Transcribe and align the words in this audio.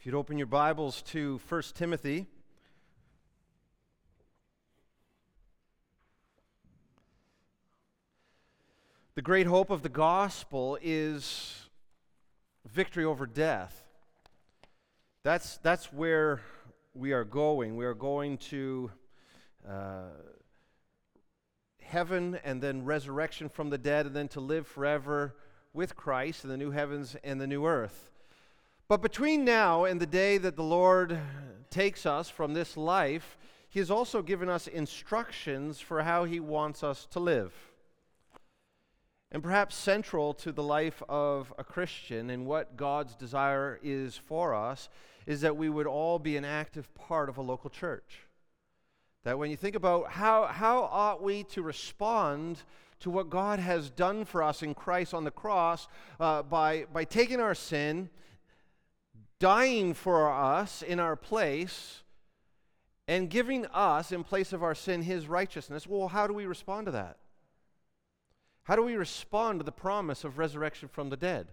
If 0.00 0.06
you'd 0.06 0.14
open 0.14 0.38
your 0.38 0.46
Bibles 0.46 1.02
to 1.08 1.38
1 1.46 1.62
Timothy. 1.74 2.26
The 9.14 9.20
great 9.20 9.46
hope 9.46 9.68
of 9.68 9.82
the 9.82 9.90
gospel 9.90 10.78
is 10.80 11.68
victory 12.66 13.04
over 13.04 13.26
death. 13.26 13.84
That's, 15.22 15.58
that's 15.58 15.92
where 15.92 16.40
we 16.94 17.12
are 17.12 17.24
going. 17.24 17.76
We 17.76 17.84
are 17.84 17.92
going 17.92 18.38
to 18.38 18.90
uh, 19.68 20.12
heaven 21.82 22.38
and 22.42 22.62
then 22.62 22.86
resurrection 22.86 23.50
from 23.50 23.68
the 23.68 23.76
dead, 23.76 24.06
and 24.06 24.16
then 24.16 24.28
to 24.28 24.40
live 24.40 24.66
forever 24.66 25.36
with 25.74 25.94
Christ 25.94 26.44
in 26.44 26.48
the 26.48 26.56
new 26.56 26.70
heavens 26.70 27.16
and 27.22 27.38
the 27.38 27.46
new 27.46 27.66
earth. 27.66 28.10
But 28.90 29.02
between 29.02 29.44
now 29.44 29.84
and 29.84 30.00
the 30.00 30.04
day 30.04 30.36
that 30.38 30.56
the 30.56 30.64
Lord 30.64 31.16
takes 31.70 32.06
us 32.06 32.28
from 32.28 32.54
this 32.54 32.76
life, 32.76 33.38
He 33.68 33.78
has 33.78 33.88
also 33.88 34.20
given 34.20 34.48
us 34.48 34.66
instructions 34.66 35.78
for 35.78 36.02
how 36.02 36.24
He 36.24 36.40
wants 36.40 36.82
us 36.82 37.06
to 37.12 37.20
live. 37.20 37.54
And 39.30 39.44
perhaps 39.44 39.76
central 39.76 40.34
to 40.34 40.50
the 40.50 40.64
life 40.64 41.04
of 41.08 41.54
a 41.56 41.62
Christian 41.62 42.30
and 42.30 42.46
what 42.46 42.76
God's 42.76 43.14
desire 43.14 43.78
is 43.80 44.16
for 44.16 44.56
us 44.56 44.88
is 45.24 45.42
that 45.42 45.56
we 45.56 45.68
would 45.68 45.86
all 45.86 46.18
be 46.18 46.36
an 46.36 46.44
active 46.44 46.92
part 46.96 47.28
of 47.28 47.38
a 47.38 47.42
local 47.42 47.70
church. 47.70 48.26
That 49.22 49.38
when 49.38 49.52
you 49.52 49.56
think 49.56 49.76
about 49.76 50.10
how, 50.10 50.46
how 50.46 50.82
ought 50.82 51.22
we 51.22 51.44
to 51.44 51.62
respond 51.62 52.64
to 52.98 53.10
what 53.10 53.30
God 53.30 53.60
has 53.60 53.88
done 53.88 54.24
for 54.24 54.42
us 54.42 54.64
in 54.64 54.74
Christ 54.74 55.14
on 55.14 55.22
the 55.22 55.30
cross 55.30 55.86
uh, 56.18 56.42
by, 56.42 56.86
by 56.92 57.04
taking 57.04 57.38
our 57.38 57.54
sin 57.54 58.10
dying 59.40 59.94
for 59.94 60.30
us 60.30 60.82
in 60.82 61.00
our 61.00 61.16
place 61.16 62.02
and 63.08 63.28
giving 63.28 63.66
us, 63.66 64.12
in 64.12 64.22
place 64.22 64.52
of 64.52 64.62
our 64.62 64.74
sin, 64.74 65.02
his 65.02 65.26
righteousness. 65.26 65.88
Well, 65.88 66.06
how 66.06 66.28
do 66.28 66.32
we 66.32 66.46
respond 66.46 66.86
to 66.86 66.92
that? 66.92 67.16
How 68.64 68.76
do 68.76 68.82
we 68.84 68.94
respond 68.94 69.58
to 69.58 69.64
the 69.64 69.72
promise 69.72 70.22
of 70.22 70.38
resurrection 70.38 70.88
from 70.88 71.08
the 71.08 71.16
dead? 71.16 71.48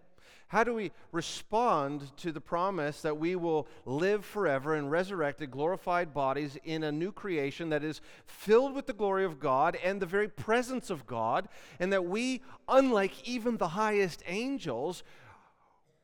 How 0.50 0.64
do 0.64 0.74
we 0.74 0.92
respond 1.12 2.16
to 2.18 2.32
the 2.32 2.40
promise 2.40 3.02
that 3.02 3.18
we 3.18 3.36
will 3.36 3.68
live 3.86 4.24
forever 4.24 4.76
in 4.76 4.88
resurrected, 4.88 5.52
glorified 5.52 6.14
bodies 6.14 6.58
in 6.64 6.84
a 6.84 6.92
new 6.92 7.12
creation 7.12 7.70
that 7.70 7.84
is 7.84 8.02
filled 8.26 8.74
with 8.74 8.86
the 8.86 8.94
glory 8.94 9.26
of 9.26 9.40
God 9.40 9.78
and 9.84 10.00
the 10.00 10.06
very 10.06 10.30
presence 10.30 10.90
of 10.90 11.06
God, 11.06 11.50
and 11.80 11.92
that 11.92 12.06
we, 12.06 12.44
unlike 12.70 13.28
even 13.28 13.58
the 13.58 13.70
highest 13.70 14.24
angels, 14.26 15.04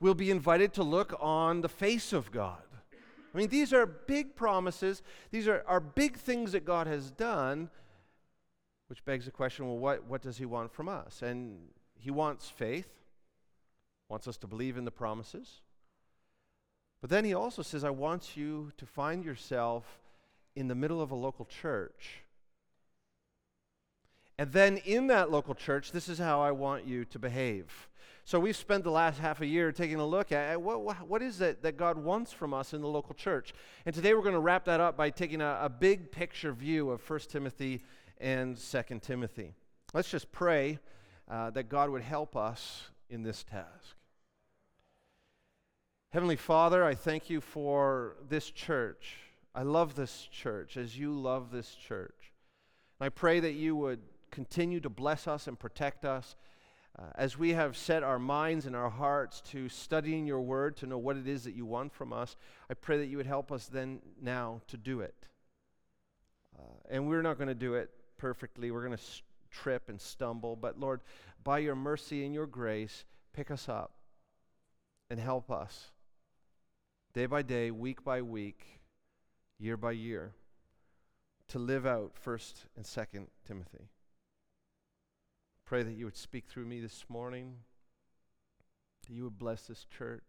will 0.04 0.14
be 0.14 0.30
invited 0.30 0.74
to 0.74 0.84
look 0.84 1.16
on 1.22 1.62
the 1.62 1.70
face 1.70 2.12
of 2.12 2.30
God. 2.30 2.62
I 3.34 3.38
mean, 3.38 3.48
these 3.48 3.72
are 3.72 3.86
big 3.86 4.36
promises. 4.36 5.02
These 5.32 5.48
are, 5.48 5.64
are 5.66 5.80
big 5.80 6.18
things 6.18 6.52
that 6.52 6.66
God 6.66 6.88
has 6.88 7.10
done, 7.10 7.70
which 8.88 9.04
begs 9.06 9.26
the 9.26 9.32
question 9.32 9.66
well, 9.66 9.78
what, 9.78 10.04
what 10.04 10.22
does 10.22 10.38
He 10.38 10.46
want 10.46 10.74
from 10.74 10.90
us? 10.90 11.22
And 11.22 11.58
He 11.96 12.12
wants 12.12 12.50
faith, 12.50 12.90
wants 14.10 14.28
us 14.28 14.36
to 14.40 14.48
believe 14.48 14.76
in 14.76 14.84
the 14.84 14.92
promises. 14.92 15.62
But 17.00 17.10
then 17.10 17.24
He 17.24 17.34
also 17.34 17.62
says, 17.62 17.86
I 17.86 17.90
want 17.90 18.36
you 18.36 18.74
to 18.76 18.86
find 18.86 19.24
yourself 19.24 19.86
in 20.54 20.68
the 20.68 20.76
middle 20.76 21.02
of 21.02 21.12
a 21.12 21.16
local 21.16 21.46
church. 21.46 22.23
And 24.38 24.52
then 24.52 24.78
in 24.78 25.08
that 25.08 25.32
local 25.32 25.54
church, 25.54 25.92
this 25.92 26.10
is 26.10 26.18
how 26.18 26.42
I 26.42 26.52
want 26.52 26.86
you 26.86 27.06
to 27.06 27.20
behave. 27.20 27.90
So 28.26 28.40
we've 28.40 28.56
spent 28.56 28.84
the 28.84 28.92
last 28.92 29.20
half 29.20 29.42
a 29.42 29.46
year 29.46 29.72
taking 29.72 29.98
a 29.98 30.06
look 30.06 30.32
at 30.32 30.62
what, 30.62 31.08
what, 31.08 31.22
is 31.22 31.42
it 31.42 31.62
that 31.64 31.76
God 31.76 31.98
wants 31.98 32.32
from 32.32 32.54
us 32.54 32.74
in 32.74 32.82
the 32.82 32.88
local 32.88 33.14
church. 33.14 33.54
And 33.86 33.94
today 33.94 34.14
we're 34.14 34.22
going 34.22 34.34
to 34.34 34.40
wrap 34.40 34.66
that 34.66 34.80
up 34.80 34.96
by 34.96 35.10
taking 35.10 35.42
a, 35.42 35.60
a 35.62 35.70
big 35.70 36.12
picture 36.12 36.54
view 36.54 36.90
of 36.90 37.08
1 37.08 37.20
Timothy 37.30 37.82
and 38.20 38.58
2 38.58 38.82
Timothy. 39.02 39.54
Let's 39.94 40.10
just 40.10 40.32
pray 40.32 40.80
uh, 41.30 41.50
that 41.52 41.68
God 41.68 41.90
would 41.90 42.02
help 42.02 42.38
us 42.38 42.84
in 43.10 43.24
this 43.24 43.44
task. 43.44 43.98
Heavenly 46.14 46.38
Father, 46.38 46.84
I 46.84 46.96
thank 46.96 47.30
you 47.30 47.42
for 47.42 48.16
this 48.30 48.52
church. 48.52 49.18
I 49.54 49.64
love 49.64 49.96
this 49.96 50.28
church 50.32 50.78
as 50.78 50.98
you 50.98 51.12
love 51.12 51.52
this 51.52 51.76
church. 51.76 52.32
And 53.00 53.06
I 53.06 53.10
pray 53.10 53.42
that 53.42 53.54
you 53.54 53.76
would 53.76 54.00
continue 54.34 54.80
to 54.80 54.90
bless 54.90 55.28
us 55.28 55.48
and 55.48 55.60
protect 55.60 56.04
us 56.04 56.36
uh, 56.98 57.04
as 57.16 57.38
we 57.38 57.52
have 57.52 57.78
set 57.78 58.04
our 58.04 58.18
minds 58.18 58.66
and 58.66 58.76
our 58.76 58.90
hearts 58.90 59.42
to 59.42 59.70
studying 59.70 60.26
your 60.26 60.42
word, 60.42 60.76
to 60.78 60.88
know 60.88 60.98
what 60.98 61.18
it 61.18 61.28
is 61.28 61.44
that 61.44 61.56
you 61.56 61.66
want 61.66 61.94
from 61.94 62.12
us, 62.12 62.36
I 62.70 62.74
pray 62.74 62.98
that 62.98 63.08
you 63.08 63.18
would 63.18 63.28
help 63.28 63.52
us 63.52 63.68
then 63.68 64.00
now 64.22 64.62
to 64.68 64.78
do 64.78 65.02
it. 65.02 65.28
Uh, 66.58 66.62
and 66.90 67.08
we're 67.08 67.22
not 67.22 67.38
going 67.38 67.48
to 67.48 67.56
do 67.56 67.76
it 67.76 67.92
perfectly. 68.18 68.72
We're 68.72 68.86
going 68.86 68.98
to 68.98 69.04
trip 69.52 69.90
and 69.90 70.02
stumble. 70.02 70.56
But 70.56 70.80
Lord, 70.80 71.02
by 71.44 71.60
your 71.60 71.76
mercy 71.76 72.26
and 72.26 72.34
your 72.34 72.48
grace, 72.48 73.06
pick 73.34 73.52
us 73.52 73.70
up 73.70 73.94
and 75.10 75.20
help 75.20 75.52
us 75.52 75.92
day 77.14 77.26
by 77.28 77.44
day, 77.44 77.70
week 77.72 78.04
by 78.04 78.22
week, 78.22 78.82
year 79.60 79.78
by 79.78 79.92
year 79.92 80.34
to 81.48 81.60
live 81.60 81.86
out 81.86 82.14
1st 82.24 82.66
and 82.76 82.86
2nd 82.86 83.28
Timothy. 83.48 83.90
Pray 85.74 85.82
that 85.82 85.98
you 85.98 86.06
would 86.06 86.16
speak 86.16 86.46
through 86.48 86.66
me 86.66 86.80
this 86.80 87.04
morning, 87.10 87.56
that 89.08 89.12
you 89.12 89.24
would 89.24 89.40
bless 89.40 89.64
this 89.64 89.88
church, 89.98 90.22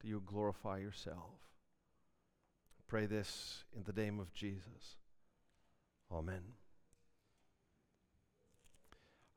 that 0.00 0.08
you 0.08 0.14
would 0.14 0.24
glorify 0.24 0.78
yourself. 0.78 1.34
Pray 2.88 3.04
this 3.04 3.64
in 3.76 3.82
the 3.82 3.92
name 3.92 4.18
of 4.18 4.32
Jesus. 4.32 4.96
Amen. 6.10 6.40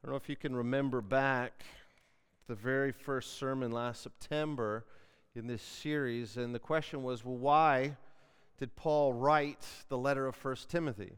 I 0.02 0.08
don't 0.08 0.14
know 0.14 0.16
if 0.16 0.30
you 0.30 0.38
can 0.38 0.56
remember 0.56 1.02
back 1.02 1.66
the 2.48 2.56
very 2.56 2.94
first 2.94 3.38
sermon 3.38 3.70
last 3.74 4.02
September 4.02 4.86
in 5.36 5.46
this 5.46 5.62
series, 5.62 6.38
and 6.38 6.56
the 6.56 6.60
question 6.60 7.04
was, 7.04 7.26
well, 7.26 7.36
why 7.36 7.98
did 8.58 8.78
Paul 8.78 9.12
write 9.12 9.68
the 9.90 9.98
letter 9.98 10.26
of 10.26 10.38
First 10.38 10.70
Timothy? 10.70 11.18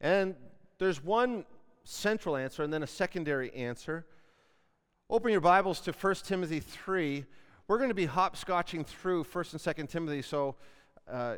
And 0.00 0.34
there's 0.80 1.00
one 1.00 1.44
central 1.84 2.36
answer 2.36 2.62
and 2.62 2.72
then 2.72 2.82
a 2.82 2.86
secondary 2.86 3.52
answer. 3.54 4.06
Open 5.10 5.30
your 5.30 5.40
Bibles 5.40 5.80
to 5.82 5.92
1 5.92 6.14
Timothy 6.24 6.60
3. 6.60 7.24
We're 7.68 7.78
going 7.78 7.90
to 7.90 7.94
be 7.94 8.06
hopscotching 8.06 8.86
through 8.86 9.24
1st 9.24 9.52
and 9.52 9.76
2nd 9.76 9.88
Timothy, 9.88 10.22
so 10.22 10.56
uh, 11.10 11.36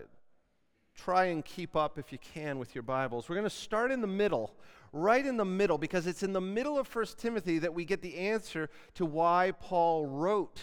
try 0.95 1.27
and 1.27 1.45
keep 1.45 1.77
up 1.77 1.99
if 1.99 2.13
you 2.13 2.19
can 2.19 2.59
with 2.59 2.75
your 2.75 2.83
Bibles. 2.83 3.29
We're 3.29 3.37
going 3.37 3.45
to 3.45 3.51
start 3.51 3.91
in 3.91 4.01
the 4.01 4.07
middle, 4.07 4.55
right 4.93 5.25
in 5.25 5.37
the 5.37 5.45
middle, 5.45 5.79
because 5.79 6.07
it's 6.07 6.23
in 6.23 6.33
the 6.33 6.41
middle 6.41 6.79
of 6.79 6.93
1 6.95 7.07
Timothy 7.19 7.59
that 7.59 7.75
we 7.75 7.85
get 7.85 8.03
the 8.03 8.17
answer 8.17 8.71
to 8.95 9.05
why 9.05 9.53
Paul 9.61 10.07
wrote 10.07 10.63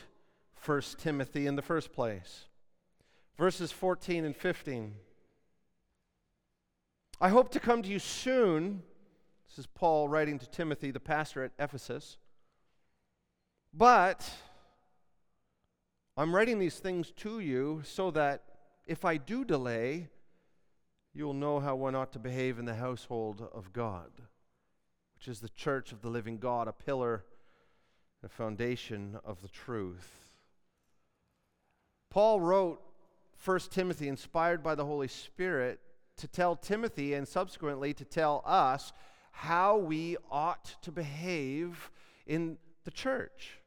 1 0.66 0.82
Timothy 0.98 1.46
in 1.46 1.56
the 1.56 1.62
first 1.62 1.92
place. 1.92 2.46
Verses 3.38 3.72
14 3.72 4.26
and 4.26 4.36
15. 4.36 4.94
I 7.20 7.30
hope 7.30 7.52
to 7.52 7.60
come 7.60 7.82
to 7.84 7.90
you 7.90 8.00
soon 8.00 8.84
this 9.56 9.66
is 9.66 9.72
Paul 9.75 10.09
writing 10.09 10.40
to 10.40 10.50
Timothy, 10.50 10.90
the 10.90 11.00
pastor 11.00 11.44
at 11.44 11.52
Ephesus. 11.59 12.18
But 13.72 14.28
I'm 16.18 16.34
writing 16.34 16.58
these 16.58 16.80
things 16.80 17.12
to 17.18 17.40
you 17.40 17.84
so 17.86 18.09
that 18.12 18.42
if 18.88 19.06
I 19.06 19.18
do 19.18 19.46
delay, 19.46 20.09
you'll 21.13 21.36
know 21.36 21.59
how 21.59 21.75
one 21.75 21.94
ought 21.94 22.12
to 22.13 22.19
behave 22.19 22.58
in 22.58 22.66
the 22.66 22.74
household 22.74 23.47
of 23.53 23.72
God, 23.74 24.09
which 25.16 25.28
is 25.28 25.40
the 25.40 25.50
church 25.50 25.92
of 25.92 26.02
the 26.02 26.09
living 26.09 26.40
God, 26.40 26.68
a 26.68 26.74
pillar, 26.74 27.24
a 28.24 28.30
foundation 28.30 29.19
of 29.24 29.44
the 29.44 29.50
truth. 29.50 30.09
Paul 32.10 32.42
wrote 32.42 32.81
1 33.45 33.60
Timothy, 33.69 34.07
inspired 34.07 34.63
by 34.63 34.74
the 34.74 34.86
Holy 34.86 35.07
Spirit, 35.07 35.80
to 36.18 36.28
tell 36.28 36.56
Timothy 36.56 37.13
and 37.13 37.28
subsequently 37.28 37.94
to 37.94 38.06
tell 38.06 38.42
us 38.48 38.94
how 39.33 39.77
we 39.77 40.15
ought 40.31 40.75
to 40.83 40.91
behave 40.91 41.91
in 42.25 42.57
the 42.85 42.91
church, 42.91 43.59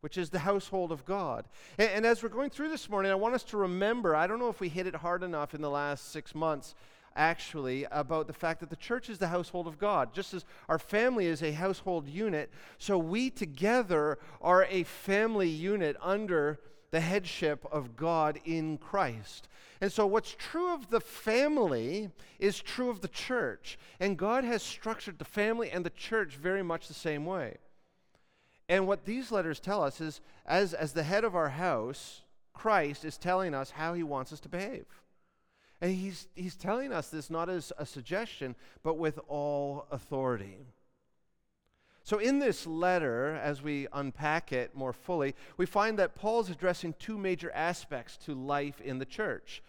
which 0.00 0.16
is 0.16 0.30
the 0.30 0.38
household 0.38 0.92
of 0.92 1.04
God. 1.04 1.46
And, 1.78 1.90
and, 1.90 2.06
as 2.06 2.22
we're 2.22 2.28
going 2.28 2.50
through 2.50 2.68
this 2.68 2.88
morning, 2.88 3.10
I 3.10 3.16
want 3.16 3.34
us 3.34 3.42
to 3.44 3.56
remember 3.56 4.14
I 4.14 4.26
don't 4.26 4.38
know 4.38 4.50
if 4.50 4.60
we 4.60 4.68
hit 4.68 4.86
it 4.86 4.94
hard 4.94 5.22
enough 5.22 5.54
in 5.54 5.62
the 5.62 5.70
last 5.70 6.12
six 6.12 6.34
months. 6.34 6.74
Actually, 7.18 7.86
about 7.90 8.26
the 8.26 8.32
fact 8.34 8.60
that 8.60 8.68
the 8.68 8.76
church 8.76 9.08
is 9.08 9.16
the 9.16 9.28
household 9.28 9.66
of 9.66 9.78
God, 9.78 10.12
just 10.12 10.34
as 10.34 10.44
our 10.68 10.78
family 10.78 11.24
is 11.24 11.42
a 11.42 11.50
household 11.50 12.06
unit, 12.06 12.52
so 12.76 12.98
we 12.98 13.30
together 13.30 14.18
are 14.42 14.66
a 14.68 14.82
family 14.82 15.48
unit 15.48 15.96
under 16.02 16.60
the 16.90 17.00
headship 17.00 17.66
of 17.70 17.96
God 17.96 18.40
in 18.44 18.78
Christ. 18.78 19.48
And 19.80 19.92
so, 19.92 20.06
what's 20.06 20.34
true 20.38 20.72
of 20.72 20.90
the 20.90 21.00
family 21.00 22.10
is 22.38 22.60
true 22.60 22.88
of 22.88 23.00
the 23.00 23.08
church. 23.08 23.78
And 24.00 24.16
God 24.16 24.44
has 24.44 24.62
structured 24.62 25.18
the 25.18 25.24
family 25.24 25.70
and 25.70 25.84
the 25.84 25.90
church 25.90 26.36
very 26.36 26.62
much 26.62 26.88
the 26.88 26.94
same 26.94 27.26
way. 27.26 27.58
And 28.68 28.86
what 28.86 29.04
these 29.04 29.30
letters 29.30 29.60
tell 29.60 29.82
us 29.82 30.00
is 30.00 30.20
as, 30.44 30.74
as 30.74 30.92
the 30.92 31.02
head 31.02 31.24
of 31.24 31.36
our 31.36 31.50
house, 31.50 32.22
Christ 32.52 33.04
is 33.04 33.18
telling 33.18 33.54
us 33.54 33.70
how 33.70 33.94
he 33.94 34.02
wants 34.02 34.32
us 34.32 34.40
to 34.40 34.48
behave. 34.48 34.86
And 35.80 35.94
he's, 35.94 36.26
he's 36.34 36.56
telling 36.56 36.92
us 36.92 37.08
this 37.08 37.28
not 37.28 37.50
as 37.50 37.72
a 37.78 37.84
suggestion, 37.84 38.56
but 38.82 38.96
with 38.96 39.18
all 39.28 39.86
authority. 39.90 40.66
So, 42.06 42.18
in 42.18 42.38
this 42.38 42.68
letter, 42.68 43.34
as 43.34 43.62
we 43.62 43.88
unpack 43.92 44.52
it 44.52 44.76
more 44.76 44.92
fully, 44.92 45.34
we 45.56 45.66
find 45.66 45.98
that 45.98 46.14
Paul's 46.14 46.48
addressing 46.48 46.94
two 47.00 47.18
major 47.18 47.50
aspects 47.50 48.16
to 48.18 48.32
life 48.32 48.80
in 48.80 49.00
the 49.00 49.04
church. 49.04 49.60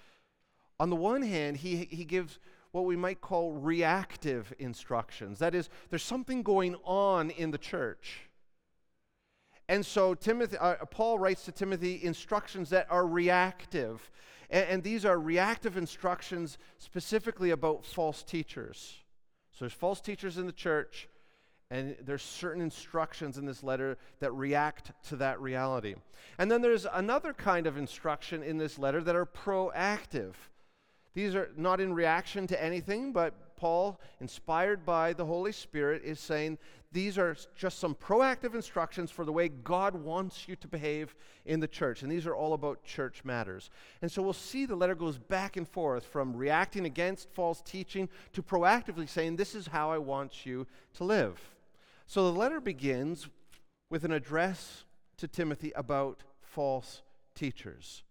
On 0.80 0.92
the 0.92 0.96
one 0.96 1.24
hand, 1.24 1.58
he, 1.58 1.86
he 1.90 2.06
gives 2.06 2.38
what 2.74 2.86
we 2.86 2.96
might 2.96 3.22
call 3.22 3.54
reactive 3.54 4.54
instructions. 4.60 5.40
That 5.40 5.56
is, 5.56 5.68
there's 5.90 6.04
something 6.04 6.44
going 6.44 6.76
on 6.84 7.32
in 7.32 7.50
the 7.50 7.58
church. 7.58 8.30
And 9.68 9.84
so 9.84 10.14
Timothy, 10.14 10.58
uh, 10.58 10.86
Paul 10.92 11.18
writes 11.18 11.44
to 11.46 11.52
Timothy 11.52 12.04
instructions 12.04 12.70
that 12.70 12.86
are 12.92 13.08
reactive. 13.08 14.12
And, 14.52 14.70
and 14.70 14.84
these 14.84 15.06
are 15.06 15.20
reactive 15.20 15.76
instructions 15.76 16.60
specifically 16.78 17.50
about 17.50 17.84
false 17.84 18.22
teachers. 18.22 18.98
So 19.54 19.66
there's 19.66 19.74
false 19.74 20.02
teachers 20.02 20.38
in 20.38 20.46
the 20.46 20.52
church, 20.52 21.10
and 21.70 21.98
there's 22.02 22.24
certain 22.24 22.62
instructions 22.62 23.38
in 23.38 23.46
this 23.46 23.62
letter 23.62 23.98
that 24.20 24.32
react 24.32 24.92
to 25.10 25.18
that 25.18 25.42
reality. 25.42 25.96
And 26.38 26.50
then 26.50 26.62
there's 26.62 26.86
another 26.94 27.34
kind 27.34 27.68
of 27.68 27.78
instruction 27.78 28.42
in 28.42 28.58
this 28.58 28.80
letter 28.80 29.02
that 29.02 29.16
are 29.16 29.26
proactive. 29.26 30.34
These 31.14 31.36
are 31.36 31.50
not 31.58 31.82
in 31.82 31.94
reaction 31.94 32.48
to 32.48 32.64
anything, 32.64 33.12
but 33.12 33.56
Paul, 33.58 34.00
inspired 34.22 34.86
by 34.86 35.14
the 35.14 35.26
Holy 35.26 35.52
Spirit, 35.52 36.04
is 36.06 36.20
saying 36.20 36.58
these 36.92 37.18
are 37.18 37.36
just 37.56 37.80
some 37.80 37.96
proactive 37.96 38.56
instructions 38.56 39.12
for 39.12 39.26
the 39.26 39.32
way 39.34 39.50
God 39.50 39.96
wants 39.96 40.48
you 40.48 40.56
to 40.58 40.68
behave 40.68 41.16
in 41.46 41.60
the 41.60 41.68
church. 41.68 42.02
And 42.02 42.12
these 42.12 42.28
are 42.28 42.36
all 42.36 42.54
about 42.54 42.84
church 42.84 43.26
matters. 43.26 43.70
And 44.02 44.10
so 44.10 44.22
we'll 44.22 44.34
see 44.34 44.66
the 44.66 44.76
letter 44.76 44.96
goes 44.96 45.18
back 45.18 45.58
and 45.58 45.68
forth 45.68 46.06
from 46.06 46.36
reacting 46.36 46.86
against 46.86 47.30
false 47.34 47.62
teaching 47.62 48.08
to 48.34 48.42
proactively 48.42 49.10
saying, 49.10 49.36
This 49.36 49.54
is 49.54 49.68
how 49.68 49.92
I 49.92 49.98
want 49.98 50.46
you 50.46 50.66
to 50.94 51.04
live. 51.04 51.57
So 52.08 52.32
the 52.32 52.38
letter 52.38 52.60
begins 52.60 53.28
with 53.90 54.04
an 54.04 54.12
address 54.12 54.86
to 55.18 55.28
Timothy 55.28 55.72
about 55.76 56.24
false 56.42 57.04
teachers. 57.36 58.04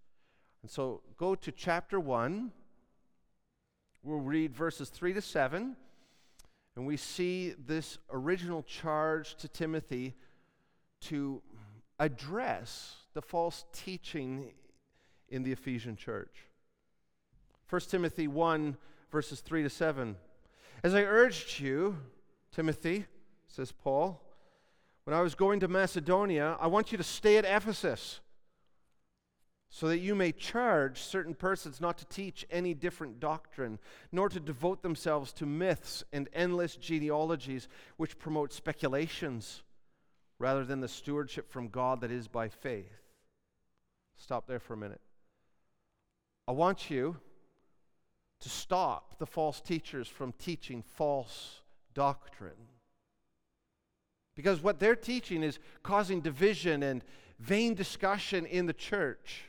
And 0.63 0.71
so 0.71 1.03
go 1.19 1.35
to 1.35 1.51
chapter 1.51 1.99
1 1.99 2.53
We'll 4.07 4.21
read 4.21 4.55
verses 4.55 4.89
3 4.89 5.15
to 5.15 5.21
7, 5.21 5.75
and 6.77 6.87
we 6.87 6.97
see 6.97 7.57
this 7.59 7.99
original 8.13 8.63
charge 8.63 9.35
to 9.39 9.49
Timothy 9.49 10.15
to 11.01 11.43
address 11.99 12.99
the 13.15 13.21
false 13.21 13.65
teaching 13.73 14.53
in 15.29 15.43
the 15.43 15.51
Ephesian 15.51 15.97
church. 15.97 16.45
1 17.69 17.81
Timothy 17.89 18.29
1, 18.29 18.77
verses 19.11 19.41
3 19.41 19.65
to 19.65 19.71
7. 19.71 20.15
As 20.85 20.95
I 20.95 21.03
urged 21.03 21.59
you, 21.59 21.99
Timothy, 22.53 23.07
says 23.49 23.73
Paul, 23.73 24.23
when 25.05 25.15
I 25.17 25.23
was 25.23 25.35
going 25.35 25.61
to 25.61 25.69
Macedonia, 25.69 26.57
I 26.61 26.67
want 26.67 26.91
you 26.93 26.99
to 26.99 27.05
stay 27.05 27.37
at 27.37 27.45
Ephesus 27.45 28.21
so 29.69 29.89
that 29.89 29.99
you 29.99 30.15
may 30.15 30.33
charge 30.33 31.01
certain 31.01 31.35
persons 31.35 31.81
not 31.81 31.99
to 31.99 32.07
teach 32.07 32.47
any 32.51 32.73
different 32.73 33.21
doctrine, 33.21 33.79
nor 34.13 34.29
to 34.29 34.41
devote 34.41 34.83
themselves 34.83 35.33
to 35.35 35.47
myths 35.47 36.05
and 36.13 36.29
endless 36.33 36.77
genealogies 36.77 37.69
which 37.97 38.19
promote 38.19 38.53
speculations 38.53 39.63
rather 40.39 40.65
than 40.65 40.81
the 40.81 40.89
stewardship 40.89 41.51
from 41.51 41.69
God 41.69 42.01
that 42.01 42.11
is 42.11 42.29
by 42.29 42.49
faith. 42.49 43.03
Stop 44.17 44.47
there 44.47 44.61
for 44.61 44.75
a 44.75 44.79
minute. 44.79 45.01
I 46.49 46.53
want 46.53 46.91
you 46.91 47.17
to 48.41 48.49
stop 48.49 49.19
the 49.19 49.27
false 49.27 49.61
teachers 49.61 50.09
from 50.09 50.33
teaching 50.33 50.83
false 50.83 51.61
doctrine. 51.93 52.69
Because 54.37 54.63
what 54.63 54.79
they're 54.79 54.95
teaching 54.95 55.43
is 55.43 55.59
causing 55.83 56.21
division 56.21 56.83
and 56.83 57.03
vain 57.39 57.75
discussion 57.75 58.47
in 58.47 58.67
the 58.67 58.73
church. 58.73 59.45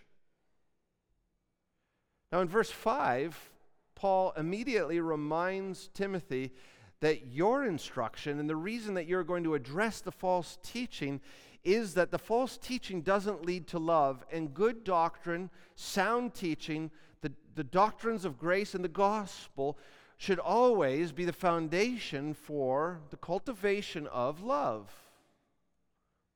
Now, 2.31 2.39
in 2.41 2.47
verse 2.47 2.71
5, 2.71 3.51
Paul 3.95 4.33
immediately 4.37 4.99
reminds 4.99 5.89
Timothy 5.89 6.51
that 6.99 7.27
your 7.27 7.65
instruction 7.65 8.39
and 8.39 8.49
the 8.49 8.55
reason 8.55 8.95
that 8.95 9.07
you're 9.07 9.23
going 9.23 9.43
to 9.43 9.55
address 9.55 10.01
the 10.01 10.11
false 10.11 10.57
teaching 10.63 11.21
is 11.63 11.93
that 11.95 12.11
the 12.11 12.17
false 12.17 12.57
teaching 12.57 13.01
doesn't 13.01 13.45
lead 13.45 13.67
to 13.67 13.79
love, 13.79 14.23
and 14.31 14.53
good 14.53 14.83
doctrine, 14.83 15.49
sound 15.75 16.33
teaching, 16.33 16.89
the, 17.21 17.31
the 17.55 17.63
doctrines 17.63 18.23
of 18.23 18.37
grace 18.37 18.73
and 18.73 18.83
the 18.83 18.89
gospel 18.89 19.77
should 20.17 20.39
always 20.39 21.11
be 21.11 21.25
the 21.25 21.33
foundation 21.33 22.33
for 22.33 22.99
the 23.11 23.17
cultivation 23.17 24.07
of 24.07 24.43
love. 24.43 24.89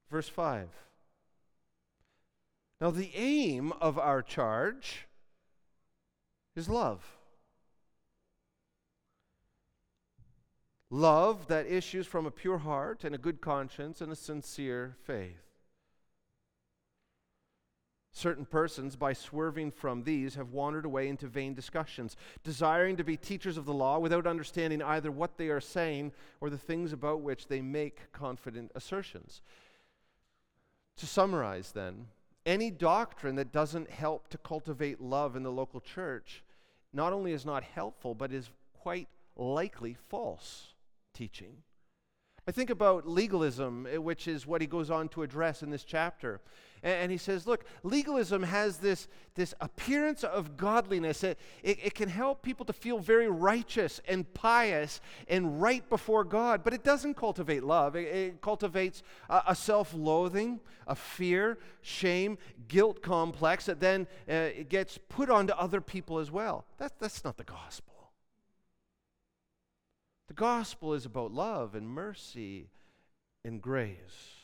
Verse 0.09 0.29
5. 0.29 0.69
Now, 2.79 2.91
the 2.91 3.11
aim 3.15 3.73
of 3.81 3.97
our 3.97 4.21
charge 4.21 5.07
is 6.55 6.69
love. 6.69 7.03
Love 10.89 11.47
that 11.47 11.65
issues 11.67 12.05
from 12.05 12.25
a 12.25 12.31
pure 12.31 12.57
heart 12.57 13.03
and 13.03 13.15
a 13.15 13.19
good 13.19 13.39
conscience 13.39 14.01
and 14.01 14.11
a 14.11 14.15
sincere 14.15 14.97
faith. 15.03 15.50
Certain 18.13 18.45
persons, 18.45 18.95
by 18.95 19.13
swerving 19.13 19.71
from 19.71 20.03
these, 20.03 20.35
have 20.35 20.51
wandered 20.51 20.83
away 20.85 21.07
into 21.07 21.27
vain 21.27 21.53
discussions, 21.53 22.17
desiring 22.43 22.97
to 22.97 23.03
be 23.03 23.15
teachers 23.15 23.57
of 23.57 23.65
the 23.65 23.73
law 23.73 23.99
without 23.99 24.27
understanding 24.27 24.81
either 24.81 25.09
what 25.09 25.37
they 25.37 25.47
are 25.47 25.61
saying 25.61 26.11
or 26.41 26.49
the 26.49 26.57
things 26.57 26.91
about 26.91 27.21
which 27.21 27.47
they 27.47 27.61
make 27.61 28.11
confident 28.11 28.71
assertions. 28.75 29.41
To 30.97 31.05
summarize, 31.05 31.71
then, 31.71 32.07
any 32.45 32.69
doctrine 32.69 33.35
that 33.35 33.53
doesn't 33.53 33.89
help 33.89 34.27
to 34.29 34.37
cultivate 34.37 34.99
love 34.99 35.35
in 35.35 35.43
the 35.43 35.51
local 35.51 35.79
church 35.79 36.43
not 36.93 37.13
only 37.13 37.31
is 37.31 37.45
not 37.45 37.63
helpful, 37.63 38.13
but 38.13 38.33
is 38.33 38.49
quite 38.73 39.07
likely 39.37 39.95
false 40.09 40.73
teaching. 41.13 41.63
I 42.47 42.51
think 42.51 42.69
about 42.69 43.07
legalism, 43.07 43.87
eh, 43.89 43.97
which 43.97 44.27
is 44.27 44.47
what 44.47 44.61
he 44.61 44.67
goes 44.67 44.89
on 44.89 45.07
to 45.09 45.23
address 45.23 45.63
in 45.63 45.69
this 45.69 45.83
chapter. 45.83 46.41
And, 46.83 47.11
he 47.11 47.17
says, 47.17 47.45
look, 47.45 47.65
legalism 47.83 48.41
has 48.41 48.77
this, 48.77 49.07
this 49.35 49.53
appearance 49.61 50.23
of 50.23 50.57
godliness. 50.57 51.23
It, 51.23 51.37
it, 51.61 51.77
it, 51.83 51.93
can 51.93 52.09
help 52.09 52.41
people 52.41 52.65
to 52.65 52.73
feel 52.73 52.97
very 52.97 53.29
righteous 53.29 54.01
and 54.07 54.31
pious 54.33 54.99
and 55.27 55.61
right 55.61 55.87
before 55.89 56.23
God, 56.23 56.63
but 56.63 56.73
it 56.73 56.83
doesn't 56.83 57.15
cultivate 57.15 57.63
love. 57.63 57.95
It, 57.95 58.07
it 58.07 58.41
cultivates 58.41 59.03
a, 59.29 59.43
a 59.49 59.55
self 59.55 59.93
loathing, 59.93 60.59
a 60.87 60.95
fear, 60.95 61.59
shame, 61.81 62.39
guilt 62.67 63.03
complex 63.03 63.67
that 63.67 63.79
then 63.79 64.07
uh, 64.27 64.33
it 64.33 64.69
gets 64.69 64.97
put 64.97 65.29
onto 65.29 65.53
other 65.53 65.81
people 65.81 66.17
as 66.17 66.31
well. 66.31 66.65
That, 66.79 66.99
that's 66.99 67.23
not 67.23 67.37
the 67.37 67.43
gospel. 67.43 68.11
The 70.29 70.33
gospel 70.33 70.93
is 70.93 71.05
about 71.05 71.31
love 71.31 71.75
and 71.75 71.87
mercy 71.87 72.69
and 73.43 73.61
grace. 73.61 74.40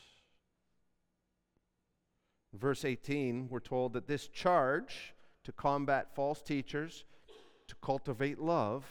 Verse 2.54 2.84
18, 2.84 3.48
we're 3.50 3.60
told 3.60 3.92
that 3.92 4.06
this 4.06 4.26
charge 4.28 5.14
to 5.44 5.52
combat 5.52 6.14
false 6.14 6.42
teachers, 6.42 7.04
to 7.66 7.74
cultivate 7.82 8.38
love, 8.38 8.84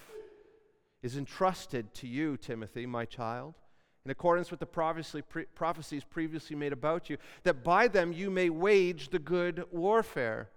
is 1.02 1.18
entrusted 1.18 1.94
to 1.96 2.08
you, 2.08 2.38
Timothy, 2.38 2.86
my 2.86 3.06
child, 3.06 3.56
in 4.06 4.12
accordance 4.12 4.52
with 4.52 4.60
the 4.60 4.66
prophecies 4.66 6.04
previously 6.04 6.56
made 6.56 6.74
about 6.74 7.10
you, 7.10 7.18
that 7.44 7.64
by 7.64 7.88
them 7.88 8.14
you 8.14 8.30
may 8.30 8.50
wage 8.50 9.10
the 9.10 9.20
good 9.20 9.66
warfare. 9.72 10.50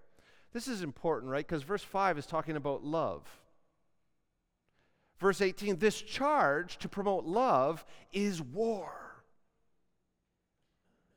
This 0.53 0.69
is 0.69 0.83
important, 0.83 1.31
right? 1.31 1.47
Because 1.47 1.63
verse 1.63 1.83
5 1.83 2.19
is 2.19 2.27
talking 2.27 2.57
about 2.57 2.85
love. 2.85 3.23
Verse 5.19 5.41
18, 5.41 5.79
this 5.79 6.01
charge 6.01 6.79
to 6.79 6.89
promote 6.89 7.25
love 7.25 7.85
is 8.13 8.41
war. 8.41 9.10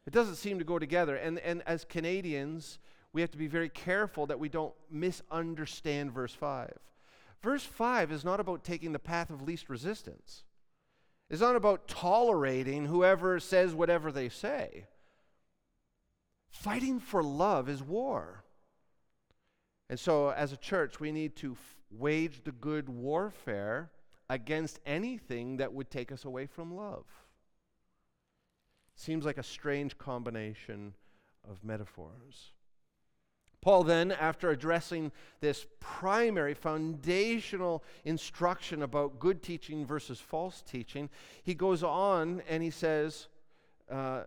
It 0.05 0.13
doesn't 0.13 0.35
seem 0.35 0.59
to 0.59 0.65
go 0.65 0.79
together. 0.79 1.15
And, 1.15 1.39
and 1.39 1.61
as 1.65 1.85
Canadians, 1.85 2.79
we 3.13 3.21
have 3.21 3.31
to 3.31 3.37
be 3.37 3.47
very 3.47 3.69
careful 3.69 4.25
that 4.27 4.39
we 4.39 4.49
don't 4.49 4.73
misunderstand 4.89 6.11
verse 6.11 6.33
5. 6.33 6.73
Verse 7.41 7.63
5 7.63 8.11
is 8.11 8.25
not 8.25 8.39
about 8.39 8.63
taking 8.63 8.91
the 8.91 8.99
path 8.99 9.29
of 9.29 9.41
least 9.41 9.69
resistance, 9.69 10.43
it's 11.29 11.41
not 11.41 11.55
about 11.55 11.87
tolerating 11.87 12.85
whoever 12.85 13.39
says 13.39 13.73
whatever 13.73 14.11
they 14.11 14.29
say. 14.29 14.85
Fighting 16.49 16.99
for 16.99 17.23
love 17.23 17.67
is 17.67 17.81
war. 17.81 18.43
And 19.89 19.99
so, 19.99 20.29
as 20.29 20.51
a 20.51 20.57
church, 20.57 20.99
we 20.99 21.11
need 21.11 21.35
to 21.37 21.53
f- 21.53 21.75
wage 21.89 22.43
the 22.43 22.51
good 22.51 22.87
warfare 22.87 23.89
against 24.29 24.79
anything 24.85 25.57
that 25.57 25.73
would 25.73 25.89
take 25.89 26.11
us 26.11 26.25
away 26.25 26.45
from 26.45 26.75
love. 26.75 27.05
Seems 28.95 29.25
like 29.25 29.37
a 29.37 29.43
strange 29.43 29.97
combination 29.97 30.93
of 31.49 31.63
metaphors. 31.63 32.53
Paul 33.63 33.85
then, 33.85 34.11
after 34.11 34.49
addressing 34.49 35.13
this 35.39 35.65
primary 35.79 36.53
foundational 36.53 37.81
instruction 38.03 38.83
about 38.83 39.19
good 39.19 39.41
teaching 39.41 39.85
versus 39.85 40.19
false 40.19 40.61
teaching, 40.61 41.09
he 41.43 41.53
goes 41.53 41.81
on 41.81 42.41
and 42.49 42.61
he 42.61 42.69
says, 42.69 43.27
uh, 43.89 44.23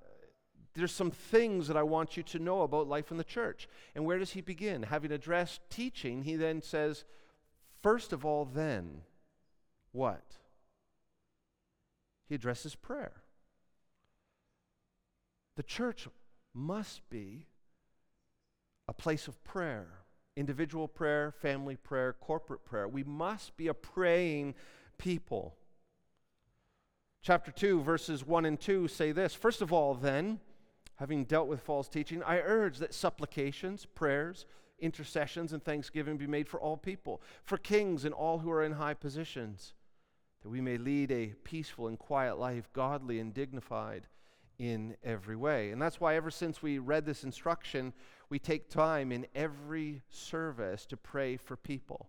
There's 0.74 0.92
some 0.92 1.10
things 1.10 1.68
that 1.68 1.76
I 1.76 1.82
want 1.82 2.16
you 2.16 2.22
to 2.22 2.38
know 2.38 2.62
about 2.62 2.88
life 2.88 3.10
in 3.10 3.18
the 3.18 3.24
church. 3.24 3.68
And 3.94 4.06
where 4.06 4.18
does 4.18 4.30
he 4.30 4.40
begin? 4.40 4.84
Having 4.84 5.12
addressed 5.12 5.60
teaching, 5.68 6.22
he 6.22 6.36
then 6.36 6.62
says, 6.62 7.04
First 7.82 8.14
of 8.14 8.24
all, 8.24 8.46
then, 8.46 9.02
what? 9.92 10.24
He 12.26 12.34
addresses 12.34 12.74
prayer. 12.74 13.12
The 15.56 15.62
church 15.62 16.06
must 16.54 17.08
be 17.10 17.46
a 18.88 18.92
place 18.92 19.26
of 19.28 19.42
prayer 19.44 20.06
individual 20.36 20.86
prayer, 20.86 21.32
family 21.32 21.76
prayer, 21.76 22.12
corporate 22.12 22.64
prayer. 22.64 22.86
We 22.86 23.02
must 23.02 23.56
be 23.56 23.68
a 23.68 23.74
praying 23.74 24.54
people. 24.98 25.56
Chapter 27.22 27.50
2, 27.50 27.82
verses 27.82 28.24
1 28.24 28.44
and 28.44 28.60
2 28.60 28.86
say 28.86 29.12
this 29.12 29.34
First 29.34 29.62
of 29.62 29.72
all, 29.72 29.94
then, 29.94 30.40
having 30.96 31.24
dealt 31.24 31.48
with 31.48 31.60
false 31.60 31.88
teaching, 31.88 32.22
I 32.22 32.38
urge 32.38 32.78
that 32.78 32.94
supplications, 32.94 33.86
prayers, 33.86 34.46
intercessions, 34.78 35.52
and 35.52 35.64
thanksgiving 35.64 36.18
be 36.18 36.26
made 36.26 36.48
for 36.48 36.60
all 36.60 36.76
people, 36.76 37.22
for 37.42 37.56
kings 37.56 38.04
and 38.04 38.14
all 38.14 38.38
who 38.38 38.50
are 38.50 38.62
in 38.62 38.72
high 38.72 38.94
positions, 38.94 39.72
that 40.42 40.50
we 40.50 40.60
may 40.60 40.76
lead 40.76 41.10
a 41.10 41.34
peaceful 41.44 41.88
and 41.88 41.98
quiet 41.98 42.38
life, 42.38 42.68
godly 42.72 43.18
and 43.18 43.32
dignified 43.32 44.06
in 44.58 44.96
every 45.04 45.36
way. 45.36 45.70
And 45.70 45.80
that's 45.80 46.00
why, 46.00 46.16
ever 46.16 46.30
since 46.30 46.62
we 46.62 46.78
read 46.78 47.04
this 47.04 47.24
instruction, 47.24 47.92
we 48.28 48.38
take 48.38 48.68
time 48.68 49.12
in 49.12 49.26
every 49.34 50.02
service 50.10 50.86
to 50.86 50.96
pray 50.96 51.36
for 51.36 51.56
people 51.56 52.08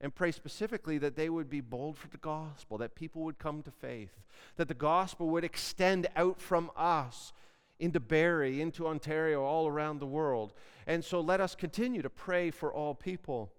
and 0.00 0.14
pray 0.14 0.30
specifically 0.30 0.98
that 0.98 1.16
they 1.16 1.28
would 1.28 1.48
be 1.48 1.60
bold 1.60 1.96
for 1.98 2.08
the 2.08 2.18
gospel, 2.18 2.78
that 2.78 2.94
people 2.94 3.22
would 3.22 3.38
come 3.38 3.62
to 3.62 3.70
faith, 3.70 4.12
that 4.56 4.68
the 4.68 4.74
gospel 4.74 5.28
would 5.28 5.44
extend 5.44 6.06
out 6.16 6.40
from 6.40 6.70
us 6.76 7.32
into 7.78 8.00
Barrie, 8.00 8.60
into 8.60 8.86
Ontario, 8.86 9.42
all 9.42 9.66
around 9.66 9.98
the 9.98 10.06
world. 10.06 10.52
And 10.86 11.04
so 11.04 11.20
let 11.20 11.40
us 11.40 11.54
continue 11.54 12.02
to 12.02 12.10
pray 12.10 12.50
for 12.50 12.72
all 12.72 12.94
people. 12.94 13.52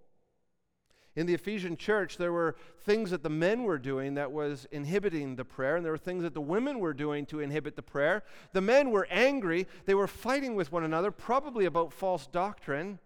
In 1.17 1.25
the 1.25 1.33
Ephesian 1.33 1.77
church, 1.77 2.17
there 2.17 2.31
were 2.31 2.55
things 2.83 3.09
that 3.09 3.23
the 3.23 3.29
men 3.29 3.63
were 3.63 3.79
doing 3.79 4.13
that 4.13 4.31
was 4.31 4.67
inhibiting 4.69 5.35
the 5.35 5.43
prayer, 5.43 5.75
and 5.75 5.83
there 5.83 5.91
were 5.91 5.97
things 5.97 6.21
that 6.21 6.35
the 6.35 6.41
women 6.41 6.77
were 6.77 6.93
doing 6.93 7.25
to 7.25 7.39
inhibit 7.39 7.75
the 7.75 7.81
prayer. 7.81 8.23
The 8.53 8.61
men 8.61 8.91
were 8.91 9.07
angry. 9.09 9.65
They 9.87 9.95
were 9.95 10.05
fighting 10.05 10.53
with 10.53 10.71
one 10.71 10.83
another, 10.83 11.09
probably 11.09 11.65
about 11.65 11.91
false 11.91 12.27
doctrine. 12.27 12.99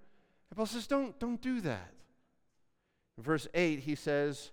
And 0.49 0.57
Paul 0.57 0.65
says, 0.65 0.87
Don't, 0.87 1.17
don't 1.21 1.41
do 1.41 1.61
that. 1.61 1.93
In 3.17 3.23
verse 3.23 3.47
8, 3.53 3.79
he 3.79 3.95
says, 3.95 4.51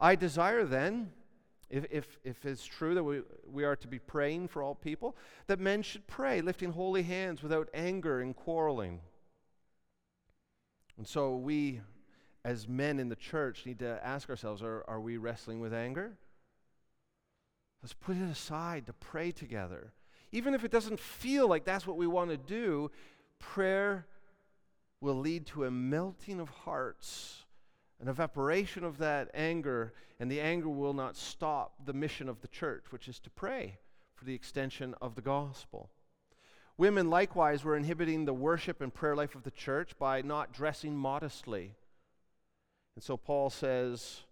I 0.00 0.16
desire 0.16 0.64
then, 0.64 1.12
if, 1.70 1.86
if, 1.92 2.18
if 2.24 2.44
it's 2.44 2.64
true 2.64 2.96
that 2.96 3.04
we, 3.04 3.20
we 3.48 3.62
are 3.62 3.76
to 3.76 3.86
be 3.86 4.00
praying 4.00 4.48
for 4.48 4.60
all 4.60 4.74
people, 4.74 5.16
that 5.46 5.60
men 5.60 5.82
should 5.82 6.08
pray, 6.08 6.40
lifting 6.40 6.72
holy 6.72 7.04
hands 7.04 7.44
without 7.44 7.68
anger 7.72 8.20
and 8.20 8.34
quarreling. 8.34 9.02
And 10.96 11.06
so 11.06 11.36
we 11.36 11.80
as 12.44 12.68
men 12.68 12.98
in 12.98 13.08
the 13.08 13.16
church, 13.16 13.66
need 13.66 13.78
to 13.80 14.00
ask 14.04 14.30
ourselves 14.30 14.62
are, 14.62 14.84
are 14.88 15.00
we 15.00 15.16
wrestling 15.16 15.60
with 15.60 15.74
anger? 15.74 16.16
Let's 17.82 17.94
put 17.94 18.16
it 18.16 18.30
aside 18.30 18.86
to 18.86 18.92
pray 18.92 19.30
together. 19.30 19.92
Even 20.32 20.54
if 20.54 20.64
it 20.64 20.70
doesn't 20.70 21.00
feel 21.00 21.48
like 21.48 21.64
that's 21.64 21.86
what 21.86 21.96
we 21.96 22.06
want 22.06 22.30
to 22.30 22.36
do, 22.36 22.90
prayer 23.38 24.06
will 25.00 25.14
lead 25.14 25.46
to 25.46 25.64
a 25.64 25.70
melting 25.70 26.40
of 26.40 26.48
hearts, 26.48 27.44
an 28.00 28.08
evaporation 28.08 28.84
of 28.84 28.98
that 28.98 29.30
anger, 29.32 29.92
and 30.18 30.30
the 30.30 30.40
anger 30.40 30.68
will 30.68 30.92
not 30.92 31.16
stop 31.16 31.74
the 31.84 31.92
mission 31.92 32.28
of 32.28 32.40
the 32.40 32.48
church, 32.48 32.86
which 32.90 33.08
is 33.08 33.18
to 33.20 33.30
pray 33.30 33.78
for 34.14 34.24
the 34.24 34.34
extension 34.34 34.94
of 35.00 35.14
the 35.14 35.22
gospel. 35.22 35.90
Women 36.76 37.10
likewise 37.10 37.64
were 37.64 37.76
inhibiting 37.76 38.24
the 38.24 38.34
worship 38.34 38.80
and 38.80 38.92
prayer 38.92 39.16
life 39.16 39.34
of 39.34 39.44
the 39.44 39.50
church 39.50 39.98
by 39.98 40.22
not 40.22 40.52
dressing 40.52 40.96
modestly. 40.96 41.74
And 42.98 43.02
so 43.04 43.16
Paul 43.16 43.48
says, 43.48 44.22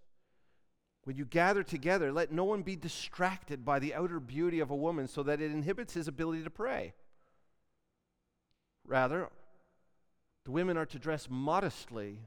when 1.04 1.16
you 1.16 1.24
gather 1.24 1.62
together, 1.62 2.10
let 2.10 2.32
no 2.32 2.42
one 2.42 2.62
be 2.62 2.74
distracted 2.74 3.64
by 3.64 3.78
the 3.78 3.94
outer 3.94 4.18
beauty 4.18 4.58
of 4.58 4.72
a 4.72 4.74
woman 4.74 5.06
so 5.06 5.22
that 5.22 5.40
it 5.40 5.52
inhibits 5.52 5.94
his 5.94 6.08
ability 6.08 6.42
to 6.42 6.50
pray. 6.50 6.92
Rather, 8.84 9.28
the 10.44 10.50
women 10.50 10.76
are 10.76 10.84
to 10.84 10.98
dress 10.98 11.28
modestly 11.30 12.22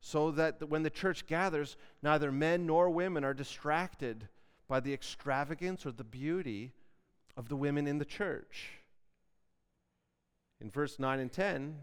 so 0.00 0.32
that 0.32 0.68
when 0.68 0.82
the 0.82 0.90
church 0.90 1.28
gathers, 1.28 1.76
neither 2.02 2.32
men 2.32 2.66
nor 2.66 2.90
women 2.90 3.22
are 3.22 3.32
distracted 3.32 4.26
by 4.66 4.80
the 4.80 4.92
extravagance 4.92 5.86
or 5.86 5.92
the 5.92 6.02
beauty 6.02 6.72
of 7.36 7.48
the 7.48 7.54
women 7.54 7.86
in 7.86 7.98
the 7.98 8.04
church. 8.04 8.80
In 10.60 10.70
verse 10.70 10.98
9 10.98 11.20
and 11.20 11.30
10, 11.30 11.76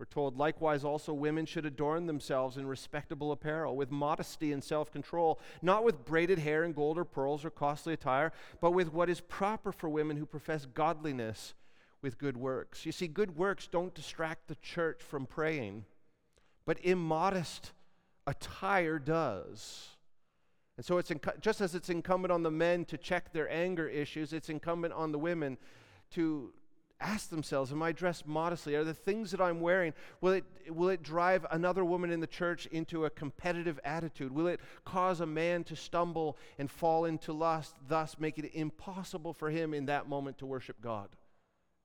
we're 0.00 0.06
told, 0.06 0.38
likewise, 0.38 0.82
also 0.82 1.12
women 1.12 1.44
should 1.44 1.66
adorn 1.66 2.06
themselves 2.06 2.56
in 2.56 2.66
respectable 2.66 3.32
apparel, 3.32 3.76
with 3.76 3.90
modesty 3.90 4.50
and 4.50 4.64
self 4.64 4.90
control, 4.90 5.38
not 5.60 5.84
with 5.84 6.06
braided 6.06 6.38
hair 6.38 6.64
and 6.64 6.74
gold 6.74 6.96
or 6.96 7.04
pearls 7.04 7.44
or 7.44 7.50
costly 7.50 7.92
attire, 7.92 8.32
but 8.62 8.70
with 8.70 8.94
what 8.94 9.10
is 9.10 9.20
proper 9.20 9.70
for 9.70 9.90
women 9.90 10.16
who 10.16 10.24
profess 10.24 10.64
godliness 10.64 11.52
with 12.00 12.16
good 12.16 12.38
works. 12.38 12.86
You 12.86 12.92
see, 12.92 13.08
good 13.08 13.36
works 13.36 13.66
don't 13.66 13.94
distract 13.94 14.48
the 14.48 14.54
church 14.54 15.02
from 15.02 15.26
praying, 15.26 15.84
but 16.64 16.78
immodest 16.82 17.72
attire 18.26 18.98
does. 18.98 19.88
And 20.78 20.86
so, 20.86 20.96
it's 20.96 21.10
inc- 21.10 21.40
just 21.42 21.60
as 21.60 21.74
it's 21.74 21.90
incumbent 21.90 22.32
on 22.32 22.42
the 22.42 22.50
men 22.50 22.86
to 22.86 22.96
check 22.96 23.34
their 23.34 23.52
anger 23.52 23.86
issues, 23.86 24.32
it's 24.32 24.48
incumbent 24.48 24.94
on 24.94 25.12
the 25.12 25.18
women 25.18 25.58
to 26.12 26.54
ask 27.00 27.30
themselves 27.30 27.72
Am 27.72 27.82
I 27.82 27.92
dressed 27.92 28.26
modestly? 28.26 28.74
Are 28.74 28.84
the 28.84 28.94
things 28.94 29.30
that 29.30 29.40
I'm 29.40 29.60
wearing, 29.60 29.92
will 30.20 30.32
it, 30.32 30.44
will 30.68 30.88
it 30.88 31.02
drive 31.02 31.46
another 31.50 31.84
woman 31.84 32.10
in 32.10 32.20
the 32.20 32.26
church 32.26 32.66
into 32.66 33.04
a 33.04 33.10
competitive 33.10 33.80
attitude? 33.84 34.32
Will 34.32 34.46
it 34.46 34.60
cause 34.84 35.20
a 35.20 35.26
man 35.26 35.64
to 35.64 35.76
stumble 35.76 36.36
and 36.58 36.70
fall 36.70 37.04
into 37.04 37.32
lust, 37.32 37.74
thus 37.88 38.16
make 38.18 38.38
it 38.38 38.50
impossible 38.54 39.32
for 39.32 39.50
him 39.50 39.74
in 39.74 39.86
that 39.86 40.08
moment 40.08 40.38
to 40.38 40.46
worship 40.46 40.80
God 40.80 41.08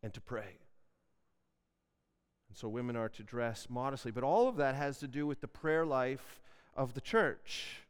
and 0.03 0.13
to 0.13 0.21
pray? 0.21 0.59
And 2.49 2.57
so 2.57 2.67
women 2.67 2.95
are 2.95 3.09
to 3.09 3.23
dress 3.23 3.67
modestly. 3.69 4.11
But 4.11 4.23
all 4.23 4.47
of 4.47 4.57
that 4.57 4.75
has 4.75 4.99
to 4.99 5.07
do 5.07 5.25
with 5.25 5.41
the 5.41 5.47
prayer 5.47 5.85
life 5.85 6.41
of 6.75 6.93
the 6.93 7.01
church. 7.01 7.84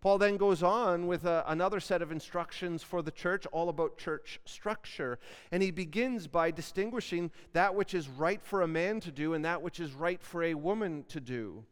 Paul 0.00 0.18
then 0.18 0.36
goes 0.36 0.62
on 0.62 1.06
with 1.06 1.24
a, 1.24 1.44
another 1.46 1.80
set 1.80 2.02
of 2.02 2.12
instructions 2.12 2.82
for 2.82 3.02
the 3.02 3.10
church, 3.10 3.46
all 3.46 3.68
about 3.68 3.96
church 3.96 4.40
structure. 4.44 5.18
And 5.50 5.62
he 5.62 5.70
begins 5.70 6.26
by 6.26 6.50
distinguishing 6.50 7.30
that 7.54 7.74
which 7.74 7.94
is 7.94 8.08
right 8.08 8.42
for 8.42 8.62
a 8.62 8.68
man 8.68 9.00
to 9.00 9.10
do 9.10 9.34
and 9.34 9.44
that 9.44 9.62
which 9.62 9.80
is 9.80 9.92
right 9.92 10.22
for 10.22 10.42
a 10.42 10.54
woman 10.54 11.04
to 11.08 11.20
do. 11.20 11.64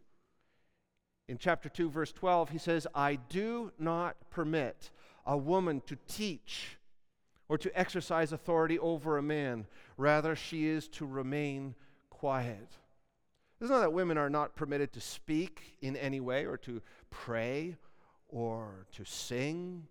In 1.28 1.38
chapter 1.38 1.68
2, 1.68 1.90
verse 1.90 2.12
12, 2.12 2.50
he 2.50 2.58
says, 2.58 2.86
I 2.94 3.16
do 3.16 3.72
not 3.78 4.16
permit 4.30 4.90
a 5.26 5.36
woman 5.36 5.82
to 5.86 5.96
teach 6.06 6.76
or 7.48 7.58
to 7.58 7.78
exercise 7.78 8.32
authority 8.32 8.78
over 8.78 9.16
a 9.16 9.22
man. 9.22 9.66
Rather, 9.96 10.34
she 10.34 10.66
is 10.66 10.88
to 10.88 11.06
remain 11.06 11.74
quiet. 12.10 12.68
It's 13.60 13.70
not 13.70 13.80
that 13.80 13.92
women 13.92 14.18
are 14.18 14.28
not 14.28 14.56
permitted 14.56 14.92
to 14.94 15.00
speak 15.00 15.76
in 15.80 15.96
any 15.96 16.20
way 16.20 16.44
or 16.44 16.56
to 16.58 16.82
pray 17.10 17.76
or 18.34 18.86
to 18.92 19.04
sing. 19.04 19.86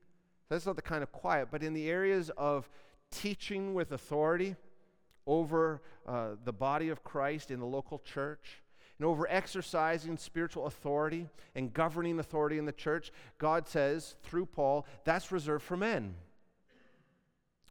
That's 0.50 0.66
not 0.66 0.76
the 0.76 0.82
kind 0.82 1.02
of 1.02 1.12
quiet, 1.12 1.48
but 1.50 1.64
in 1.64 1.74
the 1.74 1.90
areas 1.90 2.30
of 2.38 2.70
teaching 3.10 3.74
with 3.74 3.94
authority 3.94 4.56
over 5.26 5.82
uh, 6.06 6.32
the 6.44 6.52
body 6.52 6.90
of 6.90 7.04
Christ 7.06 7.50
in 7.50 7.60
the 7.62 7.66
local 7.66 8.00
church, 8.00 8.62
and 9.00 9.08
over 9.08 9.26
exercising 9.30 10.18
spiritual 10.18 10.68
authority 10.68 11.30
and 11.56 11.74
governing 11.74 12.20
authority 12.20 12.58
in 12.58 12.66
the 12.66 12.74
church, 12.74 13.12
God 13.38 13.68
says 13.68 14.16
through 14.24 14.48
Paul, 14.48 14.86
that's 15.06 15.32
reserved 15.32 15.64
for 15.64 15.78
men. 15.78 16.16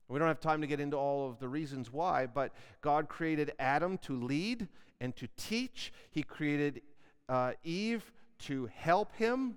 We 0.09 0.19
don't 0.19 0.29
have 0.29 0.41
time 0.41 0.63
to 0.63 0.67
get 0.67 0.81
into 0.81 0.97
all 0.97 1.29
of 1.29 1.39
the 1.39 1.49
reasons 1.49 1.93
why, 1.93 2.27
but 2.27 2.53
God 2.81 3.09
created 3.09 3.53
Adam 3.59 3.99
to 3.99 4.19
lead 4.21 4.69
and 5.01 5.15
to 5.17 5.29
teach. 5.37 5.93
He 6.11 6.23
created 6.23 6.83
uh, 7.29 7.53
Eve 7.63 8.11
to 8.41 8.69
help 8.75 9.15
him 9.17 9.57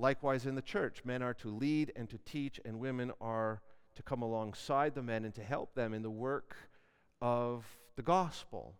Likewise, 0.00 0.46
in 0.46 0.54
the 0.54 0.62
church, 0.62 1.02
men 1.04 1.22
are 1.22 1.34
to 1.34 1.48
lead 1.48 1.92
and 1.94 2.08
to 2.08 2.16
teach, 2.24 2.58
and 2.64 2.80
women 2.80 3.12
are 3.20 3.60
to 3.94 4.02
come 4.02 4.22
alongside 4.22 4.94
the 4.94 5.02
men 5.02 5.26
and 5.26 5.34
to 5.34 5.42
help 5.42 5.74
them 5.74 5.92
in 5.92 6.00
the 6.02 6.10
work 6.10 6.56
of 7.20 7.66
the 7.96 8.02
gospel. 8.02 8.74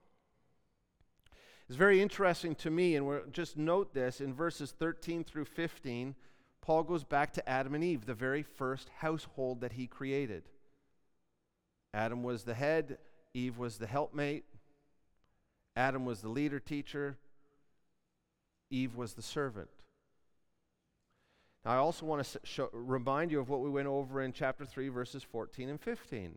It's 1.69 1.77
very 1.77 2.01
interesting 2.01 2.55
to 2.57 2.71
me, 2.71 2.97
and 2.97 3.07
we'll 3.07 3.27
just 3.31 3.59
note 3.59 3.93
this 3.93 4.23
in 4.23 4.33
verses 4.33 4.73
13 4.73 5.23
through 5.23 5.45
15. 5.45 6.15
Paul 6.63 6.85
goes 6.85 7.05
back 7.05 7.35
to 7.35 7.47
Adam 7.47 7.75
and 7.75 7.85
Eve, 7.85 8.07
the 8.07 8.15
very 8.15 8.43
first 8.43 8.89
household 9.01 9.61
that 9.61 9.73
he 9.73 9.87
created. 9.87 10.45
Adam 11.93 12.23
was 12.23 12.45
the 12.45 12.55
head, 12.55 12.97
Eve 13.35 13.59
was 13.59 13.77
the 13.77 13.87
helpmate, 13.87 14.45
Adam 15.77 16.07
was 16.07 16.23
the 16.23 16.31
leader 16.31 16.61
teacher, 16.61 17.19
Eve 18.71 18.97
was 18.97 19.13
the 19.13 19.23
servant. 19.23 19.69
Now, 21.65 21.73
I 21.73 21.77
also 21.77 22.07
want 22.07 22.25
to 22.25 22.41
show, 22.43 22.71
remind 22.73 23.31
you 23.31 23.41
of 23.41 23.49
what 23.49 23.61
we 23.61 23.69
went 23.69 23.89
over 23.89 24.23
in 24.23 24.33
chapter 24.33 24.65
3, 24.65 24.89
verses 24.89 25.23
14 25.23 25.69
and 25.69 25.81
15. 25.81 26.35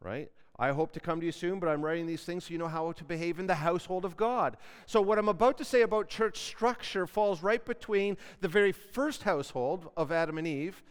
Right? 0.00 0.30
I 0.58 0.70
hope 0.70 0.92
to 0.92 1.00
come 1.00 1.20
to 1.20 1.26
you 1.26 1.32
soon, 1.32 1.60
but 1.60 1.68
I'm 1.68 1.84
writing 1.84 2.06
these 2.06 2.24
things 2.24 2.44
so 2.44 2.52
you 2.52 2.58
know 2.58 2.66
how 2.66 2.90
to 2.90 3.04
behave 3.04 3.38
in 3.38 3.46
the 3.46 3.54
household 3.54 4.04
of 4.04 4.16
God. 4.16 4.56
So, 4.86 5.00
what 5.00 5.18
I'm 5.18 5.28
about 5.28 5.56
to 5.58 5.64
say 5.64 5.82
about 5.82 6.08
church 6.08 6.38
structure 6.38 7.06
falls 7.06 7.42
right 7.42 7.64
between 7.64 8.16
the 8.40 8.48
very 8.48 8.72
first 8.72 9.22
household 9.22 9.90
of 9.96 10.10
Adam 10.10 10.38
and 10.38 10.46
Eve 10.46 10.82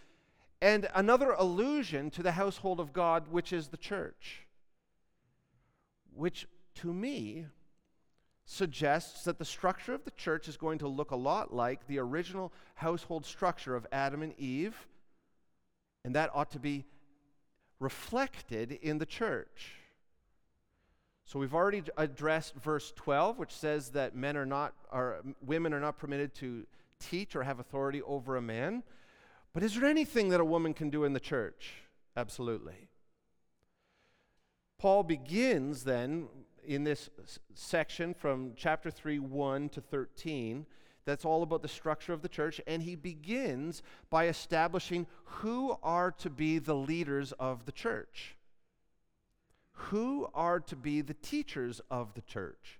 and 0.61 0.87
another 0.95 1.31
allusion 1.31 2.09
to 2.11 2.23
the 2.23 2.31
household 2.31 2.79
of 2.79 2.93
God, 2.93 3.27
which 3.29 3.51
is 3.53 3.67
the 3.67 3.77
church. 3.77 4.47
Which, 6.15 6.47
to 6.75 6.93
me, 6.93 7.47
suggests 8.49 9.25
that 9.25 9.37
the 9.37 9.45
structure 9.45 9.93
of 9.93 10.05
the 10.05 10.11
church 10.11 10.47
is 10.47 10.55
going 10.55 10.79
to 10.79 10.87
look 10.87 11.11
a 11.11 11.15
lot 11.15 11.53
like 11.53 11.85
the 11.85 11.99
original 11.99 12.53
household 12.75 13.25
structure 13.25 13.75
of 13.75 13.85
Adam 13.91 14.23
and 14.23 14.33
Eve, 14.39 14.87
and 16.05 16.15
that 16.15 16.31
ought 16.33 16.49
to 16.49 16.59
be 16.59 16.85
reflected 17.81 18.71
in 18.81 18.99
the 18.99 19.05
church. 19.05 19.73
So 21.25 21.39
we've 21.39 21.53
already 21.53 21.83
addressed 21.97 22.55
verse 22.55 22.93
12, 22.95 23.37
which 23.37 23.51
says 23.51 23.89
that 23.89 24.15
men 24.15 24.37
are 24.37 24.45
not, 24.45 24.73
or 24.93 25.21
women 25.45 25.73
are 25.73 25.81
not 25.81 25.97
permitted 25.97 26.33
to 26.35 26.65
teach 27.01 27.35
or 27.35 27.43
have 27.43 27.59
authority 27.59 28.01
over 28.01 28.37
a 28.37 28.41
man. 28.41 28.81
But 29.51 29.61
is 29.61 29.75
there 29.75 29.89
anything 29.89 30.29
that 30.29 30.39
a 30.39 30.45
woman 30.45 30.73
can 30.73 30.89
do 30.89 31.03
in 31.03 31.11
the 31.11 31.19
church? 31.19 31.73
Absolutely. 32.15 32.87
Paul 34.79 35.03
begins 35.03 35.83
then 35.83 36.29
in 36.67 36.83
this 36.83 37.09
section 37.55 38.13
from 38.13 38.51
chapter 38.55 38.91
3, 38.91 39.19
1 39.19 39.69
to 39.69 39.81
13. 39.81 40.65
That's 41.05 41.25
all 41.25 41.41
about 41.41 41.61
the 41.61 41.67
structure 41.69 42.11
of 42.11 42.21
the 42.21 42.27
church. 42.27 42.59
And 42.67 42.83
he 42.83 42.95
begins 42.95 43.81
by 44.09 44.27
establishing 44.27 45.07
who 45.23 45.77
are 45.81 46.11
to 46.11 46.29
be 46.29 46.59
the 46.59 46.75
leaders 46.75 47.31
of 47.39 47.65
the 47.65 47.71
church, 47.71 48.35
who 49.71 50.27
are 50.33 50.59
to 50.59 50.75
be 50.75 51.01
the 51.01 51.13
teachers 51.13 51.81
of 51.89 52.13
the 52.13 52.21
church. 52.21 52.79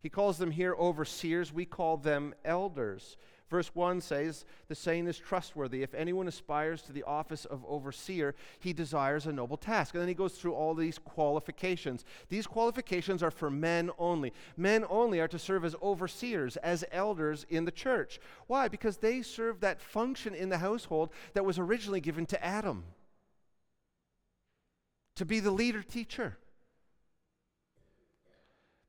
He 0.00 0.08
calls 0.08 0.38
them 0.38 0.52
here 0.52 0.74
overseers, 0.78 1.52
we 1.52 1.64
call 1.64 1.96
them 1.96 2.32
elders. 2.44 3.16
Verse 3.50 3.70
1 3.74 4.02
says, 4.02 4.44
The 4.68 4.74
saying 4.74 5.06
is 5.06 5.18
trustworthy. 5.18 5.82
If 5.82 5.94
anyone 5.94 6.28
aspires 6.28 6.82
to 6.82 6.92
the 6.92 7.04
office 7.04 7.46
of 7.46 7.64
overseer, 7.66 8.34
he 8.60 8.74
desires 8.74 9.26
a 9.26 9.32
noble 9.32 9.56
task. 9.56 9.94
And 9.94 10.02
then 10.02 10.08
he 10.08 10.14
goes 10.14 10.34
through 10.34 10.52
all 10.52 10.74
these 10.74 10.98
qualifications. 10.98 12.04
These 12.28 12.46
qualifications 12.46 13.22
are 13.22 13.30
for 13.30 13.50
men 13.50 13.90
only. 13.98 14.34
Men 14.56 14.84
only 14.90 15.20
are 15.20 15.28
to 15.28 15.38
serve 15.38 15.64
as 15.64 15.74
overseers, 15.82 16.58
as 16.58 16.84
elders 16.92 17.46
in 17.48 17.64
the 17.64 17.70
church. 17.70 18.20
Why? 18.48 18.68
Because 18.68 18.98
they 18.98 19.22
serve 19.22 19.60
that 19.60 19.80
function 19.80 20.34
in 20.34 20.50
the 20.50 20.58
household 20.58 21.10
that 21.32 21.44
was 21.44 21.58
originally 21.58 22.00
given 22.00 22.26
to 22.26 22.44
Adam 22.44 22.84
to 25.16 25.24
be 25.24 25.40
the 25.40 25.50
leader 25.50 25.82
teacher. 25.82 26.36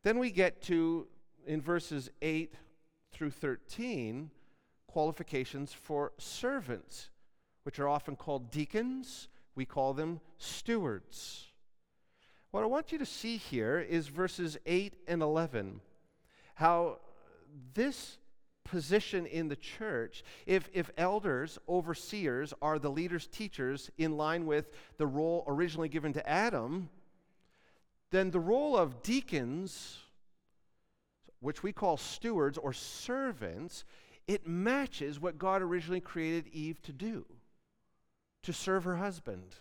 Then 0.04 0.20
we 0.20 0.32
get 0.32 0.62
to, 0.64 1.08
in 1.48 1.62
verses 1.62 2.10
8 2.22 2.54
through 3.12 3.32
13, 3.32 4.30
qualifications 4.90 5.72
for 5.72 6.12
servants, 6.18 7.10
which 7.64 7.80
are 7.80 7.88
often 7.88 8.16
called 8.16 8.52
deacons. 8.52 9.28
We 9.56 9.66
call 9.66 9.94
them 9.94 10.20
stewards. 10.38 11.46
What 12.52 12.64
I 12.64 12.68
want 12.68 12.92
you 12.92 12.98
to 12.98 13.06
see 13.06 13.38
here 13.38 13.80
is 13.80 14.08
verses 14.08 14.58
8 14.66 14.96
and 15.08 15.22
11. 15.22 15.82
How 16.56 16.98
this 17.74 18.18
position 18.64 19.26
in 19.26 19.48
the 19.48 19.56
church, 19.56 20.24
if, 20.46 20.70
if 20.74 20.90
elders, 20.98 21.60
overseers, 21.68 22.54
are 22.62 22.80
the 22.80 22.90
leaders, 22.90 23.28
teachers, 23.28 23.90
in 23.98 24.18
line 24.18 24.46
with 24.46 24.72
the 24.98 25.08
role 25.08 25.44
originally 25.48 25.90
given 25.90 26.14
to 26.14 26.30
Adam, 26.30 26.90
then 28.12 28.32
the 28.32 28.40
role 28.40 28.76
of 28.76 29.04
deacons, 29.04 30.00
which 31.40 31.62
we 31.62 31.72
call 31.72 31.98
stewards 31.98 32.58
or 32.58 32.74
servants, 32.74 33.86
it 34.30 34.46
matches 34.46 35.20
what 35.20 35.40
God 35.40 35.64
originally 35.64 36.00
created 36.00 36.54
Eve 36.54 36.80
to 36.84 36.94
do 36.94 37.26
to 38.44 38.54
serve 38.54 38.84
her 38.84 38.98
husband. 38.98 39.56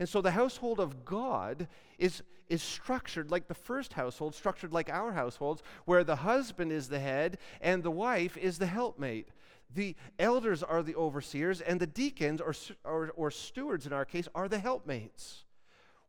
And 0.00 0.08
so 0.08 0.20
the 0.20 0.32
household 0.32 0.80
of 0.80 1.04
God 1.04 1.68
is, 1.98 2.24
is 2.48 2.64
structured 2.64 3.30
like 3.30 3.46
the 3.46 3.54
first 3.54 3.92
household, 3.92 4.34
structured 4.34 4.72
like 4.72 4.90
our 4.90 5.12
households, 5.12 5.62
where 5.84 6.02
the 6.02 6.16
husband 6.16 6.72
is 6.72 6.88
the 6.88 6.98
head 6.98 7.38
and 7.60 7.84
the 7.84 7.92
wife 7.92 8.36
is 8.36 8.58
the 8.58 8.66
helpmate. 8.66 9.28
The 9.72 9.94
elders 10.18 10.64
are 10.64 10.82
the 10.82 10.96
overseers, 10.96 11.60
and 11.60 11.78
the 11.78 11.86
deacons, 11.86 12.40
or, 12.40 12.54
or, 12.82 13.12
or 13.14 13.30
stewards 13.30 13.86
in 13.86 13.92
our 13.92 14.04
case, 14.04 14.26
are 14.34 14.48
the 14.48 14.58
helpmates. 14.58 15.44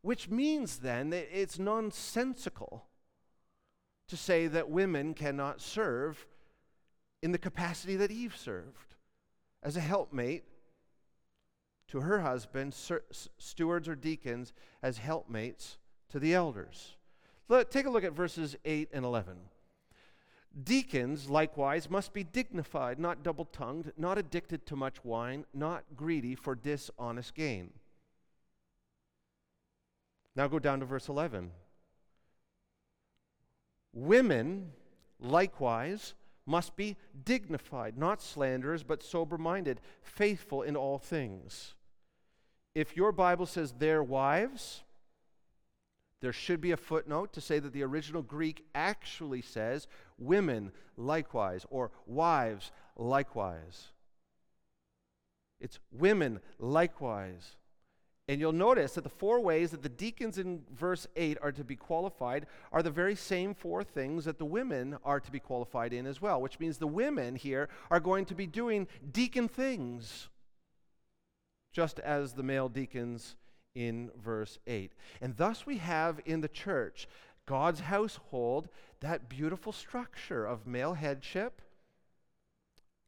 Which 0.02 0.30
means 0.30 0.78
then 0.78 1.12
that 1.12 1.28
it's 1.32 1.60
nonsensical 1.60 2.86
to 4.08 4.18
say 4.18 4.48
that 4.48 4.72
women 4.72 5.14
cannot 5.14 5.62
serve 5.62 6.26
in 7.22 7.32
the 7.32 7.38
capacity 7.38 7.96
that 7.96 8.12
Eve 8.12 8.36
served 8.36 8.96
as 9.62 9.76
a 9.76 9.82
helpmate 9.82 10.44
to 11.90 12.02
her 12.02 12.20
husband, 12.20 12.76
stewards 13.38 13.88
or 13.88 13.96
deacons 13.96 14.54
as 14.82 15.00
helpmates 15.00 15.78
to 16.10 16.20
the 16.20 16.34
elders. 16.34 16.96
Let, 17.48 17.72
take 17.72 17.88
a 17.88 17.90
look 17.90 18.04
at 18.04 18.14
verses 18.14 18.56
8 18.64 18.90
and 18.94 19.04
11. 19.04 19.38
Deacons, 20.64 21.30
likewise, 21.30 21.90
must 21.90 22.14
be 22.14 22.24
dignified, 22.24 23.00
not 23.00 23.24
double 23.24 23.46
tongued, 23.46 23.92
not 23.98 24.18
addicted 24.18 24.66
to 24.66 24.76
much 24.76 25.04
wine, 25.04 25.46
not 25.54 25.84
greedy 25.96 26.36
for 26.36 26.56
dishonest 26.56 27.34
gain. 27.36 27.72
Now 30.36 30.48
go 30.48 30.60
down 30.60 30.80
to 30.80 30.86
verse 30.86 31.08
11. 31.08 31.52
Women, 33.94 34.72
likewise, 35.20 36.14
must 36.50 36.76
be 36.76 36.98
dignified, 37.24 37.98
not 37.98 38.22
slanderers, 38.22 38.84
but 38.84 39.04
sober 39.04 39.38
minded, 39.38 39.80
faithful 40.02 40.64
in 40.64 40.76
all 40.76 40.98
things. 40.98 41.76
If 42.74 42.98
your 42.98 43.12
Bible 43.12 43.46
says 43.46 43.74
their 43.74 44.02
wives, 44.02 44.82
there 46.22 46.34
should 46.34 46.60
be 46.60 46.72
a 46.72 46.78
footnote 46.78 47.34
to 47.34 47.42
say 47.42 47.60
that 47.60 47.72
the 47.72 47.84
original 47.84 48.24
Greek 48.24 48.66
actually 48.74 49.42
says 49.42 49.88
women 50.18 50.72
likewise, 50.98 51.66
or 51.70 51.92
wives 52.08 52.72
likewise. 52.98 53.90
It's 55.62 55.80
women 55.92 56.40
likewise. 56.58 57.58
And 58.30 58.40
you'll 58.40 58.52
notice 58.52 58.94
that 58.94 59.04
the 59.04 59.10
four 59.10 59.40
ways 59.40 59.72
that 59.72 59.82
the 59.82 59.90
deacons 59.90 60.38
in 60.38 60.62
verse 60.72 61.08
8 61.16 61.40
are 61.42 61.52
to 61.52 61.64
be 61.64 61.76
qualified 61.76 62.46
are 62.72 62.84
the 62.84 62.92
very 62.92 63.16
same 63.16 63.56
four 63.56 63.84
things 63.84 64.26
that 64.26 64.38
the 64.38 64.46
women 64.46 65.00
are 65.04 65.20
to 65.20 65.32
be 65.32 65.40
qualified 65.40 65.94
in 65.94 66.06
as 66.06 66.22
well, 66.22 66.40
which 66.40 66.60
means 66.60 66.78
the 66.78 66.86
women 66.86 67.36
here 67.36 67.70
are 67.90 68.00
going 68.00 68.26
to 68.26 68.36
be 68.36 68.46
doing 68.46 68.88
deacon 69.12 69.48
things, 69.48 70.30
just 71.74 71.98
as 72.02 72.34
the 72.34 72.44
male 72.44 72.70
deacons 72.70 73.36
in 73.74 74.12
verse 74.16 74.60
8. 74.68 74.94
And 75.22 75.36
thus 75.36 75.66
we 75.66 75.78
have 75.78 76.22
in 76.24 76.42
the 76.42 76.48
church, 76.48 77.08
God's 77.48 77.80
household, 77.80 78.70
that 79.00 79.28
beautiful 79.28 79.74
structure 79.74 80.46
of 80.46 80.68
male 80.68 80.94
headship 80.94 81.64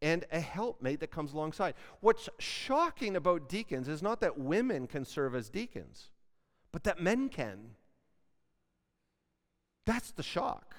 and 0.01 0.25
a 0.31 0.39
helpmate 0.39 0.99
that 0.99 1.11
comes 1.11 1.33
alongside. 1.33 1.75
What's 1.99 2.29
shocking 2.39 3.15
about 3.15 3.47
deacons 3.47 3.87
is 3.87 4.01
not 4.01 4.21
that 4.21 4.39
women 4.39 4.87
can 4.87 5.05
serve 5.05 5.35
as 5.35 5.49
deacons, 5.49 6.09
but 6.71 6.83
that 6.83 7.01
men 7.01 7.29
can. 7.29 7.71
That's 9.85 10.11
the 10.11 10.23
shock. 10.23 10.75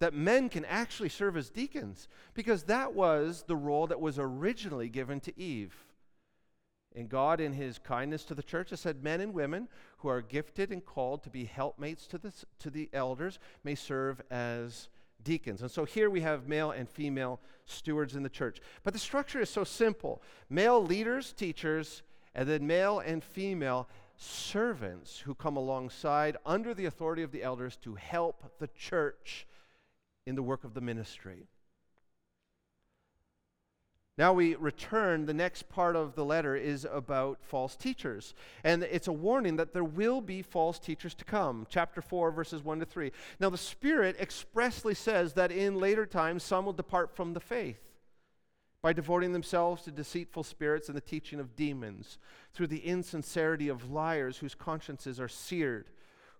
That 0.00 0.14
men 0.14 0.48
can 0.48 0.64
actually 0.64 1.08
serve 1.08 1.36
as 1.36 1.50
deacons, 1.50 2.08
because 2.34 2.64
that 2.64 2.94
was 2.94 3.44
the 3.46 3.56
role 3.56 3.86
that 3.86 4.00
was 4.00 4.18
originally 4.18 4.88
given 4.88 5.20
to 5.20 5.40
Eve. 5.40 5.74
And 6.96 7.08
God, 7.08 7.40
in 7.40 7.52
His 7.52 7.78
kindness 7.78 8.24
to 8.24 8.34
the 8.34 8.42
church, 8.42 8.70
has 8.70 8.80
said 8.80 9.02
men 9.02 9.20
and 9.20 9.32
women 9.32 9.68
who 9.98 10.08
are 10.08 10.20
gifted 10.20 10.72
and 10.72 10.84
called 10.84 11.22
to 11.22 11.30
be 11.30 11.44
helpmates 11.44 12.06
to 12.08 12.18
the, 12.18 12.32
to 12.58 12.70
the 12.70 12.88
elders 12.92 13.38
may 13.62 13.74
serve 13.74 14.20
as 14.30 14.88
deacons. 15.24 15.62
And 15.62 15.70
so 15.70 15.84
here 15.84 16.10
we 16.10 16.20
have 16.20 16.46
male 16.46 16.70
and 16.70 16.88
female 16.88 17.40
stewards 17.66 18.14
in 18.14 18.22
the 18.22 18.28
church. 18.28 18.60
But 18.82 18.92
the 18.92 18.98
structure 18.98 19.40
is 19.40 19.50
so 19.50 19.64
simple 19.64 20.22
male 20.48 20.82
leaders, 20.82 21.32
teachers, 21.32 22.02
and 22.34 22.48
then 22.48 22.66
male 22.66 23.00
and 23.00 23.24
female 23.24 23.88
servants 24.16 25.18
who 25.18 25.34
come 25.34 25.56
alongside 25.56 26.36
under 26.46 26.74
the 26.74 26.86
authority 26.86 27.22
of 27.22 27.32
the 27.32 27.42
elders 27.42 27.76
to 27.76 27.94
help 27.94 28.58
the 28.58 28.68
church 28.68 29.46
in 30.26 30.34
the 30.34 30.42
work 30.42 30.64
of 30.64 30.74
the 30.74 30.80
ministry. 30.80 31.46
Now 34.16 34.32
we 34.32 34.54
return. 34.54 35.26
The 35.26 35.34
next 35.34 35.68
part 35.68 35.96
of 35.96 36.14
the 36.14 36.24
letter 36.24 36.54
is 36.54 36.86
about 36.90 37.38
false 37.42 37.74
teachers. 37.74 38.34
And 38.62 38.84
it's 38.84 39.08
a 39.08 39.12
warning 39.12 39.56
that 39.56 39.72
there 39.72 39.84
will 39.84 40.20
be 40.20 40.42
false 40.42 40.78
teachers 40.78 41.14
to 41.14 41.24
come. 41.24 41.66
Chapter 41.68 42.00
4, 42.00 42.30
verses 42.30 42.62
1 42.62 42.80
to 42.80 42.86
3. 42.86 43.10
Now 43.40 43.50
the 43.50 43.58
Spirit 43.58 44.16
expressly 44.20 44.94
says 44.94 45.32
that 45.32 45.50
in 45.50 45.80
later 45.80 46.06
times 46.06 46.44
some 46.44 46.64
will 46.64 46.72
depart 46.72 47.16
from 47.16 47.32
the 47.32 47.40
faith 47.40 47.80
by 48.82 48.92
devoting 48.92 49.32
themselves 49.32 49.82
to 49.82 49.90
deceitful 49.90 50.42
spirits 50.42 50.88
and 50.88 50.96
the 50.96 51.00
teaching 51.00 51.40
of 51.40 51.56
demons, 51.56 52.18
through 52.52 52.66
the 52.66 52.84
insincerity 52.84 53.68
of 53.68 53.90
liars 53.90 54.36
whose 54.36 54.54
consciences 54.54 55.18
are 55.18 55.26
seared, 55.26 55.86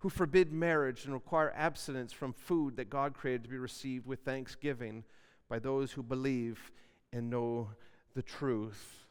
who 0.01 0.11
forbid 0.11 0.53
marriage 0.53 1.07
and 1.07 1.15
require 1.15 1.55
abstinence 1.57 2.13
from 2.13 2.35
food 2.35 2.77
that 2.77 2.91
God 2.91 3.15
created 3.15 3.45
to 3.45 3.49
be 3.49 3.57
received 3.57 4.07
with 4.07 4.21
thanksgiving 4.21 5.05
by 5.49 5.59
those 5.59 5.93
who 5.93 6.03
believe 6.03 6.71
and 7.14 7.31
know 7.31 7.68
the 8.14 8.22
truth. 8.22 9.07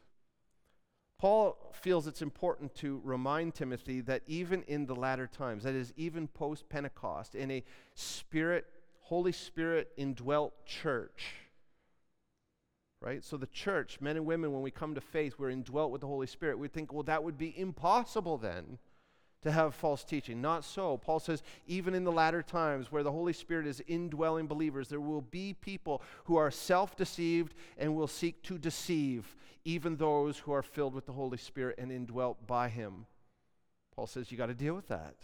Paul 1.18 1.56
feels 1.72 2.06
it's 2.06 2.22
important 2.22 2.74
to 2.76 3.00
remind 3.02 3.54
Timothy 3.54 4.02
that 4.02 4.22
even 4.26 4.62
in 4.64 4.84
the 4.84 4.94
latter 4.94 5.26
times, 5.26 5.64
that 5.64 5.74
is, 5.74 5.92
even 5.96 6.28
post 6.28 6.68
Pentecost, 6.68 7.34
in 7.34 7.50
a 7.50 7.64
spirit, 7.94 8.66
Holy 9.00 9.32
Spirit 9.32 9.90
indwelt 9.96 10.66
church, 10.66 11.34
right? 13.00 13.24
So 13.24 13.36
the 13.36 13.46
church, 13.46 14.00
men 14.00 14.16
and 14.16 14.26
women, 14.26 14.52
when 14.52 14.62
we 14.62 14.70
come 14.70 14.94
to 14.94 15.00
faith, 15.00 15.34
we're 15.38 15.50
indwelt 15.50 15.90
with 15.90 16.02
the 16.02 16.06
Holy 16.06 16.26
Spirit. 16.26 16.58
We 16.58 16.68
think, 16.68 16.92
well, 16.92 17.04
that 17.04 17.24
would 17.24 17.38
be 17.38 17.58
impossible 17.58 18.36
then 18.36 18.78
to 19.44 19.52
have 19.52 19.74
false 19.74 20.04
teaching. 20.04 20.42
Not 20.42 20.64
so. 20.64 20.98
Paul 20.98 21.20
says, 21.20 21.42
even 21.66 21.94
in 21.94 22.04
the 22.04 22.12
latter 22.12 22.42
times 22.42 22.90
where 22.90 23.02
the 23.02 23.12
Holy 23.12 23.32
Spirit 23.32 23.66
is 23.66 23.82
indwelling 23.86 24.46
believers, 24.46 24.88
there 24.88 25.00
will 25.00 25.22
be 25.22 25.54
people 25.54 26.02
who 26.24 26.36
are 26.36 26.50
self 26.50 26.96
deceived 26.96 27.54
and 27.78 27.94
will 27.94 28.08
seek 28.08 28.42
to 28.42 28.58
deceive 28.58 29.36
even 29.64 29.96
those 29.96 30.38
who 30.38 30.52
are 30.52 30.62
filled 30.62 30.94
with 30.94 31.06
the 31.06 31.12
Holy 31.12 31.38
Spirit 31.38 31.76
and 31.78 31.92
indwelt 31.92 32.46
by 32.46 32.68
Him. 32.68 33.06
Paul 33.94 34.06
says, 34.06 34.30
you 34.32 34.36
got 34.36 34.46
to 34.46 34.54
deal 34.54 34.74
with 34.74 34.88
that. 34.88 35.14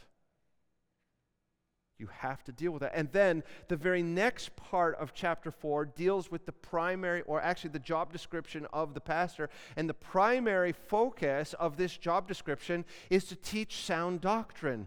You 2.01 2.09
have 2.19 2.43
to 2.45 2.53
deal 2.53 2.73
with 2.73 2.81
that. 2.81 2.93
And 2.95 3.13
then 3.13 3.43
the 3.69 3.77
very 3.77 4.03
next 4.03 4.57
part 4.57 4.97
of 4.97 5.13
chapter 5.13 5.51
4 5.51 5.85
deals 5.85 6.31
with 6.31 6.47
the 6.47 6.53
primary, 6.53 7.21
or 7.23 7.41
actually 7.41 7.71
the 7.71 7.79
job 7.79 8.11
description 8.11 8.67
of 8.73 8.95
the 8.95 9.01
pastor. 9.01 9.51
And 9.77 9.89
the 9.89 9.95
primary 9.95 10.73
focus 10.73 11.55
of 11.55 11.77
this 11.77 11.97
job 11.97 12.27
description 12.27 12.87
is 13.11 13.25
to 13.25 13.37
teach 13.37 13.85
sound 13.85 14.23
doctrine. 14.23 14.87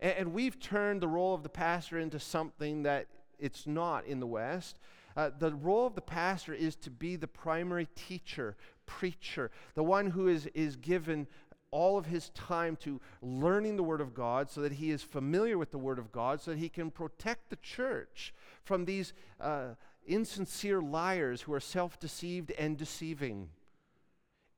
And, 0.00 0.14
and 0.18 0.32
we've 0.34 0.60
turned 0.60 1.00
the 1.00 1.08
role 1.08 1.34
of 1.34 1.42
the 1.42 1.48
pastor 1.48 1.98
into 1.98 2.20
something 2.20 2.82
that 2.82 3.06
it's 3.38 3.66
not 3.66 4.04
in 4.06 4.20
the 4.20 4.26
West. 4.26 4.78
Uh, 5.16 5.30
the 5.38 5.54
role 5.54 5.86
of 5.86 5.94
the 5.94 6.00
pastor 6.00 6.52
is 6.52 6.74
to 6.74 6.90
be 6.90 7.16
the 7.16 7.28
primary 7.28 7.88
teacher, 7.94 8.56
preacher, 8.84 9.50
the 9.74 9.82
one 9.82 10.10
who 10.10 10.28
is, 10.28 10.46
is 10.54 10.76
given 10.76 11.26
all 11.74 11.98
of 11.98 12.06
his 12.06 12.28
time 12.30 12.76
to 12.76 13.00
learning 13.20 13.76
the 13.76 13.82
Word 13.82 14.00
of 14.00 14.14
God 14.14 14.48
so 14.48 14.60
that 14.60 14.74
he 14.74 14.92
is 14.92 15.02
familiar 15.02 15.58
with 15.58 15.72
the 15.72 15.78
Word 15.78 15.98
of 15.98 16.12
God, 16.12 16.40
so 16.40 16.52
that 16.52 16.60
he 16.60 16.68
can 16.68 16.88
protect 16.88 17.50
the 17.50 17.56
church 17.56 18.32
from 18.62 18.84
these 18.84 19.12
uh, 19.40 19.70
insincere 20.06 20.80
liars 20.80 21.42
who 21.42 21.52
are 21.52 21.58
self 21.58 21.98
deceived 21.98 22.52
and 22.52 22.78
deceiving. 22.78 23.48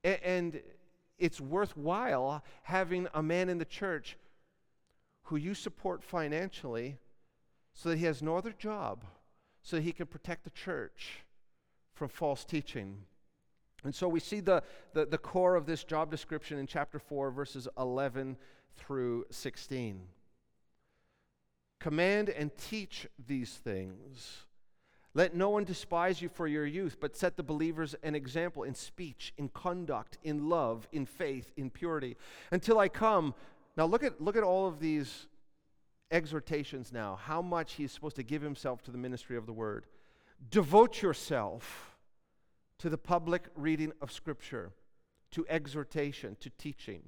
A- 0.05 0.29
and 0.29 0.61
it's 1.18 1.40
worthwhile 1.40 2.44
having 2.64 3.09
a 3.14 3.22
man 3.22 3.48
in 3.48 3.57
the 3.57 3.64
church 3.64 4.18
who 5.24 5.37
you 5.37 5.55
support 5.55 6.05
financially 6.05 6.98
so 7.72 7.88
that 7.88 7.98
he 7.98 8.05
has 8.05 8.22
no 8.22 8.37
other 8.37 8.52
job, 8.52 9.05
so 9.62 9.76
that 9.76 9.83
he 9.83 9.92
can 9.92 10.07
protect 10.07 10.44
the 10.44 10.50
church 10.50 11.24
from 11.94 12.11
false 12.11 12.44
teaching. 12.44 13.07
And 13.85 13.95
so 13.95 14.09
we 14.09 14.21
see 14.21 14.41
the, 14.41 14.62
the, 14.95 15.07
the, 15.07 15.19
core 15.19 15.55
of 15.55 15.67
this 15.67 15.85
job 15.85 16.11
description 16.11 16.59
in 16.59 16.67
chapter 16.67 16.99
4, 16.99 17.31
verses 17.31 17.69
11 17.79 18.37
through 18.77 19.27
16. 19.31 20.01
Command 21.79 22.31
and 22.31 22.51
teach 22.57 23.07
these 23.27 23.51
things. 23.51 24.45
Let 25.15 25.35
no 25.35 25.49
one 25.51 25.65
despise 25.65 26.21
you 26.21 26.29
for 26.29 26.47
your 26.47 26.67
youth, 26.67 26.99
but 27.01 27.17
set 27.17 27.37
the 27.37 27.43
believers 27.43 27.95
an 28.03 28.15
example 28.15 28.65
in 28.65 28.75
speech, 28.75 29.33
in 29.39 29.49
conduct, 29.49 30.19
in 30.23 30.49
love, 30.49 30.89
in 30.93 31.07
faith, 31.07 31.53
in 31.57 31.71
purity. 31.71 32.17
Until 32.51 32.79
I 32.79 32.89
come. 32.89 33.35
Now 33.77 33.87
look 33.87 34.03
at, 34.03 34.21
look 34.21 34.37
at 34.37 34.43
all 34.43 34.67
of 34.67 34.79
these 34.79 35.27
exhortations 36.11 36.93
now, 36.93 37.19
how 37.21 37.41
much 37.41 37.75
he 37.75 37.85
is 37.85 37.93
supposed 37.93 38.17
to 38.17 38.23
give 38.23 38.43
himself 38.43 38.83
to 38.83 38.91
the 38.91 38.99
ministry 38.99 39.37
of 39.37 39.47
the 39.47 39.53
word. 39.53 39.87
Devote 40.51 41.01
yourself 41.01 41.96
to 42.79 42.91
the 42.91 42.99
public 42.99 43.45
reading 43.55 43.93
of 44.01 44.12
Scripture, 44.12 44.73
to 45.33 45.47
exhortation, 45.49 46.37
to 46.41 46.51
teaching. 46.51 47.03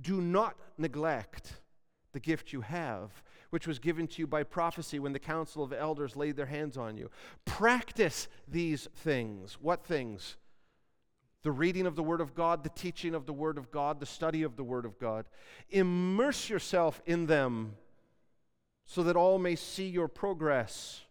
Do 0.00 0.20
not 0.20 0.56
neglect 0.78 1.60
the 2.12 2.20
gift 2.20 2.52
you 2.52 2.60
have, 2.60 3.22
which 3.50 3.66
was 3.66 3.78
given 3.78 4.06
to 4.06 4.20
you 4.20 4.26
by 4.26 4.42
prophecy 4.42 4.98
when 4.98 5.12
the 5.12 5.18
council 5.18 5.62
of 5.62 5.72
elders 5.72 6.16
laid 6.16 6.36
their 6.36 6.46
hands 6.46 6.76
on 6.76 6.96
you. 6.96 7.10
Practice 7.44 8.28
these 8.48 8.88
things. 8.96 9.58
What 9.60 9.84
things? 9.84 10.36
The 11.42 11.52
reading 11.52 11.86
of 11.86 11.96
the 11.96 12.02
Word 12.02 12.20
of 12.20 12.34
God, 12.34 12.62
the 12.62 12.70
teaching 12.70 13.14
of 13.14 13.26
the 13.26 13.32
Word 13.32 13.58
of 13.58 13.70
God, 13.70 13.98
the 13.98 14.06
study 14.06 14.42
of 14.42 14.56
the 14.56 14.64
Word 14.64 14.84
of 14.84 14.98
God. 14.98 15.26
Immerse 15.70 16.48
yourself 16.48 17.02
in 17.04 17.26
them 17.26 17.76
so 18.86 19.02
that 19.02 19.16
all 19.16 19.38
may 19.38 19.56
see 19.56 19.88
your 19.88 20.08
progress. 20.08 21.02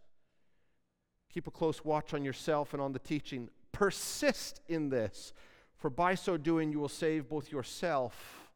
Keep 1.34 1.48
a 1.48 1.52
close 1.52 1.84
watch 1.84 2.14
on 2.14 2.24
yourself 2.24 2.74
and 2.74 2.82
on 2.82 2.94
the 2.94 3.00
teaching. 3.00 3.50
Persist 3.82 4.62
in 4.68 4.90
this, 4.90 5.34
for 5.76 5.90
by 5.90 6.14
so 6.14 6.38
doing 6.38 6.72
you 6.72 6.80
will 6.80 6.88
save 6.88 7.28
both 7.28 7.52
yourself 7.52 8.52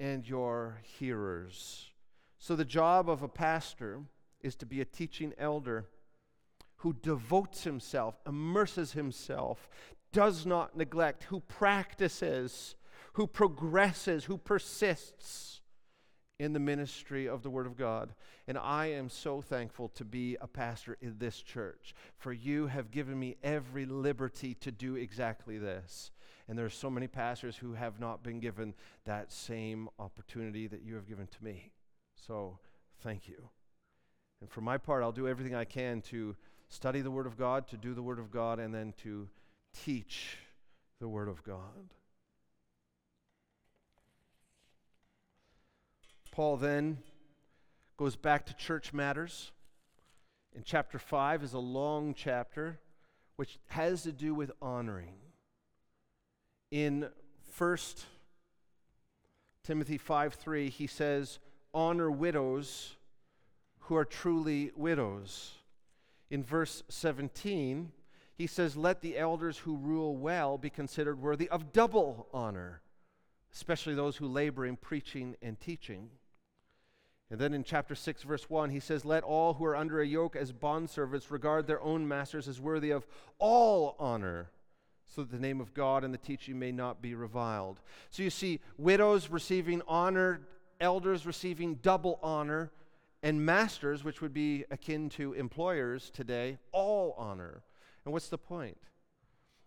and 0.00 0.28
your 0.28 0.80
hearers. 0.82 1.92
So, 2.40 2.56
the 2.56 2.64
job 2.64 3.08
of 3.08 3.22
a 3.22 3.28
pastor 3.28 4.00
is 4.40 4.56
to 4.56 4.66
be 4.66 4.80
a 4.80 4.84
teaching 4.84 5.32
elder 5.38 5.86
who 6.78 6.92
devotes 6.92 7.62
himself, 7.62 8.18
immerses 8.26 8.94
himself, 8.94 9.68
does 10.12 10.44
not 10.44 10.76
neglect, 10.76 11.22
who 11.22 11.38
practices, 11.38 12.74
who 13.12 13.28
progresses, 13.28 14.24
who 14.24 14.38
persists 14.38 15.57
in 16.38 16.52
the 16.52 16.60
ministry 16.60 17.28
of 17.28 17.42
the 17.42 17.50
Word 17.50 17.66
of 17.66 17.76
God. 17.76 18.14
And 18.46 18.56
I 18.56 18.86
am 18.86 19.08
so 19.08 19.40
thankful 19.40 19.88
to 19.90 20.04
be 20.04 20.36
a 20.40 20.46
pastor 20.46 20.96
in 21.00 21.16
this 21.18 21.40
church, 21.42 21.94
for 22.16 22.32
you 22.32 22.68
have 22.68 22.90
given 22.90 23.18
me 23.18 23.36
every 23.42 23.86
liberty 23.86 24.54
to 24.54 24.70
do 24.70 24.94
exactly 24.94 25.58
this. 25.58 26.12
And 26.48 26.56
there 26.56 26.64
are 26.64 26.70
so 26.70 26.88
many 26.88 27.08
pastors 27.08 27.56
who 27.56 27.74
have 27.74 28.00
not 28.00 28.22
been 28.22 28.40
given 28.40 28.74
that 29.04 29.32
same 29.32 29.88
opportunity 29.98 30.66
that 30.66 30.82
you 30.82 30.94
have 30.94 31.08
given 31.08 31.26
to 31.26 31.44
me. 31.44 31.72
So 32.14 32.58
thank 33.02 33.28
you. 33.28 33.50
And 34.40 34.48
for 34.48 34.60
my 34.60 34.78
part, 34.78 35.02
I'll 35.02 35.12
do 35.12 35.28
everything 35.28 35.54
I 35.54 35.64
can 35.64 36.00
to 36.02 36.36
study 36.68 37.00
the 37.00 37.10
Word 37.10 37.26
of 37.26 37.36
God, 37.36 37.66
to 37.68 37.76
do 37.76 37.94
the 37.94 38.02
Word 38.02 38.18
of 38.18 38.30
God, 38.30 38.60
and 38.60 38.72
then 38.72 38.94
to 39.02 39.28
teach 39.84 40.38
the 41.00 41.08
Word 41.08 41.28
of 41.28 41.42
God. 41.42 41.92
Paul 46.38 46.56
then 46.56 46.98
goes 47.96 48.14
back 48.14 48.46
to 48.46 48.54
church 48.54 48.92
matters. 48.92 49.50
In 50.54 50.62
chapter 50.62 50.96
5 50.96 51.42
is 51.42 51.52
a 51.52 51.58
long 51.58 52.14
chapter 52.14 52.78
which 53.34 53.58
has 53.70 54.04
to 54.04 54.12
do 54.12 54.34
with 54.34 54.52
honoring. 54.62 55.14
In 56.70 57.08
1 57.56 57.78
Timothy 59.64 59.98
5 59.98 60.34
3, 60.34 60.70
he 60.70 60.86
says, 60.86 61.40
Honor 61.74 62.08
widows 62.08 62.94
who 63.80 63.96
are 63.96 64.04
truly 64.04 64.70
widows. 64.76 65.54
In 66.30 66.44
verse 66.44 66.84
17, 66.88 67.90
he 68.36 68.46
says, 68.46 68.76
Let 68.76 69.00
the 69.00 69.18
elders 69.18 69.58
who 69.58 69.76
rule 69.76 70.16
well 70.16 70.56
be 70.56 70.70
considered 70.70 71.20
worthy 71.20 71.48
of 71.48 71.72
double 71.72 72.28
honor, 72.32 72.80
especially 73.52 73.96
those 73.96 74.18
who 74.18 74.28
labor 74.28 74.64
in 74.64 74.76
preaching 74.76 75.34
and 75.42 75.58
teaching. 75.58 76.10
And 77.30 77.38
then 77.38 77.52
in 77.52 77.62
chapter 77.62 77.94
6, 77.94 78.22
verse 78.22 78.48
1, 78.48 78.70
he 78.70 78.80
says, 78.80 79.04
Let 79.04 79.22
all 79.22 79.54
who 79.54 79.64
are 79.66 79.76
under 79.76 80.00
a 80.00 80.06
yoke 80.06 80.34
as 80.34 80.50
bondservants 80.50 81.30
regard 81.30 81.66
their 81.66 81.80
own 81.82 82.08
masters 82.08 82.48
as 82.48 82.60
worthy 82.60 82.90
of 82.90 83.06
all 83.38 83.96
honor, 83.98 84.50
so 85.06 85.22
that 85.22 85.30
the 85.30 85.38
name 85.38 85.60
of 85.60 85.74
God 85.74 86.04
and 86.04 86.14
the 86.14 86.18
teaching 86.18 86.58
may 86.58 86.72
not 86.72 87.02
be 87.02 87.14
reviled. 87.14 87.80
So 88.08 88.22
you 88.22 88.30
see, 88.30 88.60
widows 88.78 89.28
receiving 89.28 89.82
honor, 89.86 90.40
elders 90.80 91.26
receiving 91.26 91.74
double 91.76 92.18
honor, 92.22 92.70
and 93.22 93.44
masters, 93.44 94.04
which 94.04 94.22
would 94.22 94.32
be 94.32 94.64
akin 94.70 95.10
to 95.10 95.34
employers 95.34 96.10
today, 96.10 96.56
all 96.72 97.14
honor. 97.18 97.62
And 98.04 98.12
what's 98.12 98.28
the 98.28 98.38
point? 98.38 98.78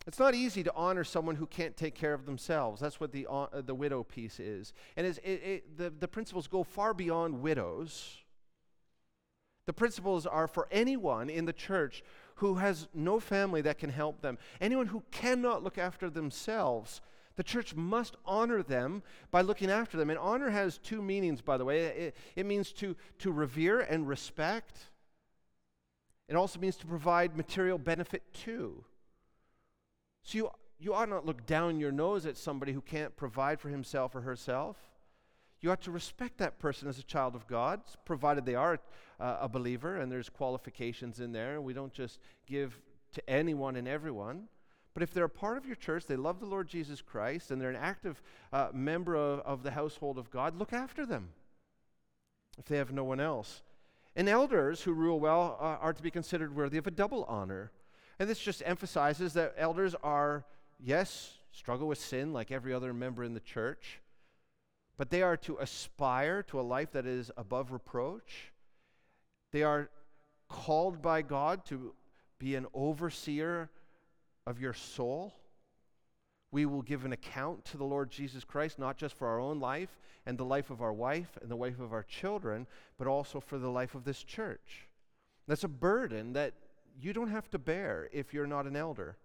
It's 0.06 0.18
not 0.18 0.34
easy 0.34 0.64
to 0.64 0.72
honor 0.74 1.04
someone 1.04 1.36
who 1.36 1.46
can't 1.46 1.76
take 1.76 1.94
care 1.94 2.12
of 2.12 2.26
themselves. 2.26 2.80
That's 2.80 2.98
what 2.98 3.12
the, 3.12 3.26
uh, 3.30 3.46
the 3.64 3.74
widow 3.74 4.02
piece 4.02 4.40
is. 4.40 4.72
And 4.96 5.06
it, 5.06 5.18
it, 5.24 5.76
the, 5.76 5.90
the 5.90 6.08
principles 6.08 6.48
go 6.48 6.64
far 6.64 6.92
beyond 6.92 7.40
widows. 7.40 8.18
The 9.66 9.72
principles 9.72 10.26
are 10.26 10.48
for 10.48 10.66
anyone 10.72 11.30
in 11.30 11.44
the 11.44 11.52
church 11.52 12.02
who 12.36 12.54
has 12.54 12.88
no 12.92 13.20
family 13.20 13.60
that 13.62 13.78
can 13.78 13.90
help 13.90 14.20
them, 14.20 14.38
anyone 14.60 14.86
who 14.86 15.04
cannot 15.12 15.62
look 15.62 15.78
after 15.78 16.10
themselves, 16.10 17.00
the 17.36 17.44
church 17.44 17.74
must 17.74 18.16
honor 18.26 18.62
them 18.62 19.04
by 19.30 19.42
looking 19.42 19.70
after 19.70 19.96
them. 19.96 20.10
And 20.10 20.18
honor 20.18 20.50
has 20.50 20.78
two 20.78 21.00
meanings, 21.00 21.40
by 21.40 21.56
the 21.56 21.64
way. 21.64 21.84
It, 21.84 22.16
it 22.34 22.46
means 22.46 22.72
to, 22.74 22.96
to 23.20 23.30
revere 23.30 23.80
and 23.80 24.08
respect, 24.08 24.78
it 26.28 26.34
also 26.34 26.58
means 26.58 26.76
to 26.76 26.86
provide 26.86 27.36
material 27.36 27.78
benefit 27.78 28.22
to. 28.44 28.84
So 30.22 30.38
you, 30.38 30.50
you 30.78 30.94
ought 30.94 31.08
not 31.08 31.26
look 31.26 31.46
down 31.46 31.80
your 31.80 31.92
nose 31.92 32.26
at 32.26 32.36
somebody 32.36 32.72
who 32.72 32.80
can't 32.80 33.14
provide 33.16 33.60
for 33.60 33.68
himself 33.68 34.14
or 34.14 34.20
herself. 34.20 34.76
You 35.60 35.70
ought 35.70 35.82
to 35.82 35.92
respect 35.92 36.38
that 36.38 36.58
person 36.58 36.88
as 36.88 36.98
a 36.98 37.04
child 37.04 37.36
of 37.36 37.46
God, 37.46 37.80
provided 38.04 38.44
they 38.44 38.56
are 38.56 38.80
uh, 39.20 39.38
a 39.40 39.48
believer 39.48 39.96
and 39.96 40.10
there's 40.10 40.28
qualifications 40.28 41.20
in 41.20 41.32
there. 41.32 41.60
We 41.60 41.72
don't 41.72 41.92
just 41.92 42.18
give 42.46 42.80
to 43.12 43.30
anyone 43.30 43.76
and 43.76 43.86
everyone. 43.86 44.48
But 44.94 45.02
if 45.02 45.14
they're 45.14 45.24
a 45.24 45.30
part 45.30 45.56
of 45.56 45.66
your 45.66 45.76
church, 45.76 46.06
they 46.06 46.16
love 46.16 46.40
the 46.40 46.46
Lord 46.46 46.68
Jesus 46.68 47.00
Christ, 47.00 47.50
and 47.50 47.60
they're 47.60 47.70
an 47.70 47.76
active 47.76 48.22
uh, 48.52 48.68
member 48.74 49.14
of, 49.14 49.40
of 49.40 49.62
the 49.62 49.70
household 49.70 50.18
of 50.18 50.30
God, 50.30 50.58
look 50.58 50.72
after 50.72 51.06
them 51.06 51.30
if 52.58 52.66
they 52.66 52.76
have 52.76 52.92
no 52.92 53.04
one 53.04 53.20
else. 53.20 53.62
And 54.14 54.28
elders 54.28 54.82
who 54.82 54.92
rule 54.92 55.18
well 55.18 55.56
uh, 55.58 55.78
are 55.80 55.94
to 55.94 56.02
be 56.02 56.10
considered 56.10 56.54
worthy 56.54 56.76
of 56.76 56.86
a 56.86 56.90
double 56.90 57.24
honor. 57.24 57.70
And 58.22 58.30
this 58.30 58.38
just 58.38 58.62
emphasizes 58.64 59.32
that 59.32 59.54
elders 59.58 59.96
are, 60.00 60.44
yes, 60.78 61.38
struggle 61.50 61.88
with 61.88 61.98
sin 61.98 62.32
like 62.32 62.52
every 62.52 62.72
other 62.72 62.94
member 62.94 63.24
in 63.24 63.34
the 63.34 63.40
church, 63.40 64.00
but 64.96 65.10
they 65.10 65.22
are 65.22 65.36
to 65.38 65.56
aspire 65.56 66.44
to 66.44 66.60
a 66.60 66.62
life 66.62 66.92
that 66.92 67.04
is 67.04 67.32
above 67.36 67.72
reproach. 67.72 68.52
They 69.50 69.64
are 69.64 69.90
called 70.48 71.02
by 71.02 71.22
God 71.22 71.66
to 71.66 71.96
be 72.38 72.54
an 72.54 72.66
overseer 72.72 73.70
of 74.46 74.60
your 74.60 74.72
soul. 74.72 75.34
We 76.52 76.64
will 76.64 76.82
give 76.82 77.04
an 77.04 77.12
account 77.12 77.64
to 77.64 77.76
the 77.76 77.82
Lord 77.82 78.08
Jesus 78.08 78.44
Christ, 78.44 78.78
not 78.78 78.98
just 78.98 79.16
for 79.16 79.26
our 79.26 79.40
own 79.40 79.58
life 79.58 79.98
and 80.26 80.38
the 80.38 80.44
life 80.44 80.70
of 80.70 80.80
our 80.80 80.92
wife 80.92 81.36
and 81.42 81.50
the 81.50 81.56
wife 81.56 81.80
of 81.80 81.92
our 81.92 82.04
children, 82.04 82.68
but 82.98 83.08
also 83.08 83.40
for 83.40 83.58
the 83.58 83.68
life 83.68 83.96
of 83.96 84.04
this 84.04 84.22
church. 84.22 84.86
That's 85.48 85.64
a 85.64 85.68
burden 85.68 86.34
that 86.34 86.54
you 87.00 87.12
don't 87.12 87.30
have 87.30 87.50
to 87.50 87.58
bear 87.58 88.08
if 88.12 88.32
you're 88.32 88.46
not 88.46 88.66
an 88.66 88.76
elder. 88.76 89.16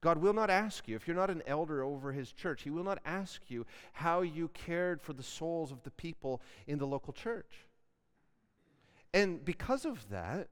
God 0.00 0.18
will 0.18 0.34
not 0.34 0.50
ask 0.50 0.86
you, 0.86 0.96
if 0.96 1.08
you're 1.08 1.16
not 1.16 1.30
an 1.30 1.42
elder 1.46 1.82
over 1.82 2.12
his 2.12 2.30
church, 2.30 2.62
he 2.62 2.70
will 2.70 2.84
not 2.84 2.98
ask 3.06 3.40
you 3.48 3.64
how 3.94 4.20
you 4.20 4.48
cared 4.48 5.00
for 5.00 5.14
the 5.14 5.22
souls 5.22 5.72
of 5.72 5.82
the 5.82 5.90
people 5.90 6.42
in 6.66 6.78
the 6.78 6.86
local 6.86 7.14
church. 7.14 7.66
And 9.14 9.42
because 9.42 9.86
of 9.86 10.10
that, 10.10 10.48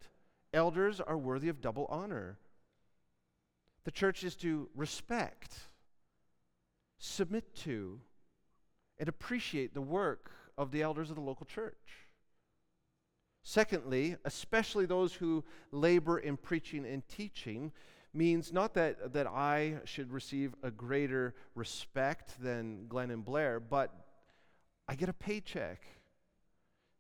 elders 0.54 1.00
are 1.00 1.18
worthy 1.18 1.50
of 1.50 1.60
double 1.60 1.86
honor. 1.90 2.38
The 3.84 3.90
church 3.90 4.24
is 4.24 4.36
to 4.36 4.70
respect, 4.74 5.54
submit 6.98 7.54
to, 7.56 8.00
and 8.98 9.08
appreciate 9.08 9.74
the 9.74 9.82
work 9.82 10.30
of 10.56 10.70
the 10.70 10.80
elders 10.80 11.10
of 11.10 11.16
the 11.16 11.22
local 11.22 11.44
church. 11.44 12.01
Secondly, 13.42 14.16
especially 14.24 14.86
those 14.86 15.14
who 15.14 15.44
labor 15.72 16.18
in 16.18 16.36
preaching 16.36 16.86
and 16.86 17.06
teaching, 17.08 17.72
means 18.14 18.52
not 18.52 18.74
that, 18.74 19.12
that 19.12 19.26
I 19.26 19.76
should 19.84 20.12
receive 20.12 20.54
a 20.62 20.70
greater 20.70 21.34
respect 21.54 22.40
than 22.42 22.86
Glenn 22.88 23.10
and 23.10 23.24
Blair, 23.24 23.58
but 23.58 23.92
I 24.88 24.94
get 24.94 25.08
a 25.08 25.14
paycheck. 25.14 25.82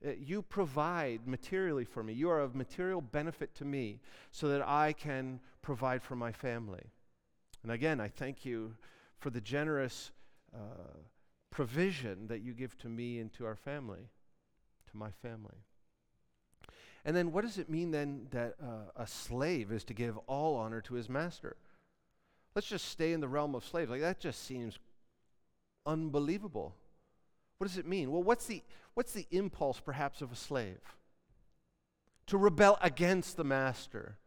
Uh, 0.04 0.12
you 0.18 0.42
provide 0.42 1.26
materially 1.26 1.84
for 1.84 2.02
me. 2.02 2.12
You 2.12 2.30
are 2.30 2.40
of 2.40 2.54
material 2.54 3.00
benefit 3.00 3.54
to 3.56 3.64
me 3.64 4.00
so 4.30 4.48
that 4.48 4.66
I 4.66 4.94
can 4.94 5.40
provide 5.60 6.02
for 6.02 6.16
my 6.16 6.32
family. 6.32 6.84
And 7.62 7.70
again, 7.70 8.00
I 8.00 8.08
thank 8.08 8.44
you 8.44 8.74
for 9.18 9.30
the 9.30 9.40
generous 9.40 10.10
uh, 10.54 10.96
provision 11.50 12.26
that 12.28 12.40
you 12.40 12.54
give 12.54 12.76
to 12.78 12.88
me 12.88 13.18
and 13.20 13.32
to 13.34 13.44
our 13.44 13.54
family, 13.54 14.08
to 14.90 14.96
my 14.96 15.10
family. 15.10 15.58
And 17.04 17.16
then 17.16 17.32
what 17.32 17.44
does 17.44 17.58
it 17.58 17.68
mean 17.68 17.90
then 17.90 18.28
that 18.30 18.54
uh, 18.62 18.90
a 18.96 19.06
slave 19.06 19.72
is 19.72 19.84
to 19.84 19.94
give 19.94 20.16
all 20.26 20.56
honor 20.56 20.80
to 20.82 20.94
his 20.94 21.08
master? 21.08 21.56
Let's 22.54 22.68
just 22.68 22.88
stay 22.88 23.12
in 23.12 23.20
the 23.20 23.28
realm 23.28 23.54
of 23.54 23.64
slaves. 23.64 23.90
Like 23.90 24.02
that 24.02 24.20
just 24.20 24.44
seems 24.44 24.78
unbelievable. 25.84 26.74
What 27.58 27.66
does 27.66 27.78
it 27.78 27.86
mean? 27.86 28.10
Well, 28.10 28.22
what's 28.22 28.46
the, 28.46 28.62
what's 28.94 29.12
the 29.12 29.26
impulse 29.30 29.80
perhaps 29.80 30.20
of 30.20 30.32
a 30.32 30.36
slave? 30.36 30.80
To 32.26 32.38
rebel 32.38 32.78
against 32.80 33.36
the 33.36 33.44
master, 33.44 34.18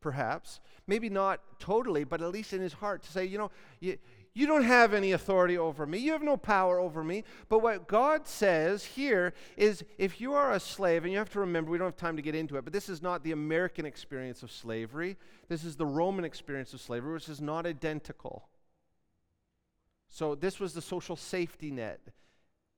perhaps. 0.00 0.60
Maybe 0.86 1.10
not 1.10 1.40
totally, 1.58 2.04
but 2.04 2.22
at 2.22 2.30
least 2.30 2.52
in 2.52 2.60
his 2.60 2.74
heart 2.74 3.02
to 3.02 3.12
say, 3.12 3.24
you 3.24 3.38
know, 3.38 3.50
you, 3.80 3.98
you 4.36 4.46
don't 4.46 4.64
have 4.64 4.92
any 4.92 5.12
authority 5.12 5.56
over 5.56 5.86
me. 5.86 5.96
You 5.96 6.12
have 6.12 6.22
no 6.22 6.36
power 6.36 6.78
over 6.78 7.02
me. 7.02 7.24
But 7.48 7.60
what 7.60 7.88
God 7.88 8.26
says 8.28 8.84
here 8.84 9.32
is 9.56 9.82
if 9.96 10.20
you 10.20 10.34
are 10.34 10.52
a 10.52 10.60
slave, 10.60 11.04
and 11.04 11.12
you 11.12 11.16
have 11.16 11.30
to 11.30 11.40
remember, 11.40 11.70
we 11.70 11.78
don't 11.78 11.86
have 11.86 11.96
time 11.96 12.16
to 12.16 12.22
get 12.22 12.34
into 12.34 12.58
it, 12.58 12.64
but 12.64 12.74
this 12.74 12.90
is 12.90 13.00
not 13.00 13.24
the 13.24 13.32
American 13.32 13.86
experience 13.86 14.42
of 14.42 14.52
slavery. 14.52 15.16
This 15.48 15.64
is 15.64 15.76
the 15.76 15.86
Roman 15.86 16.26
experience 16.26 16.74
of 16.74 16.82
slavery, 16.82 17.14
which 17.14 17.30
is 17.30 17.40
not 17.40 17.64
identical. 17.64 18.46
So 20.10 20.34
this 20.34 20.60
was 20.60 20.74
the 20.74 20.82
social 20.82 21.16
safety 21.16 21.70
net 21.70 22.00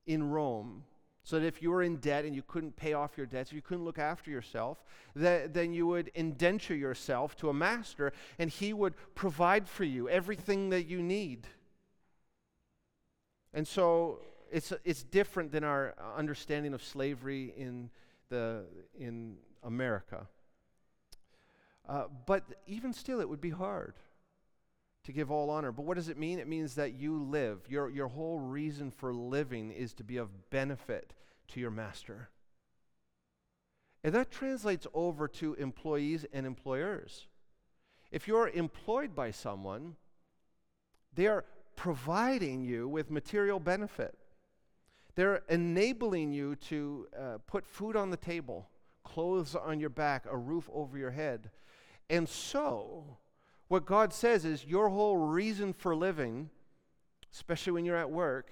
in 0.07 0.29
Rome. 0.29 0.85
So 1.29 1.39
that 1.39 1.45
if 1.45 1.61
you 1.61 1.69
were 1.69 1.83
in 1.83 1.97
debt 1.97 2.25
and 2.25 2.35
you 2.35 2.41
couldn't 2.41 2.75
pay 2.75 2.93
off 2.93 3.15
your 3.15 3.27
debts, 3.27 3.53
you 3.53 3.61
couldn't 3.61 3.85
look 3.85 3.99
after 3.99 4.31
yourself, 4.31 4.83
that, 5.15 5.53
then 5.53 5.73
you 5.73 5.85
would 5.85 6.09
indenture 6.15 6.73
yourself 6.73 7.37
to 7.37 7.49
a 7.49 7.53
master 7.53 8.13
and 8.39 8.49
he 8.49 8.73
would 8.73 8.95
provide 9.13 9.69
for 9.69 9.83
you 9.83 10.09
everything 10.09 10.71
that 10.71 10.87
you 10.87 11.03
need. 11.03 11.45
And 13.53 13.67
so 13.67 14.21
it's, 14.51 14.73
it's 14.83 15.03
different 15.03 15.51
than 15.51 15.63
our 15.63 15.93
understanding 16.17 16.73
of 16.73 16.83
slavery 16.83 17.53
in, 17.55 17.91
the, 18.29 18.63
in 18.99 19.35
America. 19.61 20.25
Uh, 21.87 22.05
but 22.25 22.43
even 22.65 22.91
still, 22.91 23.21
it 23.21 23.29
would 23.29 23.39
be 23.39 23.51
hard 23.51 23.93
to 25.03 25.11
give 25.11 25.31
all 25.31 25.49
honor. 25.49 25.71
But 25.71 25.85
what 25.85 25.95
does 25.95 26.09
it 26.09 26.17
mean? 26.17 26.39
It 26.39 26.47
means 26.47 26.75
that 26.75 26.93
you 26.93 27.21
live. 27.21 27.59
Your, 27.69 27.89
your 27.89 28.07
whole 28.07 28.39
reason 28.39 28.91
for 28.91 29.13
living 29.13 29.71
is 29.71 29.93
to 29.95 30.03
be 30.03 30.17
of 30.17 30.49
benefit 30.49 31.13
to 31.49 31.59
your 31.59 31.71
master. 31.71 32.29
And 34.03 34.13
that 34.13 34.31
translates 34.31 34.87
over 34.93 35.27
to 35.27 35.55
employees 35.55 36.25
and 36.31 36.45
employers. 36.45 37.27
If 38.11 38.27
you're 38.27 38.49
employed 38.49 39.15
by 39.15 39.31
someone, 39.31 39.95
they 41.13 41.27
are 41.27 41.45
providing 41.75 42.63
you 42.63 42.87
with 42.87 43.11
material 43.11 43.59
benefit. 43.59 44.17
They're 45.15 45.43
enabling 45.49 46.31
you 46.31 46.55
to 46.55 47.07
uh, 47.17 47.37
put 47.45 47.65
food 47.65 47.95
on 47.95 48.09
the 48.09 48.17
table, 48.17 48.69
clothes 49.03 49.55
on 49.55 49.79
your 49.79 49.89
back, 49.89 50.25
a 50.29 50.37
roof 50.37 50.69
over 50.73 50.97
your 50.97 51.11
head. 51.11 51.51
And 52.09 52.27
so, 52.27 53.17
what 53.69 53.85
God 53.85 54.11
says 54.11 54.45
is 54.45 54.65
your 54.65 54.89
whole 54.89 55.15
reason 55.15 55.73
for 55.73 55.95
living, 55.95 56.49
especially 57.31 57.71
when 57.71 57.85
you're 57.85 57.95
at 57.95 58.11
work, 58.11 58.51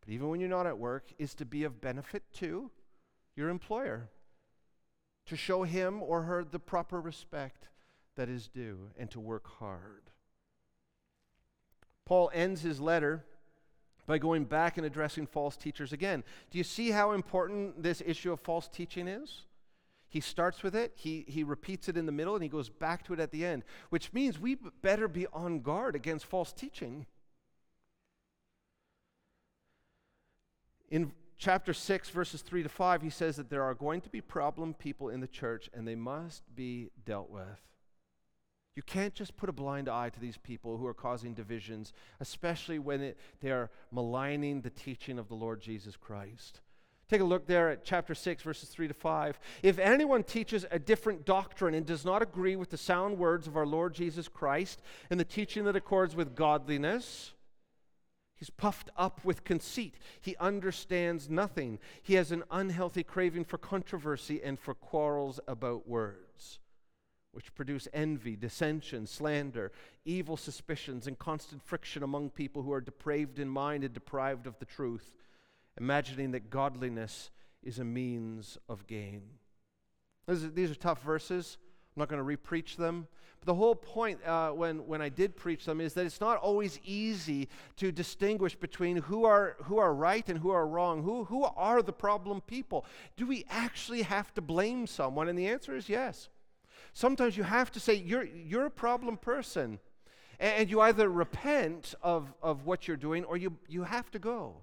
but 0.00 0.12
even 0.12 0.28
when 0.28 0.40
you're 0.40 0.48
not 0.48 0.66
at 0.66 0.78
work, 0.78 1.04
is 1.18 1.34
to 1.34 1.44
be 1.44 1.62
of 1.64 1.80
benefit 1.80 2.22
to 2.38 2.70
your 3.36 3.50
employer, 3.50 4.08
to 5.26 5.36
show 5.36 5.62
him 5.62 6.02
or 6.02 6.22
her 6.22 6.42
the 6.42 6.58
proper 6.58 7.00
respect 7.00 7.68
that 8.16 8.28
is 8.28 8.48
due, 8.48 8.88
and 8.98 9.10
to 9.10 9.20
work 9.20 9.46
hard. 9.58 10.10
Paul 12.06 12.30
ends 12.34 12.62
his 12.62 12.80
letter 12.80 13.24
by 14.06 14.18
going 14.18 14.44
back 14.44 14.78
and 14.78 14.86
addressing 14.86 15.26
false 15.26 15.56
teachers 15.56 15.92
again. 15.92 16.24
Do 16.50 16.58
you 16.58 16.64
see 16.64 16.90
how 16.90 17.12
important 17.12 17.82
this 17.82 18.02
issue 18.04 18.32
of 18.32 18.40
false 18.40 18.68
teaching 18.68 19.06
is? 19.06 19.42
He 20.10 20.20
starts 20.20 20.64
with 20.64 20.74
it, 20.74 20.92
he, 20.96 21.24
he 21.28 21.44
repeats 21.44 21.88
it 21.88 21.96
in 21.96 22.04
the 22.04 22.12
middle, 22.12 22.34
and 22.34 22.42
he 22.42 22.48
goes 22.48 22.68
back 22.68 23.04
to 23.04 23.12
it 23.12 23.20
at 23.20 23.30
the 23.30 23.46
end, 23.46 23.62
which 23.90 24.12
means 24.12 24.40
we 24.40 24.56
better 24.82 25.06
be 25.06 25.28
on 25.28 25.60
guard 25.60 25.94
against 25.94 26.26
false 26.26 26.52
teaching. 26.52 27.06
In 30.90 31.12
chapter 31.38 31.72
6, 31.72 32.10
verses 32.10 32.42
3 32.42 32.64
to 32.64 32.68
5, 32.68 33.02
he 33.02 33.10
says 33.10 33.36
that 33.36 33.50
there 33.50 33.62
are 33.62 33.72
going 33.72 34.00
to 34.00 34.10
be 34.10 34.20
problem 34.20 34.74
people 34.74 35.10
in 35.10 35.20
the 35.20 35.28
church, 35.28 35.70
and 35.72 35.86
they 35.86 35.94
must 35.94 36.42
be 36.56 36.90
dealt 37.04 37.30
with. 37.30 37.60
You 38.74 38.82
can't 38.82 39.14
just 39.14 39.36
put 39.36 39.48
a 39.48 39.52
blind 39.52 39.88
eye 39.88 40.10
to 40.10 40.20
these 40.20 40.38
people 40.38 40.76
who 40.76 40.86
are 40.86 40.94
causing 40.94 41.34
divisions, 41.34 41.92
especially 42.18 42.80
when 42.80 43.00
it, 43.00 43.18
they 43.40 43.52
are 43.52 43.70
maligning 43.92 44.62
the 44.62 44.70
teaching 44.70 45.20
of 45.20 45.28
the 45.28 45.34
Lord 45.34 45.60
Jesus 45.60 45.94
Christ. 45.94 46.62
Take 47.10 47.22
a 47.22 47.24
look 47.24 47.48
there 47.48 47.68
at 47.70 47.84
chapter 47.84 48.14
6, 48.14 48.44
verses 48.44 48.68
3 48.68 48.86
to 48.86 48.94
5. 48.94 49.40
If 49.64 49.80
anyone 49.80 50.22
teaches 50.22 50.64
a 50.70 50.78
different 50.78 51.24
doctrine 51.24 51.74
and 51.74 51.84
does 51.84 52.04
not 52.04 52.22
agree 52.22 52.54
with 52.54 52.70
the 52.70 52.76
sound 52.76 53.18
words 53.18 53.48
of 53.48 53.56
our 53.56 53.66
Lord 53.66 53.94
Jesus 53.94 54.28
Christ 54.28 54.80
and 55.10 55.18
the 55.18 55.24
teaching 55.24 55.64
that 55.64 55.74
accords 55.74 56.14
with 56.14 56.36
godliness, 56.36 57.32
He's 58.36 58.48
puffed 58.48 58.90
up 58.96 59.24
with 59.24 59.42
conceit. 59.42 59.96
He 60.20 60.36
understands 60.36 61.28
nothing. 61.28 61.80
He 62.00 62.14
has 62.14 62.30
an 62.30 62.44
unhealthy 62.48 63.02
craving 63.02 63.44
for 63.44 63.58
controversy 63.58 64.40
and 64.40 64.56
for 64.56 64.72
quarrels 64.72 65.40
about 65.48 65.88
words. 65.88 66.60
which 67.32 67.54
produce 67.54 67.86
envy, 67.92 68.36
dissension, 68.36 69.06
slander, 69.06 69.70
evil 70.04 70.36
suspicions, 70.36 71.06
and 71.06 71.18
constant 71.18 71.62
friction 71.62 72.02
among 72.02 72.30
people 72.30 72.62
who 72.62 72.72
are 72.72 72.80
depraved 72.80 73.38
in 73.38 73.48
mind 73.48 73.84
and 73.84 73.94
deprived 73.94 74.46
of 74.46 74.58
the 74.58 74.64
truth, 74.64 75.12
imagining 75.80 76.32
that 76.32 76.50
godliness 76.50 77.30
is 77.62 77.78
a 77.78 77.84
means 77.84 78.58
of 78.68 78.86
gain. 78.86 79.22
These 80.28 80.70
are 80.70 80.74
tough 80.74 81.02
verses. 81.02 81.56
I'm 81.96 82.00
not 82.00 82.08
going 82.08 82.24
to 82.24 82.36
repreach 82.36 82.76
them. 82.76 83.08
But 83.40 83.46
the 83.46 83.54
whole 83.54 83.74
point 83.74 84.22
uh, 84.24 84.50
when, 84.50 84.86
when 84.86 85.00
I 85.00 85.08
did 85.08 85.34
preach 85.34 85.64
them 85.64 85.80
is 85.80 85.94
that 85.94 86.04
it's 86.04 86.20
not 86.20 86.36
always 86.36 86.78
easy 86.84 87.48
to 87.76 87.90
distinguish 87.90 88.54
between 88.54 88.98
who 88.98 89.24
are, 89.24 89.56
who 89.64 89.78
are 89.78 89.94
right 89.94 90.28
and 90.28 90.38
who 90.38 90.50
are 90.50 90.66
wrong. 90.66 91.02
Who, 91.02 91.24
who 91.24 91.44
are 91.44 91.80
the 91.80 91.92
problem 91.92 92.42
people? 92.42 92.84
Do 93.16 93.26
we 93.26 93.46
actually 93.48 94.02
have 94.02 94.32
to 94.34 94.42
blame 94.42 94.86
someone? 94.86 95.28
And 95.28 95.38
the 95.38 95.48
answer 95.48 95.74
is 95.74 95.88
yes. 95.88 96.28
Sometimes 96.92 97.36
you 97.36 97.44
have 97.44 97.72
to 97.72 97.80
say, 97.80 97.94
You're, 97.94 98.24
you're 98.24 98.66
a 98.66 98.70
problem 98.70 99.16
person. 99.16 99.78
And, 100.38 100.54
and 100.58 100.70
you 100.70 100.82
either 100.82 101.08
repent 101.08 101.94
of, 102.02 102.32
of 102.42 102.66
what 102.66 102.86
you're 102.86 102.98
doing 102.98 103.24
or 103.24 103.38
you, 103.38 103.56
you 103.66 103.84
have 103.84 104.10
to 104.10 104.18
go. 104.18 104.56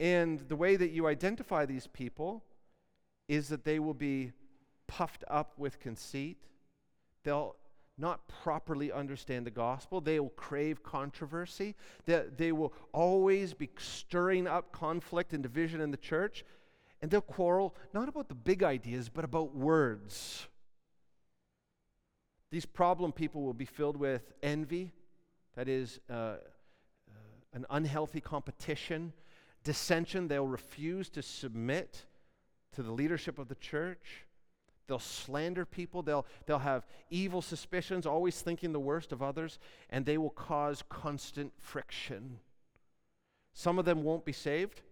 And 0.00 0.40
the 0.48 0.56
way 0.56 0.76
that 0.76 0.90
you 0.90 1.06
identify 1.06 1.66
these 1.66 1.86
people 1.86 2.44
is 3.28 3.48
that 3.48 3.64
they 3.64 3.78
will 3.78 3.94
be 3.94 4.32
puffed 4.86 5.24
up 5.28 5.52
with 5.58 5.78
conceit. 5.78 6.38
They'll 7.22 7.56
not 7.96 8.26
properly 8.26 8.90
understand 8.90 9.46
the 9.46 9.50
gospel. 9.50 10.00
They 10.00 10.18
will 10.18 10.30
crave 10.30 10.82
controversy. 10.82 11.76
They, 12.06 12.24
they 12.36 12.52
will 12.52 12.72
always 12.92 13.54
be 13.54 13.70
stirring 13.78 14.46
up 14.46 14.72
conflict 14.72 15.32
and 15.32 15.42
division 15.42 15.80
in 15.80 15.90
the 15.90 15.96
church. 15.96 16.44
And 17.00 17.10
they'll 17.10 17.20
quarrel 17.20 17.74
not 17.92 18.08
about 18.08 18.28
the 18.28 18.34
big 18.34 18.62
ideas, 18.62 19.08
but 19.08 19.24
about 19.24 19.54
words. 19.54 20.48
These 22.50 22.66
problem 22.66 23.12
people 23.12 23.42
will 23.42 23.54
be 23.54 23.64
filled 23.64 23.96
with 23.96 24.32
envy, 24.42 24.92
that 25.54 25.68
is, 25.68 26.00
uh, 26.10 26.12
uh, 26.12 26.36
an 27.52 27.66
unhealthy 27.70 28.20
competition, 28.20 29.12
dissension. 29.64 30.28
They'll 30.28 30.46
refuse 30.46 31.08
to 31.10 31.22
submit 31.22 32.04
to 32.74 32.82
the 32.82 32.92
leadership 32.92 33.38
of 33.38 33.48
the 33.48 33.54
church. 33.56 34.26
They'll 34.86 34.98
slander 34.98 35.64
people. 35.64 36.02
They'll, 36.02 36.26
they'll 36.46 36.58
have 36.58 36.86
evil 37.10 37.40
suspicions, 37.40 38.06
always 38.06 38.40
thinking 38.40 38.72
the 38.72 38.80
worst 38.80 39.12
of 39.12 39.22
others, 39.22 39.58
and 39.90 40.04
they 40.04 40.18
will 40.18 40.30
cause 40.30 40.84
constant 40.88 41.52
friction. 41.58 42.38
Some 43.54 43.78
of 43.78 43.84
them 43.84 44.02
won't 44.02 44.24
be 44.24 44.32
saved, 44.32 44.82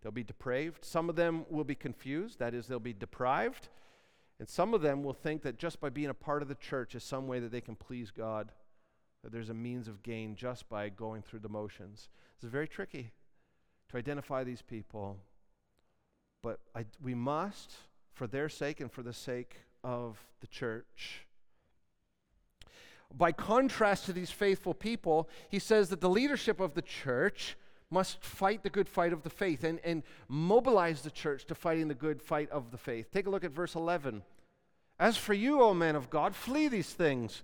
they'll 0.00 0.12
be 0.12 0.24
depraved. 0.24 0.84
Some 0.84 1.10
of 1.10 1.16
them 1.16 1.44
will 1.50 1.64
be 1.64 1.74
confused, 1.74 2.38
that 2.38 2.54
is, 2.54 2.66
they'll 2.66 2.80
be 2.80 2.94
deprived. 2.94 3.68
And 4.38 4.48
some 4.48 4.74
of 4.74 4.80
them 4.80 5.02
will 5.02 5.12
think 5.12 5.42
that 5.42 5.58
just 5.58 5.80
by 5.80 5.90
being 5.90 6.08
a 6.08 6.14
part 6.14 6.42
of 6.42 6.48
the 6.48 6.54
church 6.54 6.94
is 6.94 7.04
some 7.04 7.28
way 7.28 7.38
that 7.38 7.52
they 7.52 7.60
can 7.60 7.76
please 7.76 8.10
God, 8.10 8.50
that 9.22 9.30
there's 9.30 9.50
a 9.50 9.54
means 9.54 9.86
of 9.86 10.02
gain 10.02 10.34
just 10.34 10.68
by 10.68 10.88
going 10.88 11.22
through 11.22 11.40
the 11.40 11.48
motions. 11.48 12.08
Is 12.42 12.48
very 12.48 12.66
tricky 12.66 13.12
to 13.92 13.98
identify 13.98 14.42
these 14.42 14.62
people. 14.62 15.18
But 16.42 16.58
I, 16.74 16.86
we 17.02 17.14
must 17.14 17.72
for 18.14 18.26
their 18.26 18.48
sake 18.48 18.80
and 18.80 18.90
for 18.90 19.02
the 19.02 19.12
sake 19.12 19.56
of 19.84 20.18
the 20.40 20.46
church. 20.46 21.26
By 23.14 23.32
contrast 23.32 24.06
to 24.06 24.12
these 24.12 24.30
faithful 24.30 24.74
people, 24.74 25.28
he 25.50 25.58
says 25.58 25.90
that 25.90 26.00
the 26.00 26.08
leadership 26.08 26.60
of 26.60 26.74
the 26.74 26.82
church 26.82 27.56
must 27.90 28.22
fight 28.24 28.62
the 28.62 28.70
good 28.70 28.88
fight 28.88 29.12
of 29.12 29.22
the 29.22 29.30
faith 29.30 29.62
and, 29.64 29.78
and 29.84 30.02
mobilize 30.26 31.02
the 31.02 31.10
church 31.10 31.44
to 31.46 31.54
fighting 31.54 31.88
the 31.88 31.94
good 31.94 32.22
fight 32.22 32.50
of 32.50 32.70
the 32.70 32.78
faith. 32.78 33.10
Take 33.12 33.26
a 33.26 33.30
look 33.30 33.44
at 33.44 33.52
verse 33.52 33.74
11. 33.74 34.22
As 34.98 35.18
for 35.18 35.34
you, 35.34 35.60
O 35.60 35.74
men 35.74 35.94
of 35.94 36.08
God, 36.08 36.34
flee 36.34 36.68
these 36.68 36.90
things. 36.90 37.42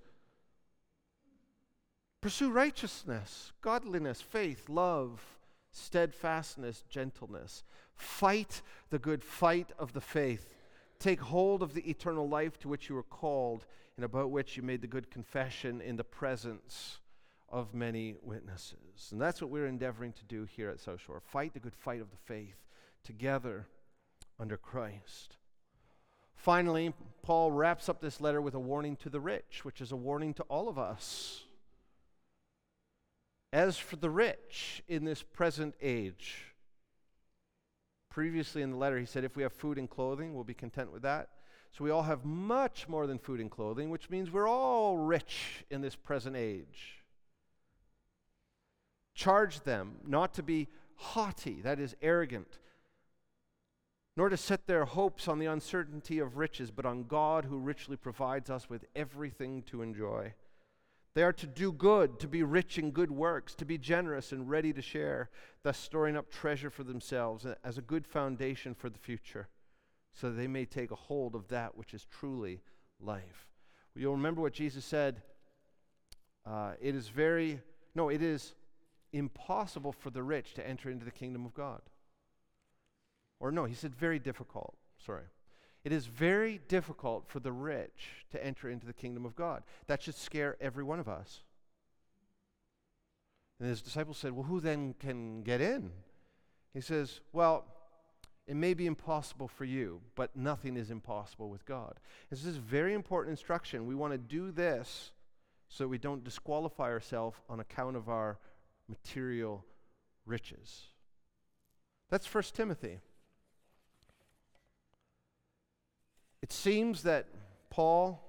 Pursue 2.22 2.50
righteousness, 2.50 3.52
godliness, 3.61 4.22
faith, 4.22 4.70
love, 4.70 5.38
steadfastness, 5.79 6.85
gentleness. 6.88 7.64
Fight 7.95 8.62
the 8.91 8.99
good 8.99 9.25
fight 9.25 9.73
of 9.79 9.93
the 9.93 10.01
faith. 10.01 10.55
Take 10.99 11.21
hold 11.21 11.62
of 11.62 11.75
the 11.75 11.88
eternal 11.88 12.29
life 12.29 12.59
to 12.61 12.69
which 12.69 12.88
you 12.88 12.95
were 12.95 13.03
called 13.03 13.67
and 13.97 14.05
about 14.05 14.31
which 14.31 14.57
you 14.57 14.62
made 14.62 14.81
the 14.81 14.87
good 14.87 15.11
confession 15.11 15.81
in 15.81 15.97
the 15.97 16.05
presence 16.05 16.99
of 17.49 17.75
many 17.75 18.14
witnesses. 18.23 19.09
And 19.11 19.21
that's 19.21 19.41
what 19.41 19.51
we're 19.51 19.67
endeavoring 19.67 20.12
to 20.12 20.25
do 20.25 20.45
here 20.45 20.71
at 20.71 20.81
South 20.81 21.01
Shore 21.01 21.21
fight 21.21 21.55
the 21.55 21.61
good 21.61 21.75
fight 21.75 22.01
of 22.01 22.11
the 22.11 22.17
faith 22.17 22.57
together 23.03 23.67
under 24.38 24.57
Christ. 24.57 25.37
Finally, 26.37 26.95
Paul 27.23 27.51
wraps 27.51 27.88
up 27.88 28.01
this 28.01 28.21
letter 28.21 28.41
with 28.41 28.55
a 28.55 28.61
warning 28.61 28.97
to 28.97 29.11
the 29.11 29.21
rich, 29.21 29.64
which 29.64 29.81
is 29.81 29.91
a 29.91 29.97
warning 29.97 30.35
to 30.35 30.43
all 30.45 30.69
of 30.69 30.79
us. 30.79 31.45
As 33.52 33.78
for 33.78 33.96
the 33.96 34.11
rich 34.11 34.82
in 34.88 35.04
this 35.04 35.22
present 35.22 35.74
age, 35.80 36.48
Previously 38.11 38.62
in 38.62 38.70
the 38.70 38.76
letter, 38.76 38.98
he 38.98 39.06
said, 39.06 39.22
if 39.22 39.37
we 39.37 39.44
have 39.44 39.52
food 39.52 39.78
and 39.78 39.88
clothing, 39.88 40.34
we'll 40.34 40.44
be 40.44 40.52
content 40.52 40.92
with 40.92 41.02
that. 41.02 41.28
So 41.70 41.84
we 41.84 41.90
all 41.90 42.02
have 42.02 42.24
much 42.24 42.88
more 42.88 43.06
than 43.06 43.18
food 43.18 43.40
and 43.40 43.50
clothing, 43.50 43.90
which 43.90 44.11
means 44.11 44.30
we're 44.30 44.48
all 44.48 44.96
rich 44.96 45.64
in 45.70 45.82
this 45.82 45.94
present 45.94 46.34
age. 46.34 47.04
Charge 49.14 49.61
them 49.61 49.98
not 50.06 50.34
to 50.34 50.42
be 50.42 50.68
haughty, 50.96 51.61
that 51.62 51.78
is, 51.78 51.94
arrogant, 52.00 52.58
nor 54.16 54.28
to 54.28 54.37
set 54.37 54.66
their 54.66 54.84
hopes 54.84 55.28
on 55.28 55.38
the 55.38 55.46
uncertainty 55.46 56.18
of 56.18 56.38
riches, 56.38 56.70
but 56.70 56.87
on 56.87 57.04
God 57.04 57.44
who 57.44 57.58
richly 57.58 57.96
provides 57.96 58.50
us 58.50 58.68
with 58.68 58.84
everything 58.96 59.62
to 59.64 59.82
enjoy. 59.82 60.34
They 61.14 61.23
are 61.23 61.33
to 61.33 61.47
do 61.47 61.73
good, 61.73 62.21
to 62.21 62.29
be 62.29 62.42
rich 62.42 62.79
in 62.79 62.90
good 62.90 63.11
works, 63.11 63.55
to 63.57 63.64
be 63.64 63.79
generous 63.79 64.31
and 64.31 64.49
ready 64.49 64.73
to 64.73 64.83
share, 64.83 65.31
thus 65.62 65.79
storing 65.79 66.16
up 66.16 66.31
treasure 66.31 66.71
for 66.71 66.85
themselves 66.85 67.47
as 67.64 67.79
a 67.79 67.83
good 67.83 68.07
foundation 68.07 68.75
for 68.75 68.88
the 68.88 68.99
future, 68.99 69.49
so 70.12 70.31
that 70.31 70.37
they 70.37 70.47
may 70.47 70.64
take 70.64 70.90
a 70.90 70.97
hold 70.97 71.35
of 71.35 71.49
that 71.49 71.77
which 71.77 71.94
is 71.94 72.05
truly 72.05 72.61
life. 73.01 73.49
You'll 73.94 74.12
remember 74.12 74.40
what 74.40 74.53
Jesus 74.53 74.85
said. 74.85 75.23
Uh, 76.47 76.73
it 76.81 76.94
is 76.94 77.09
very, 77.09 77.61
no, 77.94 78.11
it 78.11 78.23
is 78.23 78.55
impossible 79.12 79.92
for 79.92 80.11
the 80.11 80.23
rich 80.23 80.55
to 80.55 80.66
enter 80.66 80.88
into 80.88 81.05
the 81.05 81.11
kingdom 81.11 81.44
of 81.44 81.53
God. 81.55 81.81
Or 83.40 83.51
no, 83.51 83.64
he 83.64 83.75
said 83.75 83.94
very 83.94 84.18
difficult. 84.18 84.77
Sorry. 85.05 85.25
It 85.88 85.92
is 85.92 86.05
very 86.05 86.61
difficult 86.68 87.24
for 87.29 87.40
the 87.40 87.51
rich 87.51 88.27
to 88.29 88.44
enter 88.44 88.68
into 88.68 88.87
the 88.87 88.92
kingdom 88.92 89.24
of 89.24 89.35
God. 89.35 89.62
That 89.87 90.03
should 90.03 90.16
scare 90.16 90.59
every 90.61 90.85
one 90.85 91.01
of 91.01 91.09
us. 91.09 91.40
And 93.59 93.70
his 93.70 93.81
disciples 93.81 94.18
said, 94.18 94.33
Well, 94.33 94.44
who 94.44 94.61
then 94.61 94.94
can 95.01 95.42
get 95.42 95.62
in? 95.62 95.92
He 96.74 96.83
says, 96.83 97.22
Well, 97.33 97.64
it 98.46 98.55
may 98.55 98.74
be 98.74 98.85
impossible 98.85 99.48
for 99.48 99.64
you, 99.64 100.03
but 100.14 100.37
nothing 100.37 100.77
is 100.77 100.90
impossible 100.90 101.48
with 101.48 101.64
God. 101.64 101.94
This 102.29 102.44
is 102.44 102.59
very 102.59 102.92
important 102.92 103.31
instruction. 103.31 103.87
We 103.87 103.94
want 103.94 104.12
to 104.12 104.18
do 104.18 104.51
this 104.51 105.12
so 105.68 105.88
we 105.88 105.96
don't 105.96 106.22
disqualify 106.22 106.90
ourselves 106.90 107.38
on 107.48 107.61
account 107.61 107.96
of 107.96 108.11
our 108.11 108.38
material 108.90 109.64
riches. 110.27 110.83
That's 112.11 112.27
First 112.27 112.55
Timothy. 112.55 113.01
It 116.48 116.54
seems 116.54 117.02
that 117.02 117.26
Paul, 117.68 118.22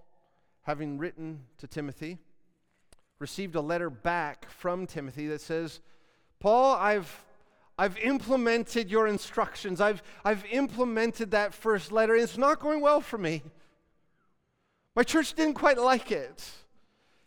having 0.64 0.98
written 0.98 1.40
to 1.60 1.68
Timothy, 1.68 2.18
received 3.18 3.56
a 3.56 3.62
letter 3.62 3.90
back 3.90 4.50
from 4.50 4.86
Timothy 4.86 5.28
that 5.28 5.40
says, 5.40 5.80
Paul, 6.42 6.76
I've, 6.76 7.24
I've 7.78 7.98
implemented 8.00 8.92
your 8.92 9.08
instructions. 9.08 9.80
I've, 9.80 10.04
I've 10.26 10.44
implemented 10.52 11.32
that 11.32 11.54
first 11.54 11.94
letter, 11.94 12.14
it's 12.14 12.38
not 12.38 12.60
going 12.60 12.82
well 12.82 13.00
for 13.00 13.18
me. 13.18 13.42
My 14.98 15.04
church 15.04 15.34
didn't 15.34 15.54
quite 15.54 15.78
like 15.78 16.12
it. 16.12 16.46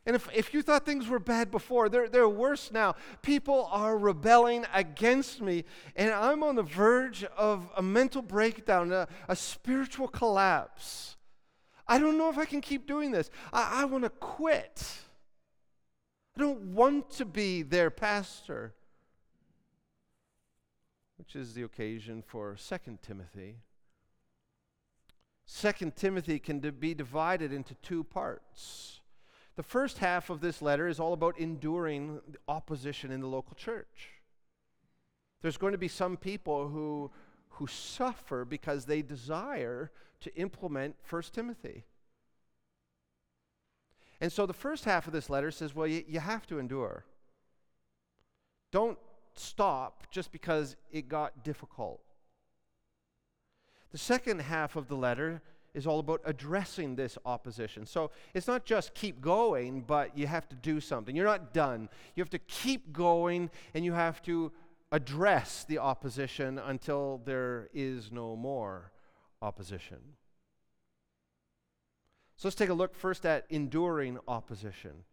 And 0.05 0.17
if, 0.17 0.29
if 0.35 0.53
you 0.53 0.63
thought 0.63 0.85
things 0.85 1.07
were 1.07 1.21
bad 1.21 1.51
before, 1.51 1.89
they're, 1.89 2.09
they're 2.09 2.29
worse 2.29 2.73
now. 2.73 2.97
People 3.23 3.69
are 3.71 3.97
rebelling 3.97 4.67
against 4.75 5.41
me, 5.41 5.65
and 5.95 6.11
I'm 6.11 6.43
on 6.43 6.57
the 6.57 6.63
verge 6.65 7.23
of 7.37 7.69
a 7.77 7.83
mental 7.83 8.21
breakdown, 8.21 8.91
a, 8.91 9.07
a 9.29 9.37
spiritual 9.37 10.09
collapse. 10.09 11.17
I 11.87 11.99
don't 11.99 12.19
know 12.19 12.29
if 12.31 12.39
I 12.39 12.47
can 12.47 12.61
keep 12.61 12.87
doing 12.87 13.13
this. 13.13 13.31
I, 13.53 13.83
I 13.83 13.85
want 13.85 14.03
to 14.03 14.11
quit. 14.11 14.85
I 16.37 16.41
don't 16.41 16.75
want 16.75 17.11
to 17.13 17.25
be 17.25 17.63
their 17.63 17.91
pastor, 17.91 18.75
which 21.17 21.37
is 21.37 21.55
the 21.55 21.63
occasion 21.63 22.25
for 22.27 22.57
2 22.57 22.99
Timothy. 23.03 23.59
2 25.61 25.93
Timothy 25.95 26.41
can 26.41 26.59
be 26.59 26.95
divided 26.95 27.53
into 27.53 27.75
two 27.77 28.03
parts. 28.03 29.02
The 29.57 29.63
first 29.63 29.99
half 29.99 30.31
of 30.31 30.41
this 30.41 30.63
letter 30.63 30.89
is 30.89 30.99
all 30.99 31.13
about 31.13 31.39
enduring 31.39 32.21
opposition 32.49 33.11
in 33.11 33.21
the 33.21 33.27
local 33.27 33.55
church. 33.55 34.11
There's 35.43 35.59
going 35.59 35.73
to 35.73 35.79
be 35.79 35.89
some 35.89 36.17
people 36.17 36.69
who, 36.69 37.11
who 37.51 37.67
suffer 37.67 38.45
because 38.45 38.87
they 38.87 39.03
desire 39.03 39.91
to 40.21 40.35
implement 40.37 40.97
1 41.09 41.23
Timothy. 41.33 41.85
And 44.21 44.33
so 44.33 44.47
the 44.47 44.53
first 44.53 44.85
half 44.85 45.07
of 45.07 45.13
this 45.13 45.29
letter 45.29 45.51
says, 45.51 45.75
well, 45.75 45.87
you, 45.87 46.05
you 46.07 46.21
have 46.21 46.47
to 46.47 46.59
endure. 46.59 47.05
Don't 48.71 48.99
stop 49.35 50.07
just 50.11 50.31
because 50.31 50.77
it 50.93 51.09
got 51.09 51.43
difficult. 51.43 52.01
The 53.91 53.99
second 53.99 54.41
half 54.41 54.77
of 54.77 54.89
the 54.89 54.95
letter 54.95 55.43
is 55.75 55.87
all 55.87 56.01
about 56.01 56.21
addressing 56.25 56.97
this 56.97 57.17
opposition. 57.25 57.87
So 57.87 58.11
it's 58.35 58.47
not 58.47 58.65
just 58.65 58.95
keep 58.95 59.21
going, 59.21 59.83
but 59.83 60.17
you 60.17 60.27
have 60.27 60.49
to 60.51 60.57
do 60.57 60.81
something. 60.81 61.17
You're 61.17 61.25
not 61.25 61.55
done. 61.55 61.89
You 62.15 62.23
have 62.23 62.31
to 62.31 62.39
keep 62.39 62.93
going 62.93 63.51
and 63.75 63.85
you 63.85 63.93
have 63.93 64.23
to 64.23 64.53
address 64.91 65.65
the 65.65 65.79
opposition 65.79 66.59
until 66.59 67.23
there 67.25 67.71
is 67.73 68.13
no 68.13 68.37
more 68.37 68.93
opposition. 69.41 69.99
So 72.37 72.49
let's 72.49 72.57
take 72.57 72.69
a 72.69 72.75
look 72.75 72.95
first 72.95 73.25
at 73.25 73.47
enduring 73.49 74.19
opposition. 74.29 75.05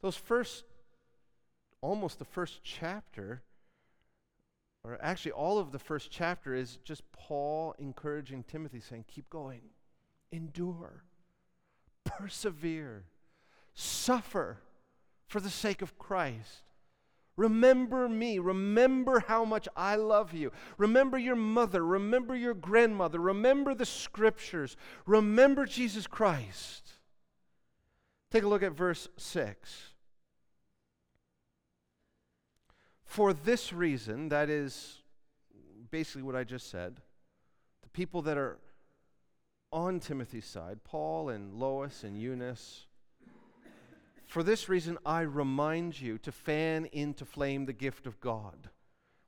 Those 0.00 0.16
first, 0.16 0.64
almost 1.80 2.20
the 2.20 2.24
first 2.24 2.60
chapter, 2.62 3.42
or 4.88 4.98
actually 5.02 5.32
all 5.32 5.58
of 5.58 5.70
the 5.70 5.78
first 5.78 6.10
chapter 6.10 6.54
is 6.54 6.78
just 6.82 7.02
Paul 7.12 7.74
encouraging 7.78 8.44
Timothy, 8.44 8.80
saying, 8.80 9.04
Keep 9.06 9.28
going, 9.28 9.60
endure, 10.32 11.04
persevere, 12.04 13.04
suffer 13.74 14.58
for 15.26 15.40
the 15.40 15.50
sake 15.50 15.82
of 15.82 15.98
Christ. 15.98 16.62
Remember 17.36 18.08
me. 18.08 18.38
Remember 18.38 19.20
how 19.20 19.44
much 19.44 19.68
I 19.76 19.94
love 19.94 20.32
you. 20.32 20.50
Remember 20.76 21.16
your 21.16 21.36
mother. 21.36 21.84
Remember 21.84 22.34
your 22.34 22.54
grandmother. 22.54 23.20
Remember 23.20 23.74
the 23.74 23.86
scriptures. 23.86 24.76
Remember 25.06 25.64
Jesus 25.64 26.06
Christ. 26.08 26.94
Take 28.32 28.42
a 28.42 28.48
look 28.48 28.64
at 28.64 28.72
verse 28.72 29.08
6. 29.18 29.87
For 33.08 33.32
this 33.32 33.72
reason, 33.72 34.28
that 34.28 34.50
is 34.50 34.98
basically 35.90 36.22
what 36.22 36.36
I 36.36 36.44
just 36.44 36.70
said, 36.70 37.00
the 37.82 37.88
people 37.88 38.20
that 38.22 38.36
are 38.36 38.58
on 39.72 39.98
Timothy's 39.98 40.44
side, 40.44 40.84
Paul 40.84 41.30
and 41.30 41.54
Lois 41.54 42.04
and 42.04 42.20
Eunice, 42.20 42.84
for 44.26 44.42
this 44.42 44.68
reason 44.68 44.98
I 45.06 45.22
remind 45.22 45.98
you 45.98 46.18
to 46.18 46.30
fan 46.30 46.84
into 46.92 47.24
flame 47.24 47.64
the 47.64 47.72
gift 47.72 48.06
of 48.06 48.20
God, 48.20 48.68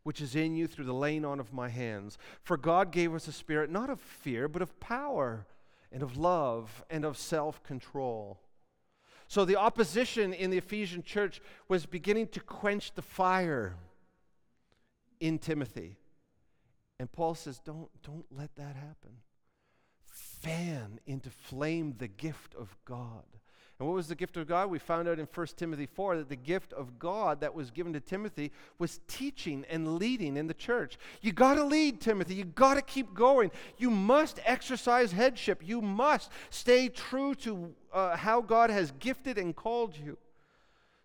which 0.02 0.20
is 0.20 0.36
in 0.36 0.54
you 0.54 0.66
through 0.66 0.84
the 0.84 0.92
laying 0.92 1.24
on 1.24 1.40
of 1.40 1.54
my 1.54 1.70
hands. 1.70 2.18
For 2.42 2.58
God 2.58 2.92
gave 2.92 3.14
us 3.14 3.28
a 3.28 3.32
spirit 3.32 3.70
not 3.70 3.88
of 3.88 3.98
fear, 3.98 4.46
but 4.46 4.60
of 4.60 4.78
power 4.78 5.46
and 5.90 6.02
of 6.02 6.18
love 6.18 6.84
and 6.90 7.06
of 7.06 7.16
self 7.16 7.62
control. 7.62 8.40
So 9.30 9.44
the 9.44 9.54
opposition 9.54 10.34
in 10.34 10.50
the 10.50 10.58
Ephesian 10.58 11.04
church 11.04 11.40
was 11.68 11.86
beginning 11.86 12.26
to 12.32 12.40
quench 12.40 12.94
the 12.94 13.00
fire 13.00 13.76
in 15.20 15.38
Timothy. 15.38 15.98
And 16.98 17.10
Paul 17.12 17.36
says, 17.36 17.60
don't, 17.60 17.88
don't 18.02 18.24
let 18.36 18.56
that 18.56 18.74
happen. 18.74 19.18
Fan 20.02 20.98
into 21.06 21.30
flame 21.30 21.94
the 21.96 22.08
gift 22.08 22.56
of 22.56 22.76
God. 22.84 23.22
And 23.78 23.86
what 23.86 23.94
was 23.94 24.08
the 24.08 24.16
gift 24.16 24.36
of 24.36 24.48
God? 24.48 24.68
We 24.68 24.80
found 24.80 25.06
out 25.06 25.20
in 25.20 25.28
1 25.32 25.46
Timothy 25.56 25.86
4 25.86 26.16
that 26.16 26.28
the 26.28 26.34
gift 26.34 26.72
of 26.72 26.98
God 26.98 27.40
that 27.40 27.54
was 27.54 27.70
given 27.70 27.92
to 27.92 28.00
Timothy 28.00 28.50
was 28.80 28.98
teaching 29.06 29.64
and 29.70 29.96
leading 29.96 30.36
in 30.36 30.48
the 30.48 30.54
church. 30.54 30.98
You 31.20 31.30
got 31.30 31.54
to 31.54 31.64
lead, 31.64 32.00
Timothy. 32.00 32.34
You 32.34 32.46
got 32.46 32.74
to 32.74 32.82
keep 32.82 33.14
going. 33.14 33.52
You 33.78 33.90
must 33.90 34.40
exercise 34.44 35.12
headship. 35.12 35.62
You 35.64 35.80
must 35.80 36.32
stay 36.50 36.88
true 36.88 37.36
to 37.36 37.76
uh, 37.92 38.16
how 38.16 38.40
God 38.40 38.70
has 38.70 38.92
gifted 38.92 39.38
and 39.38 39.54
called 39.54 39.96
you. 39.96 40.18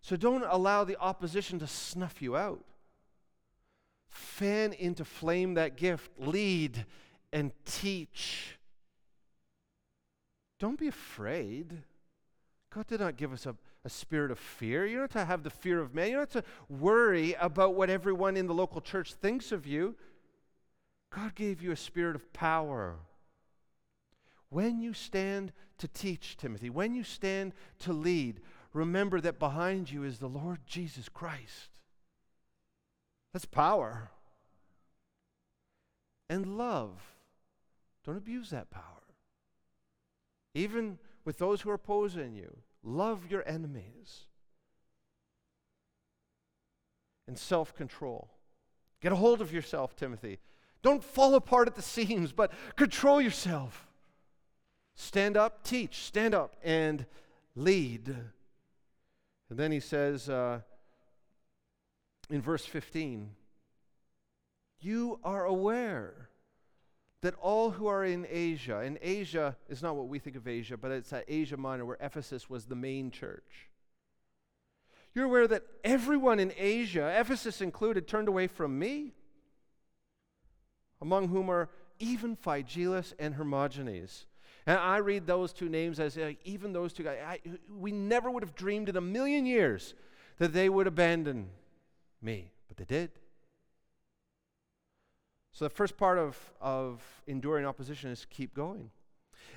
So 0.02 0.16
don't 0.16 0.46
allow 0.48 0.84
the 0.84 0.98
opposition 1.00 1.60
to 1.60 1.68
snuff 1.68 2.22
you 2.22 2.36
out. 2.36 2.64
Fan 4.08 4.74
into 4.74 5.04
flame 5.04 5.56
that 5.56 5.78
gift, 5.78 6.12
lead 6.20 6.86
and 7.34 7.52
teach. 7.66 8.58
Don't 10.60 10.80
be 10.80 10.88
afraid. 10.88 11.84
God 12.74 12.88
did 12.88 13.00
not 13.00 13.18
give 13.18 13.34
us 13.34 13.46
a, 13.46 13.56
a 13.84 13.90
spirit 13.90 14.32
of 14.32 14.40
fear. 14.40 14.86
You 14.86 14.98
don't 14.98 15.12
have 15.12 15.24
to 15.24 15.26
have 15.26 15.44
the 15.44 15.50
fear 15.50 15.80
of 15.80 15.94
man. 15.94 16.08
You 16.08 16.14
don't 16.18 16.34
have 16.34 16.44
to 16.44 16.50
worry 16.70 17.36
about 17.40 17.76
what 17.76 17.90
everyone 17.90 18.38
in 18.38 18.48
the 18.48 18.54
local 18.54 18.82
church 18.82 19.14
thinks 19.14 19.52
of 19.52 19.66
you. 19.66 19.96
God 21.14 21.36
gave 21.36 21.62
you 21.62 21.72
a 21.72 21.78
spirit 21.78 22.16
of 22.16 22.32
power. 22.34 22.96
When 24.50 24.80
you 24.80 24.94
stand 24.94 25.52
to 25.80 25.88
teach, 25.88 26.38
Timothy, 26.38 26.70
when 26.70 26.94
you 26.94 27.04
stand 27.04 27.54
to 27.80 27.94
lead, 27.94 28.42
remember 28.74 29.20
that 29.22 29.40
behind 29.40 29.92
you 29.92 30.04
is 30.04 30.20
the 30.20 30.28
Lord 30.28 30.60
Jesus 30.66 31.10
Christ. 31.10 31.70
That's 33.34 33.46
power. 33.46 34.12
And 36.30 36.58
love. 36.58 37.02
Don't 38.06 38.18
abuse 38.18 38.50
that 38.52 38.70
power. 38.70 38.82
Even 40.54 41.00
with 41.26 41.38
those 41.38 41.62
who 41.62 41.70
are 41.70 41.76
opposing 41.76 42.34
you. 42.36 42.58
Love 42.84 43.30
your 43.30 43.44
enemies. 43.48 44.26
And 47.28 47.38
self 47.38 47.76
control. 47.76 48.30
Get 49.02 49.12
a 49.12 49.16
hold 49.16 49.42
of 49.42 49.52
yourself, 49.52 49.96
Timothy. 49.96 50.40
Don't 50.82 51.04
fall 51.04 51.36
apart 51.36 51.68
at 51.68 51.76
the 51.76 51.82
seams, 51.82 52.32
but 52.32 52.54
control 52.76 53.20
yourself. 53.20 53.85
Stand 54.96 55.36
up, 55.36 55.64
teach, 55.64 56.04
stand 56.04 56.34
up, 56.34 56.56
and 56.64 57.06
lead. 57.56 58.08
And 59.50 59.60
then 59.60 59.72
he 59.72 59.80
says 59.80 60.30
uh, 60.30 60.62
in 62.30 62.42
verse 62.42 62.66
15, 62.66 63.32
You 64.80 65.20
are 65.24 65.46
aware 65.46 66.30
that 67.22 67.36
all 67.42 67.72
who 67.72 67.88
are 67.88 68.06
in 68.06 68.28
Asia, 68.30 68.80
and 68.80 68.98
Asia 69.02 69.58
is 69.68 69.82
not 69.82 69.96
what 69.96 70.08
we 70.08 70.20
think 70.20 70.36
of 70.36 70.48
Asia, 70.48 70.78
but 70.78 70.92
it's 70.92 71.12
at 71.12 71.26
Asia 71.28 71.58
Minor 71.58 71.86
where 71.86 71.98
Ephesus 72.00 72.50
was 72.50 72.66
the 72.66 72.76
main 72.76 73.12
church. 73.12 73.70
You're 75.14 75.26
aware 75.26 75.48
that 75.48 75.64
everyone 75.84 76.40
in 76.40 76.52
Asia, 76.58 77.18
Ephesus 77.20 77.62
included, 77.62 78.08
turned 78.08 78.28
away 78.28 78.48
from 78.48 78.78
me, 78.78 79.14
among 81.02 81.30
whom 81.30 81.50
are 81.50 81.70
even 82.00 82.36
Phygelus 82.36 83.14
and 83.18 83.36
Hermogenes. 83.36 84.26
And 84.68 84.80
I 84.80 84.98
read 84.98 85.28
those 85.28 85.54
two 85.54 85.70
names 85.70 86.00
as 86.00 86.18
uh, 86.18 86.34
even 86.44 86.74
those 86.74 86.92
two 86.92 87.04
guys. 87.04 87.20
I, 87.26 87.40
we 87.78 87.92
never 87.92 88.32
would 88.32 88.42
have 88.42 88.56
dreamed 88.56 88.90
in 88.90 88.98
a 88.98 89.02
million 89.02 89.46
years 89.46 89.94
that 90.40 90.54
they 90.54 90.70
would 90.70 90.88
abandon 90.88 91.50
me, 92.22 92.52
but 92.68 92.78
they 92.78 92.86
did. 92.86 93.12
So 95.52 95.66
the 95.66 95.70
first 95.70 95.98
part 95.98 96.18
of, 96.18 96.38
of 96.60 97.02
enduring 97.28 97.66
opposition 97.66 98.10
is 98.10 98.26
keep 98.30 98.54
going. 98.54 98.90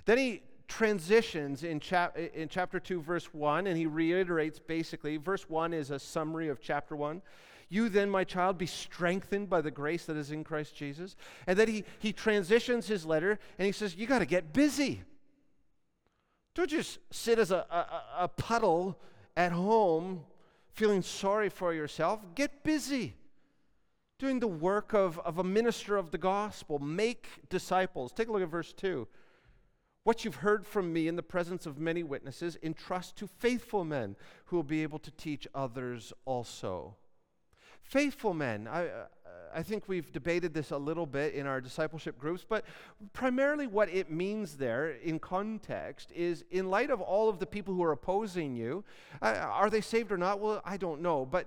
Then 0.04 0.18
he 0.18 0.42
transitions 0.68 1.64
in, 1.64 1.80
chap- 1.80 2.16
in 2.16 2.48
chapter 2.48 2.78
2, 2.78 3.00
verse 3.00 3.32
1, 3.32 3.66
and 3.66 3.76
he 3.76 3.86
reiterates 3.86 4.59
basically 4.59 5.16
verse 5.16 5.48
1 5.48 5.72
is 5.72 5.90
a 5.90 5.98
summary 5.98 6.48
of 6.48 6.61
chapter 6.61 6.94
1. 6.94 7.20
You 7.69 7.89
then, 7.89 8.09
my 8.09 8.25
child, 8.25 8.57
be 8.57 8.66
strengthened 8.66 9.51
by 9.51 9.61
the 9.61 9.71
grace 9.71 10.07
that 10.07 10.16
is 10.16 10.31
in 10.31 10.45
Christ 10.45 10.75
Jesus. 10.75 11.16
And 11.47 11.59
then 11.59 11.69
he, 11.69 11.85
he 11.99 12.12
transitions 12.12 12.87
his 12.87 13.05
letter 13.05 13.39
and 13.59 13.66
he 13.66 13.73
says, 13.73 13.95
You 13.95 14.07
got 14.07 14.21
to 14.21 14.27
get 14.27 14.53
busy. 14.53 15.03
Don't 16.55 16.71
just 16.71 16.99
sit 17.11 17.39
as 17.39 17.51
a, 17.51 17.66
a, 17.71 18.25
a 18.25 18.29
puddle 18.29 18.99
at 19.37 19.53
home 19.53 20.25
feeling 20.73 21.03
sorry 21.03 21.49
for 21.49 21.75
yourself. 21.75 22.21
Get 22.35 22.64
busy 22.64 23.14
doing 24.19 24.41
the 24.41 24.49
work 24.49 24.95
of, 24.95 25.19
of 25.21 25.39
a 25.39 25.45
minister 25.45 25.97
of 25.97 26.11
the 26.11 26.19
gospel. 26.19 26.79
Make 26.79 27.29
disciples. 27.49 28.12
Take 28.12 28.29
a 28.29 28.33
look 28.33 28.43
at 28.43 28.49
verse 28.49 28.73
2. 28.73 29.07
What 30.05 30.25
you've 30.25 30.37
heard 30.37 30.66
from 30.66 30.93
me 30.93 31.07
in 31.07 31.16
the 31.16 31.23
presence 31.23 31.66
of 31.66 31.79
many 31.79 32.03
witnesses, 32.03 32.57
entrust 32.62 33.16
to 33.16 33.27
faithful 33.27 33.85
men 33.85 34.16
who 34.47 34.57
will 34.57 34.62
be 34.62 34.83
able 34.83 34.99
to 35.01 35.11
teach 35.11 35.47
others 35.55 36.12
also. 36.25 36.97
Faithful 37.89 38.34
men. 38.34 38.68
I, 38.68 38.89
I 39.55 39.62
think 39.62 39.84
we've 39.86 40.12
debated 40.12 40.53
this 40.53 40.72
a 40.72 40.76
little 40.76 41.07
bit 41.07 41.32
in 41.32 41.47
our 41.47 41.59
discipleship 41.59 42.18
groups, 42.18 42.45
but 42.47 42.66
primarily 43.14 43.66
what 43.66 43.89
it 43.89 44.11
means 44.11 44.57
there 44.57 44.91
in 44.91 45.18
context 45.18 46.12
is 46.14 46.45
in 46.51 46.68
light 46.68 46.91
of 46.91 47.01
all 47.01 47.30
of 47.30 47.39
the 47.39 47.47
people 47.47 47.72
who 47.72 47.82
are 47.82 47.93
opposing 47.93 48.55
you, 48.55 48.84
uh, 49.22 49.36
are 49.51 49.70
they 49.70 49.80
saved 49.80 50.12
or 50.12 50.18
not? 50.18 50.39
Well, 50.39 50.61
I 50.66 50.76
don't 50.76 51.01
know. 51.01 51.24
But 51.24 51.47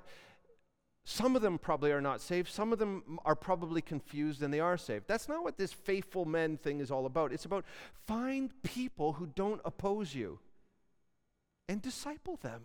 some 1.06 1.36
of 1.36 1.44
them 1.44 1.60
probably 1.60 1.92
are 1.92 2.02
not 2.02 2.22
saved. 2.22 2.50
Some 2.50 2.74
of 2.74 2.80
them 2.80 3.20
are 3.24 3.36
probably 3.36 3.82
confused 3.82 4.42
and 4.42 4.52
they 4.52 4.60
are 4.60 4.78
saved. 4.78 5.06
That's 5.08 5.30
not 5.30 5.44
what 5.44 5.58
this 5.58 5.72
faithful 5.72 6.26
men 6.26 6.58
thing 6.58 6.80
is 6.80 6.90
all 6.90 7.06
about. 7.06 7.32
It's 7.32 7.46
about 7.46 7.66
find 8.08 8.52
people 8.64 9.14
who 9.14 9.28
don't 9.28 9.62
oppose 9.64 10.16
you 10.16 10.40
and 11.70 11.84
disciple 11.84 12.38
them. 12.42 12.62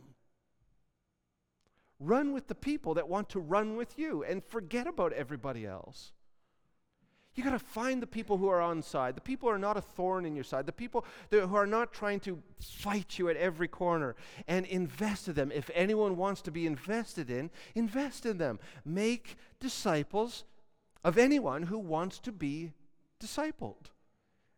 Run 1.99 2.33
with 2.33 2.49
the 2.49 2.55
people 2.55 2.95
that 2.95 3.09
want 3.09 3.29
to 3.31 3.41
run 3.41 3.77
with 3.77 3.99
you 3.99 4.23
and 4.23 4.45
forget 4.45 4.87
about 4.87 5.13
everybody 5.13 5.67
else. 5.67 6.13
You 7.37 7.45
got 7.45 7.51
to 7.51 7.59
find 7.59 8.03
the 8.03 8.07
people 8.07 8.39
who 8.39 8.49
are 8.49 8.63
on 8.63 8.83
side, 8.83 9.15
the 9.15 9.21
people 9.21 9.49
who 9.49 9.55
are 9.55 9.59
not 9.59 9.77
a 9.77 9.83
thorn 9.83 10.25
in 10.25 10.35
your 10.35 10.45
side, 10.45 10.65
the 10.65 10.73
people 10.73 11.05
that, 11.29 11.47
who 11.47 11.55
are 11.55 11.67
not 11.67 11.93
trying 11.93 12.19
to 12.21 12.43
fight 12.59 13.19
you 13.19 13.29
at 13.29 13.37
every 13.37 13.69
corner, 13.69 14.17
and 14.49 14.65
invest 14.65 15.29
in 15.29 15.35
them. 15.35 15.53
If 15.55 15.71
anyone 15.75 16.17
wants 16.17 16.41
to 16.43 16.51
be 16.51 16.67
invested 16.67 17.31
in, 17.31 17.51
invest 17.75 18.25
in 18.25 18.39
them. 18.39 18.59
Make 18.87 19.37
disciples 19.61 20.45
of 21.05 21.19
anyone 21.19 21.65
who 21.65 21.79
wants 21.79 22.19
to 22.21 22.33
be 22.33 22.73
discipled. 23.21 23.91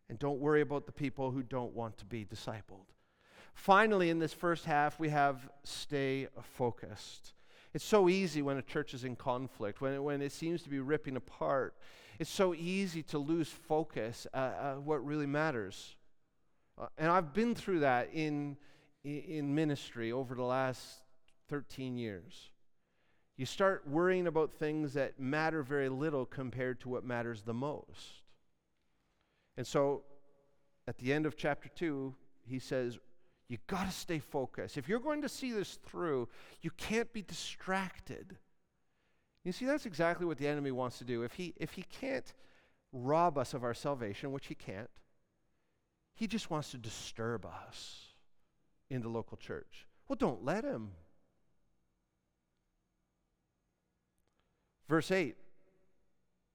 And 0.09 0.17
don't 0.17 0.39
worry 0.39 0.61
about 0.61 0.85
the 0.85 0.93
people 0.93 1.31
who 1.31 1.43
don't 1.43 1.75
want 1.75 1.97
to 1.97 2.05
be 2.05 2.23
discipled. 2.25 2.87
Finally, 3.59 4.09
in 4.09 4.19
this 4.19 4.31
first 4.31 4.63
half, 4.63 4.97
we 5.01 5.09
have 5.09 5.49
stay 5.65 6.29
focused. 6.41 7.33
It's 7.73 7.83
so 7.83 8.07
easy 8.07 8.41
when 8.41 8.55
a 8.55 8.61
church 8.61 8.93
is 8.93 9.03
in 9.03 9.17
conflict, 9.17 9.81
when 9.81 9.93
it, 9.93 10.01
when 10.01 10.21
it 10.21 10.31
seems 10.31 10.63
to 10.63 10.69
be 10.69 10.79
ripping 10.79 11.17
apart. 11.17 11.75
It's 12.19 12.29
so 12.29 12.53
easy 12.55 13.03
to 13.03 13.17
lose 13.17 13.49
focus 13.49 14.25
uh, 14.33 14.37
uh, 14.37 14.75
what 14.75 15.05
really 15.05 15.25
matters. 15.25 15.97
Uh, 16.77 16.85
and 16.97 17.11
I've 17.11 17.33
been 17.33 17.53
through 17.53 17.81
that 17.81 18.11
in, 18.13 18.55
in 19.03 19.53
ministry 19.53 20.13
over 20.13 20.35
the 20.35 20.43
last 20.43 21.01
13 21.49 21.97
years. 21.97 22.51
You 23.35 23.45
start 23.45 23.85
worrying 23.85 24.27
about 24.27 24.53
things 24.53 24.93
that 24.93 25.19
matter 25.19 25.63
very 25.63 25.89
little 25.89 26.25
compared 26.25 26.79
to 26.79 26.89
what 26.89 27.03
matters 27.03 27.41
the 27.41 27.53
most. 27.53 28.21
And 29.57 29.67
so 29.67 30.03
at 30.87 30.97
the 30.97 31.11
end 31.11 31.25
of 31.25 31.35
chapter 31.35 31.67
2, 31.67 32.15
he 32.47 32.57
says, 32.57 32.97
You 33.49 33.57
got 33.65 33.87
to 33.87 33.91
stay 33.91 34.19
focused. 34.19 34.77
If 34.77 34.87
you're 34.87 34.99
going 34.99 35.23
to 35.23 35.29
see 35.29 35.51
this 35.51 35.79
through, 35.83 36.29
you 36.61 36.69
can't 36.77 37.11
be 37.11 37.23
distracted. 37.23 38.37
You 39.43 39.51
see, 39.51 39.65
that's 39.65 39.87
exactly 39.87 40.25
what 40.25 40.37
the 40.37 40.47
enemy 40.47 40.71
wants 40.71 40.99
to 40.99 41.03
do. 41.03 41.23
If 41.23 41.33
he, 41.33 41.55
if 41.57 41.71
he 41.71 41.83
can't 41.83 42.31
rob 42.93 43.37
us 43.37 43.55
of 43.55 43.63
our 43.63 43.73
salvation, 43.73 44.31
which 44.31 44.47
he 44.47 44.55
can't, 44.55 44.89
he 46.13 46.27
just 46.27 46.51
wants 46.51 46.71
to 46.71 46.77
disturb 46.77 47.45
us 47.45 48.09
in 48.89 49.01
the 49.01 49.09
local 49.09 49.37
church. 49.37 49.87
Well, 50.07 50.17
don't 50.17 50.45
let 50.45 50.63
him. 50.63 50.91
Verse 54.87 55.11
8 55.11 55.35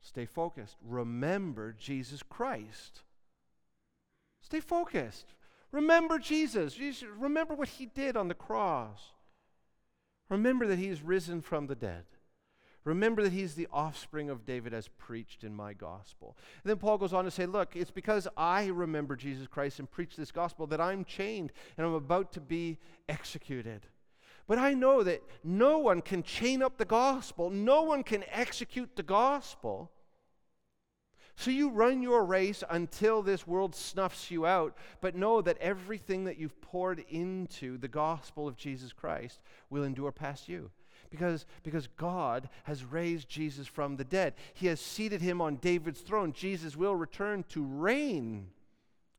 stay 0.03 0.27
focused. 0.27 0.77
Remember 0.83 1.73
Jesus 1.73 2.23
Christ. 2.23 3.03
Stay 4.43 4.61
focused. 4.61 5.33
Remember 5.75 6.21
Jesus. 6.21 6.79
Remember 7.19 7.57
what 7.57 7.69
he 7.69 7.87
did 7.87 8.17
on 8.17 8.29
the 8.29 8.35
cross. 8.35 9.11
Remember 10.29 10.69
that 10.69 10.79
he 10.79 10.87
is 10.87 11.03
risen 11.03 11.43
from 11.43 11.67
the 11.67 11.75
dead. 11.75 12.05
Remember 12.85 13.25
that 13.25 13.33
he's 13.33 13.57
the 13.57 13.67
offspring 13.73 14.31
of 14.31 14.47
David 14.47 14.73
as 14.73 14.87
preached 14.87 15.43
in 15.43 15.53
my 15.53 15.73
gospel. 15.73 16.37
And 16.63 16.71
then 16.71 16.77
Paul 16.77 16.99
goes 16.99 17.13
on 17.13 17.25
to 17.25 17.31
say, 17.31 17.45
Look, 17.47 17.75
it's 17.75 17.91
because 17.91 18.29
I 18.37 18.67
remember 18.67 19.17
Jesus 19.17 19.49
Christ 19.49 19.81
and 19.81 19.91
preach 19.91 20.15
this 20.15 20.31
gospel 20.31 20.69
that 20.69 20.81
I'm 20.81 21.05
chained 21.05 21.51
and 21.77 21.85
I'm 21.85 21.95
about 21.95 22.33
to 22.35 22.41
be 22.41 22.79
executed. 23.09 23.81
But 24.47 24.59
I 24.59 24.75
know 24.75 25.03
that 25.03 25.23
no 25.43 25.79
one 25.79 26.03
can 26.03 26.23
chain 26.23 26.63
up 26.63 26.79
the 26.79 26.85
gospel, 26.85 27.51
no 27.51 27.83
one 27.83 28.05
can 28.05 28.23
execute 28.31 28.95
the 28.95 29.03
gospel. 29.03 29.91
So 31.37 31.51
you 31.51 31.71
run 31.71 32.03
your 32.03 32.25
race 32.25 32.63
until 32.71 33.23
this 33.23 33.47
world 33.47 33.75
snuffs 33.75 34.31
you 34.31 34.47
out, 34.47 34.77
but 35.01 35.17
know 35.17 35.43
that 35.43 35.59
everything 35.59 36.25
that 36.25 36.39
you've 36.39 36.61
poured 36.61 37.05
into 37.09 37.77
the 37.79 37.89
gospel 37.89 38.47
of 38.47 38.57
Jesus 38.57 38.93
Christ 38.93 39.41
will 39.69 39.83
endure 39.83 40.13
past 40.13 40.49
you 40.49 40.71
because, 41.11 41.47
because 41.63 41.89
God 41.97 42.49
has 42.65 42.85
raised 42.85 43.29
Jesus 43.29 43.67
from 43.67 43.97
the 43.97 44.05
dead. 44.05 44.35
He 44.53 44.67
has 44.69 44.81
seated 44.81 45.23
him 45.23 45.41
on 45.41 45.57
David's 45.57 46.01
throne. 46.01 46.33
Jesus 46.33 46.77
will 46.77 46.97
return 46.97 47.45
to 47.51 47.65
reign 47.65 48.49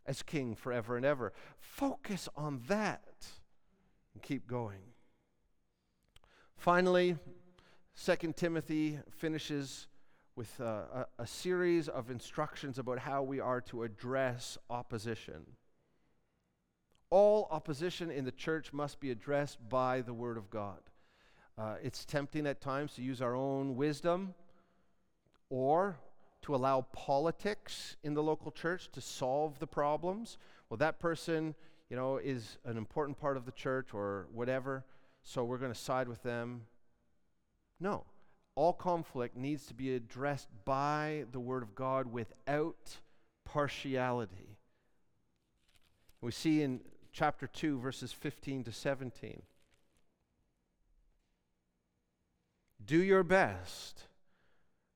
as 0.05 0.22
king 0.22 0.55
forever 0.55 0.97
and 0.97 1.05
ever. 1.05 1.34
Focus 1.57 2.30
on 2.36 2.61
that 2.68 3.28
and 4.13 4.22
keep 4.22 4.47
going. 4.47 4.80
Finally, 6.57 7.18
2 8.03 8.34
Timothy 8.36 8.99
finishes 9.09 9.88
with 10.36 10.60
a, 10.60 11.08
a, 11.18 11.24
a 11.24 11.28
series 11.28 11.88
of 11.88 12.10
instructions 12.10 12.78
about 12.78 13.00
how 13.00 13.24
we 13.24 13.40
are 13.40 13.62
to 13.62 13.84
address 13.84 14.58
opposition. 14.70 15.46
All 17.10 17.48
opposition 17.52 18.12
in 18.12 18.26
the 18.26 18.32
church 18.32 18.74
must 18.74 19.00
be 19.00 19.12
addressed 19.12 19.58
by 19.70 20.02
the 20.02 20.14
Word 20.14 20.38
of 20.38 20.50
God. 20.50 20.80
Uh, 21.58 21.76
it's 21.82 22.04
tempting 22.04 22.46
at 22.48 22.60
times 22.60 22.94
to 22.96 23.02
use 23.02 23.22
our 23.22 23.36
own 23.36 23.78
wisdom 23.78 24.34
or 25.50 25.98
to 26.42 26.54
allow 26.54 26.82
politics 26.92 27.96
in 28.04 28.14
the 28.14 28.22
local 28.22 28.52
church 28.52 28.92
to 28.92 29.00
solve 29.00 29.58
the 29.60 29.68
problems. 29.68 30.38
Well, 30.70 30.78
that 30.78 31.00
person, 31.00 31.56
you 31.90 31.96
know, 31.96 32.18
is 32.18 32.58
an 32.66 32.78
important 32.78 33.18
part 33.18 33.38
of 33.38 33.46
the 33.46 33.52
church 33.54 33.94
or 33.94 34.28
whatever, 34.34 34.84
so 35.24 35.46
we're 35.46 35.58
going 35.58 35.72
to 35.72 35.80
side 35.80 36.10
with 36.10 36.22
them. 36.24 36.64
No. 37.80 38.04
All 38.56 38.74
conflict 38.74 39.36
needs 39.36 39.66
to 39.68 39.74
be 39.74 39.93
addressed 39.93 40.47
by 40.64 41.26
the 41.32 41.39
Word 41.39 41.62
of 41.62 41.76
God 41.76 42.12
without 42.12 42.97
partiality. 43.43 44.58
We 46.22 46.32
see 46.32 46.62
in 46.62 46.80
chapter 47.12 47.47
2, 47.47 47.80
verses 47.80 48.14
15 48.14 48.64
to 48.64 48.72
17. 48.72 49.41
Do 52.86 53.01
your 53.01 53.24
best 53.24 54.03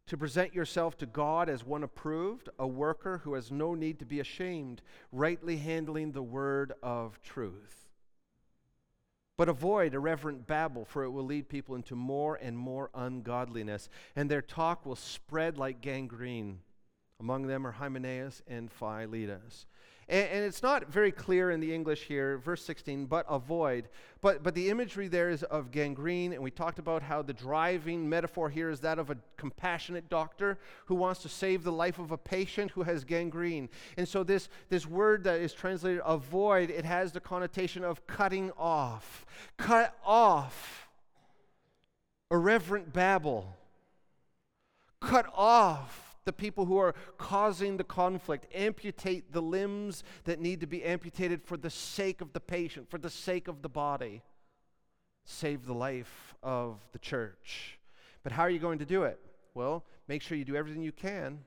to 0.08 0.18
present 0.18 0.56
yourself 0.56 0.98
to 0.98 1.06
God 1.06 1.50
as 1.50 1.66
one 1.66 1.84
approved, 1.84 2.50
a 2.58 2.66
worker 2.66 3.20
who 3.20 3.34
has 3.34 3.52
no 3.52 3.76
need 3.76 4.00
to 4.00 4.06
be 4.06 4.20
ashamed, 4.20 4.82
rightly 5.12 5.58
handling 5.58 6.14
the 6.14 6.24
word 6.24 6.74
of 6.82 7.22
truth. 7.22 7.89
But 9.40 9.48
avoid 9.48 9.94
irreverent 9.94 10.48
babble, 10.48 10.84
for 10.84 11.06
it 11.06 11.12
will 11.12 11.24
lead 11.24 11.48
people 11.48 11.76
into 11.76 11.96
more 11.96 12.36
and 12.36 12.58
more 12.58 12.90
ungodliness, 12.94 13.88
and 14.14 14.30
their 14.30 14.42
talk 14.42 14.86
will 14.86 14.98
spread 14.98 15.58
like 15.58 15.80
gangrene. 15.80 16.60
Among 17.22 17.48
them 17.48 17.66
are 17.66 17.72
Hymenaeus 17.72 18.42
and 18.50 18.70
Philetus. 18.70 19.66
And, 20.10 20.28
and, 20.30 20.44
it's 20.44 20.64
not 20.64 20.92
very 20.92 21.12
clear 21.12 21.52
in 21.52 21.60
the 21.60 21.74
English 21.74 22.04
here, 22.04 22.40
verse 22.40 22.66
16, 22.66 23.06
but 23.06 23.26
avoid. 23.30 23.88
But, 24.22 24.42
but 24.42 24.56
the 24.56 24.70
imagery 24.70 25.08
there 25.08 25.30
is 25.30 25.44
of 25.44 25.70
gangrene, 25.70 26.34
and 26.34 26.42
we 26.42 26.50
talked 26.50 26.80
about 26.80 27.04
how 27.04 27.22
the 27.22 27.34
driving 27.34 28.10
metaphor 28.10 28.50
here 28.50 28.72
is 28.72 28.80
that 28.80 28.98
of 28.98 29.12
a 29.12 29.18
compassionate 29.38 30.10
doctor 30.10 30.58
who 30.88 30.96
wants 30.96 31.22
to 31.22 31.30
save 31.30 31.64
the 31.64 31.72
life 31.72 32.00
of 32.00 32.12
a 32.12 32.18
patient 32.18 32.72
who 32.72 32.82
has 32.82 33.04
gangrene. 33.04 33.70
And 33.98 34.08
so 34.08 34.24
this, 34.24 34.50
this 34.70 34.88
word 34.88 35.24
that 35.26 35.40
is 35.40 35.54
translated 35.54 36.02
avoid, 36.04 36.72
it 36.72 36.86
has 36.86 37.12
the 37.12 37.20
connotation 37.20 37.84
of 37.84 38.08
cutting 38.08 38.52
off. 38.58 39.26
Cut 39.58 39.96
off 40.04 40.90
irreverent 42.32 42.94
babble. 42.94 43.56
Cut 45.02 45.28
off 45.34 46.09
the 46.30 46.34
people 46.34 46.66
who 46.66 46.78
are 46.78 46.94
causing 47.18 47.76
the 47.76 47.84
conflict. 47.84 48.46
Amputate 48.54 49.34
the 49.34 49.42
limbs 49.42 50.04
that 50.26 50.40
need 50.40 50.62
to 50.62 50.68
be 50.68 50.84
amputated 50.84 51.42
for 51.44 51.58
the 51.58 51.72
sake 51.72 52.22
of 52.22 52.34
the 52.34 52.40
patient, 52.40 52.88
for 52.88 53.00
the 53.00 53.10
sake 53.10 53.48
of 53.48 53.64
the 53.64 53.70
body. 53.70 54.22
Save 55.26 55.66
the 55.66 55.74
life 55.74 56.36
of 56.44 56.78
the 56.92 57.00
church. 57.00 57.80
But 58.22 58.32
how 58.32 58.44
are 58.44 58.50
you 58.52 58.60
going 58.60 58.78
to 58.78 58.86
do 58.86 59.06
it? 59.06 59.20
Well, 59.56 59.84
make 60.08 60.22
sure 60.22 60.38
you 60.38 60.46
do 60.46 60.56
everything 60.56 60.84
you 60.84 60.92
can 60.92 61.40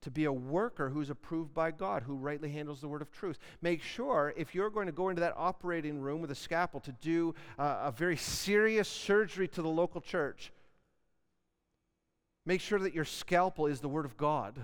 to 0.00 0.10
be 0.10 0.24
a 0.24 0.32
worker 0.32 0.88
who's 0.88 1.10
approved 1.10 1.54
by 1.54 1.70
God, 1.70 2.02
who 2.02 2.16
rightly 2.16 2.50
handles 2.50 2.80
the 2.80 2.88
word 2.88 3.02
of 3.02 3.12
truth. 3.12 3.38
Make 3.60 3.82
sure 3.82 4.34
if 4.36 4.52
you're 4.52 4.70
going 4.70 4.86
to 4.86 4.92
go 4.92 5.10
into 5.10 5.20
that 5.20 5.34
operating 5.36 6.00
room 6.00 6.20
with 6.20 6.32
a 6.32 6.34
scalpel 6.34 6.80
to 6.80 6.92
do 7.00 7.36
uh, 7.56 7.82
a 7.84 7.92
very 7.92 8.16
serious 8.16 8.88
surgery 8.88 9.46
to 9.46 9.62
the 9.62 9.68
local 9.68 10.00
church, 10.00 10.50
Make 12.44 12.60
sure 12.60 12.80
that 12.80 12.94
your 12.94 13.04
scalpel 13.04 13.66
is 13.66 13.80
the 13.80 13.88
Word 13.88 14.04
of 14.04 14.16
God. 14.16 14.58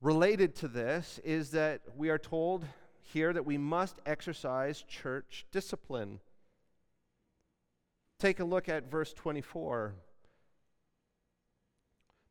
Related 0.00 0.54
to 0.56 0.68
this 0.68 1.18
is 1.24 1.50
that 1.50 1.80
we 1.96 2.08
are 2.08 2.18
told 2.18 2.64
here 3.02 3.32
that 3.32 3.44
we 3.44 3.58
must 3.58 3.96
exercise 4.06 4.82
church 4.82 5.44
discipline. 5.50 6.20
Take 8.20 8.38
a 8.38 8.44
look 8.44 8.68
at 8.68 8.90
verse 8.90 9.12
24. 9.12 9.94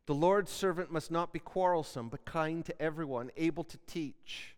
The 0.06 0.16
Lord's 0.16 0.52
servant 0.52 0.92
must 0.92 1.12
not 1.12 1.34
be 1.34 1.40
quarrelsome, 1.40 2.08
but 2.08 2.24
kind 2.24 2.64
to 2.66 2.82
everyone, 2.82 3.32
able 3.36 3.66
to 3.66 3.78
teach, 3.86 4.56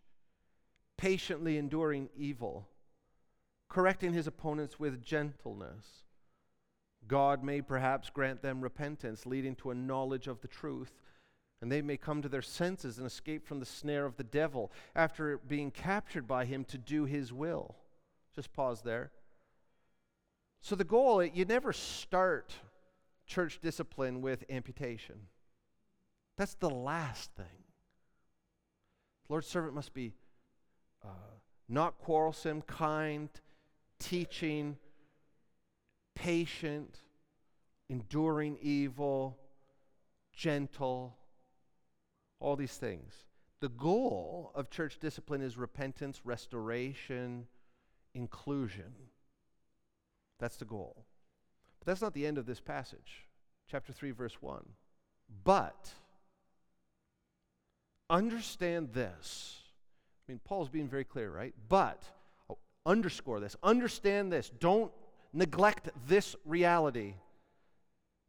patiently 0.96 1.58
enduring 1.58 2.10
evil 2.16 2.69
correcting 3.70 4.12
his 4.12 4.26
opponents 4.26 4.78
with 4.78 5.02
gentleness. 5.02 6.04
God 7.06 7.42
may 7.42 7.62
perhaps 7.62 8.10
grant 8.10 8.42
them 8.42 8.60
repentance, 8.60 9.24
leading 9.24 9.54
to 9.56 9.70
a 9.70 9.74
knowledge 9.74 10.26
of 10.26 10.40
the 10.42 10.48
truth, 10.48 10.92
and 11.62 11.70
they 11.70 11.80
may 11.80 11.96
come 11.96 12.20
to 12.20 12.28
their 12.28 12.42
senses 12.42 12.98
and 12.98 13.06
escape 13.06 13.46
from 13.46 13.60
the 13.60 13.66
snare 13.66 14.04
of 14.04 14.16
the 14.16 14.24
devil 14.24 14.70
after 14.94 15.38
being 15.38 15.70
captured 15.70 16.26
by 16.26 16.44
him 16.44 16.64
to 16.64 16.76
do 16.76 17.04
his 17.04 17.32
will. 17.32 17.76
Just 18.34 18.52
pause 18.52 18.82
there. 18.82 19.12
So 20.60 20.74
the 20.74 20.84
goal, 20.84 21.24
you 21.24 21.44
never 21.44 21.72
start 21.72 22.52
church 23.26 23.60
discipline 23.62 24.20
with 24.20 24.44
amputation. 24.50 25.16
That's 26.36 26.54
the 26.54 26.70
last 26.70 27.30
thing. 27.32 27.46
The 29.26 29.32
Lord's 29.32 29.46
servant 29.46 29.74
must 29.74 29.94
be 29.94 30.12
uh, 31.04 31.38
not 31.68 31.98
quarrelsome, 31.98 32.62
kind, 32.62 33.28
teaching, 34.00 34.76
patient, 36.16 36.98
enduring 37.88 38.58
evil, 38.60 39.38
gentle, 40.32 41.16
all 42.40 42.56
these 42.56 42.76
things. 42.76 43.12
The 43.60 43.68
goal 43.68 44.52
of 44.54 44.70
church 44.70 44.98
discipline 44.98 45.42
is 45.42 45.56
repentance, 45.56 46.22
restoration, 46.24 47.46
inclusion. 48.14 48.94
That's 50.38 50.56
the 50.56 50.64
goal. 50.64 51.04
But 51.78 51.86
that's 51.86 52.00
not 52.00 52.14
the 52.14 52.26
end 52.26 52.38
of 52.38 52.46
this 52.46 52.60
passage. 52.60 53.26
Chapter 53.70 53.92
3, 53.92 54.10
verse 54.12 54.40
1. 54.40 54.64
But 55.44 55.90
understand 58.08 58.92
this. 58.92 59.58
I 60.26 60.32
mean, 60.32 60.40
Paul's 60.44 60.68
being 60.68 60.88
very 60.88 61.04
clear, 61.04 61.30
right? 61.30 61.54
But, 61.68 62.02
underscore 62.86 63.40
this, 63.40 63.56
understand 63.62 64.32
this. 64.32 64.50
Don't 64.50 64.92
neglect 65.32 65.90
this 66.06 66.36
reality. 66.44 67.14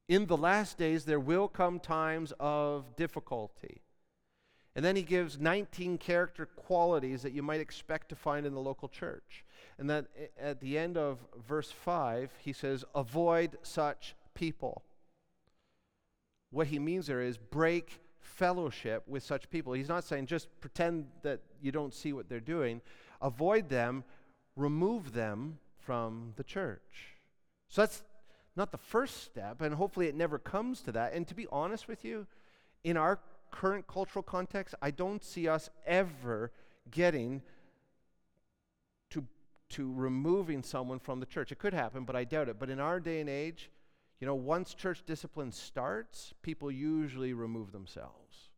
In 0.07 0.25
the 0.25 0.37
last 0.37 0.77
days, 0.77 1.05
there 1.05 1.19
will 1.19 1.47
come 1.47 1.79
times 1.79 2.33
of 2.39 2.95
difficulty. 2.95 3.81
And 4.75 4.85
then 4.85 4.95
he 4.95 5.03
gives 5.03 5.37
19 5.37 5.97
character 5.97 6.45
qualities 6.45 7.21
that 7.23 7.33
you 7.33 7.43
might 7.43 7.59
expect 7.59 8.09
to 8.09 8.15
find 8.15 8.45
in 8.45 8.53
the 8.53 8.59
local 8.59 8.87
church. 8.87 9.43
And 9.77 9.89
then 9.89 10.07
at 10.39 10.61
the 10.61 10.77
end 10.77 10.97
of 10.97 11.19
verse 11.47 11.71
5, 11.71 12.31
he 12.39 12.53
says, 12.53 12.85
Avoid 12.95 13.57
such 13.63 14.15
people. 14.33 14.83
What 16.51 16.67
he 16.67 16.79
means 16.79 17.07
there 17.07 17.21
is 17.21 17.37
break 17.37 17.99
fellowship 18.19 19.03
with 19.07 19.23
such 19.23 19.49
people. 19.49 19.73
He's 19.73 19.89
not 19.89 20.03
saying 20.03 20.27
just 20.27 20.47
pretend 20.61 21.07
that 21.23 21.41
you 21.61 21.71
don't 21.71 21.93
see 21.93 22.13
what 22.13 22.29
they're 22.29 22.39
doing. 22.39 22.81
Avoid 23.21 23.69
them, 23.69 24.03
remove 24.55 25.13
them 25.13 25.59
from 25.79 26.33
the 26.35 26.43
church. 26.43 27.17
So 27.69 27.81
that's 27.81 28.03
not 28.55 28.71
the 28.71 28.77
first 28.77 29.23
step, 29.23 29.61
and 29.61 29.75
hopefully 29.75 30.07
it 30.07 30.15
never 30.15 30.37
comes 30.37 30.81
to 30.81 30.91
that. 30.91 31.13
And 31.13 31.27
to 31.27 31.33
be 31.33 31.47
honest 31.51 31.87
with 31.87 32.03
you, 32.03 32.27
in 32.83 32.97
our 32.97 33.19
current 33.51 33.87
cultural 33.87 34.23
context, 34.23 34.75
I 34.81 34.91
don't 34.91 35.23
see 35.23 35.47
us 35.47 35.69
ever 35.85 36.51
getting 36.89 37.41
to, 39.11 39.25
to 39.69 39.93
removing 39.93 40.63
someone 40.63 40.99
from 40.99 41.19
the 41.19 41.25
church. 41.25 41.51
It 41.51 41.59
could 41.59 41.73
happen, 41.73 42.03
but 42.03 42.15
I 42.15 42.23
doubt 42.23 42.49
it. 42.49 42.59
But 42.59 42.69
in 42.69 42.79
our 42.79 42.99
day 42.99 43.19
and 43.19 43.29
age, 43.29 43.69
you 44.19 44.27
know, 44.27 44.35
once 44.35 44.73
church 44.73 45.03
discipline 45.05 45.51
starts, 45.51 46.33
people 46.41 46.71
usually 46.71 47.33
remove 47.33 47.71
themselves. 47.71 48.50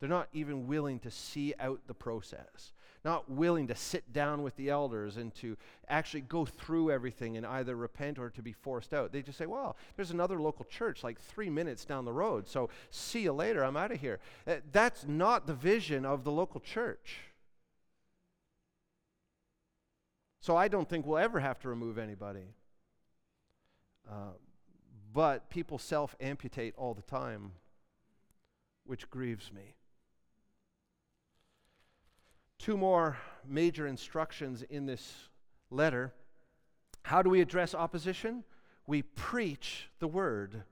They're 0.00 0.08
not 0.08 0.28
even 0.32 0.66
willing 0.66 0.98
to 1.00 1.10
see 1.10 1.52
out 1.60 1.80
the 1.86 1.94
process, 1.94 2.72
not 3.04 3.30
willing 3.30 3.68
to 3.68 3.76
sit 3.76 4.14
down 4.14 4.42
with 4.42 4.56
the 4.56 4.70
elders 4.70 5.18
and 5.18 5.34
to 5.36 5.58
actually 5.88 6.22
go 6.22 6.46
through 6.46 6.90
everything 6.90 7.36
and 7.36 7.44
either 7.44 7.76
repent 7.76 8.18
or 8.18 8.30
to 8.30 8.42
be 8.42 8.52
forced 8.52 8.94
out. 8.94 9.12
They 9.12 9.20
just 9.20 9.36
say, 9.36 9.44
well, 9.44 9.76
there's 9.96 10.10
another 10.10 10.40
local 10.40 10.64
church 10.64 11.04
like 11.04 11.20
three 11.20 11.50
minutes 11.50 11.84
down 11.84 12.06
the 12.06 12.12
road, 12.12 12.48
so 12.48 12.70
see 12.90 13.20
you 13.20 13.32
later, 13.32 13.62
I'm 13.62 13.76
out 13.76 13.92
of 13.92 14.00
here. 14.00 14.20
Uh, 14.46 14.56
that's 14.72 15.06
not 15.06 15.46
the 15.46 15.54
vision 15.54 16.06
of 16.06 16.24
the 16.24 16.32
local 16.32 16.60
church. 16.60 17.18
So 20.40 20.56
I 20.56 20.68
don't 20.68 20.88
think 20.88 21.04
we'll 21.04 21.18
ever 21.18 21.40
have 21.40 21.60
to 21.60 21.68
remove 21.68 21.98
anybody. 21.98 22.54
Uh, 24.10 24.32
but 25.12 25.50
people 25.50 25.78
self 25.78 26.16
amputate 26.20 26.74
all 26.78 26.94
the 26.94 27.02
time, 27.02 27.52
which 28.86 29.10
grieves 29.10 29.52
me. 29.52 29.74
Two 32.60 32.76
more 32.76 33.16
major 33.48 33.86
instructions 33.86 34.62
in 34.68 34.84
this 34.84 35.30
letter. 35.70 36.12
How 37.02 37.22
do 37.22 37.30
we 37.30 37.40
address 37.40 37.74
opposition? 37.74 38.44
We 38.86 39.00
preach 39.00 39.88
the 39.98 40.06
word. 40.06 40.64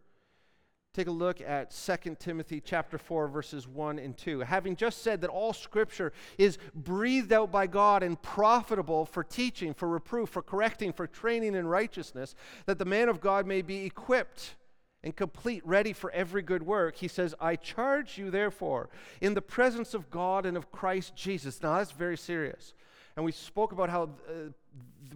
Take 0.93 1.07
a 1.07 1.13
look 1.13 1.41
at 1.41 1.71
2 1.71 2.17
Timothy 2.19 2.61
chapter 2.61 2.99
4 2.99 3.29
verses 3.29 3.67
1 3.67 3.99
and 3.99 4.15
2. 4.19 4.41
Having 4.41 4.77
just 4.77 5.03
said 5.03 5.23
that 5.23 5.31
all 5.31 5.55
scripture 5.55 6.13
is 6.37 6.59
breathed 6.75 7.33
out 7.33 7.51
by 7.51 7.67
God 7.67 8.03
and 8.03 8.21
profitable 8.21 9.07
for 9.07 9.25
teaching, 9.25 9.73
for 9.73 9.89
reproof, 9.89 10.29
for 10.29 10.43
correcting, 10.43 10.93
for 10.93 11.07
training 11.07 11.55
in 11.55 11.67
righteousness, 11.67 12.35
that 12.67 12.79
the 12.79 12.85
man 12.85 13.09
of 13.09 13.23
God 13.23 13.47
may 13.47 13.63
be 13.63 13.87
equipped 13.87 14.57
and 15.03 15.15
complete, 15.15 15.65
ready 15.67 15.93
for 15.93 16.11
every 16.11 16.43
good 16.43 16.63
work, 16.63 16.97
he 16.97 17.09
says, 17.09 17.35
I 17.41 17.57
charge 17.57 18.19
you, 18.19 18.31
therefore, 18.31 18.91
in 19.21 19.35
the 19.35 19.43
presence 19.43 19.95
of 19.95 20.11
God 20.11 20.45
and 20.45 20.57
of 20.57 20.73
Christ 20.73 21.15
Jesus. 21.15 21.63
Now, 21.63 21.77
that's 21.77 21.93
very 21.93 22.17
serious. 22.17 22.75
And 23.17 23.25
we 23.25 23.33
spoke 23.33 23.73
about 23.73 23.91
how 23.91 24.11
uh, 24.29 24.51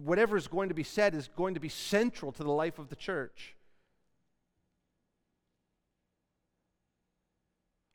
whatever 0.03 0.37
is 0.37 0.47
going 0.47 0.69
to 0.69 0.75
be 0.75 0.83
said 0.83 1.13
is 1.13 1.29
going 1.35 1.53
to 1.53 1.59
be 1.59 1.69
central 1.69 2.31
to 2.33 2.43
the 2.43 2.51
life 2.51 2.79
of 2.79 2.89
the 2.89 2.95
church. 2.95 3.55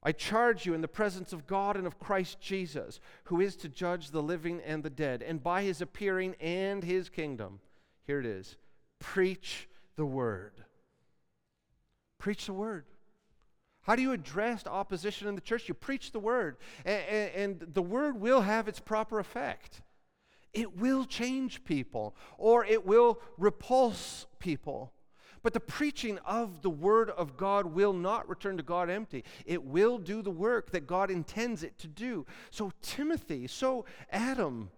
I 0.03 0.13
charge 0.13 0.65
you 0.65 0.75
in 0.75 0.81
the 0.81 0.89
presence 0.89 1.33
of 1.33 1.47
God 1.47 1.77
and 1.77 1.87
of 1.87 1.99
Christ 1.99 2.41
Jesus, 2.41 3.01
who 3.25 3.41
is 3.41 3.57
to 3.57 3.69
judge 3.69 4.11
the 4.11 4.23
living 4.23 4.61
and 4.65 4.83
the 4.83 4.91
dead, 4.91 5.23
and 5.23 5.43
by 5.43 5.63
his 5.63 5.81
appearing 5.83 6.35
and 6.41 6.85
his 6.85 7.09
kingdom. 7.09 7.61
Here 8.07 8.21
it 8.21 8.27
is 8.27 8.57
preach 9.01 9.69
the 9.97 10.07
word. 10.07 10.65
Preach 12.29 12.45
the 12.45 12.53
word. 12.53 12.85
How 13.81 13.97
do 13.97 14.03
you 14.03 14.13
address 14.13 14.67
opposition 14.67 15.29
in 15.29 15.35
the 15.35 15.41
church? 15.41 15.67
You 15.67 15.73
preach 15.73 16.13
the 16.13 16.21
word, 16.21 16.59
and, 16.85 17.31
and, 17.35 17.61
the 17.73 17.81
word 17.81 18.21
will 18.21 18.43
have 18.43 18.69
its 18.69 18.81
proper 18.81 19.19
effect. 19.19 19.81
It 20.53 20.77
will 20.77 21.07
change 21.07 21.65
people, 21.65 22.15
or 22.37 22.67
it 22.67 22.85
will 22.85 23.19
repulse 23.39 24.27
people. 24.41 24.93
But 25.43 25.55
the 25.55 25.61
preaching 25.61 26.19
of 26.27 26.61
the 26.61 26.69
word 26.69 27.09
of 27.09 27.39
God 27.39 27.65
will 27.65 27.95
not 27.95 28.29
return 28.29 28.59
to 28.59 28.63
God 28.63 28.91
empty. 28.91 29.25
It 29.47 29.65
will 29.65 29.97
do 29.97 30.21
the 30.21 30.31
work 30.31 30.71
that 30.73 30.87
God 30.87 31.11
intends 31.11 31.63
it 31.63 31.79
to 31.79 31.87
do. 31.87 32.27
So, 32.51 32.73
Timothy, 32.83 33.47
so 33.47 33.87
Adam, 34.13 34.71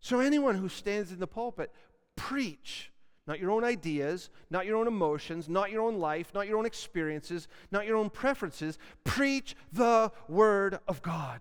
so 0.00 0.18
anyone 0.18 0.56
who 0.56 0.68
stands 0.68 1.12
in 1.12 1.20
the 1.20 1.28
pulpit, 1.28 1.72
preach 2.16 2.90
not 3.26 3.40
your 3.40 3.50
own 3.50 3.64
ideas, 3.64 4.28
not 4.50 4.66
your 4.66 4.76
own 4.76 4.86
emotions, 4.86 5.48
not 5.48 5.70
your 5.70 5.82
own 5.82 5.98
life, 5.98 6.32
not 6.34 6.46
your 6.46 6.58
own 6.58 6.66
experiences, 6.66 7.48
not 7.70 7.86
your 7.86 7.96
own 7.96 8.10
preferences. 8.10 8.78
Preach 9.02 9.56
the 9.72 10.12
Word 10.28 10.78
of 10.86 11.00
God. 11.00 11.40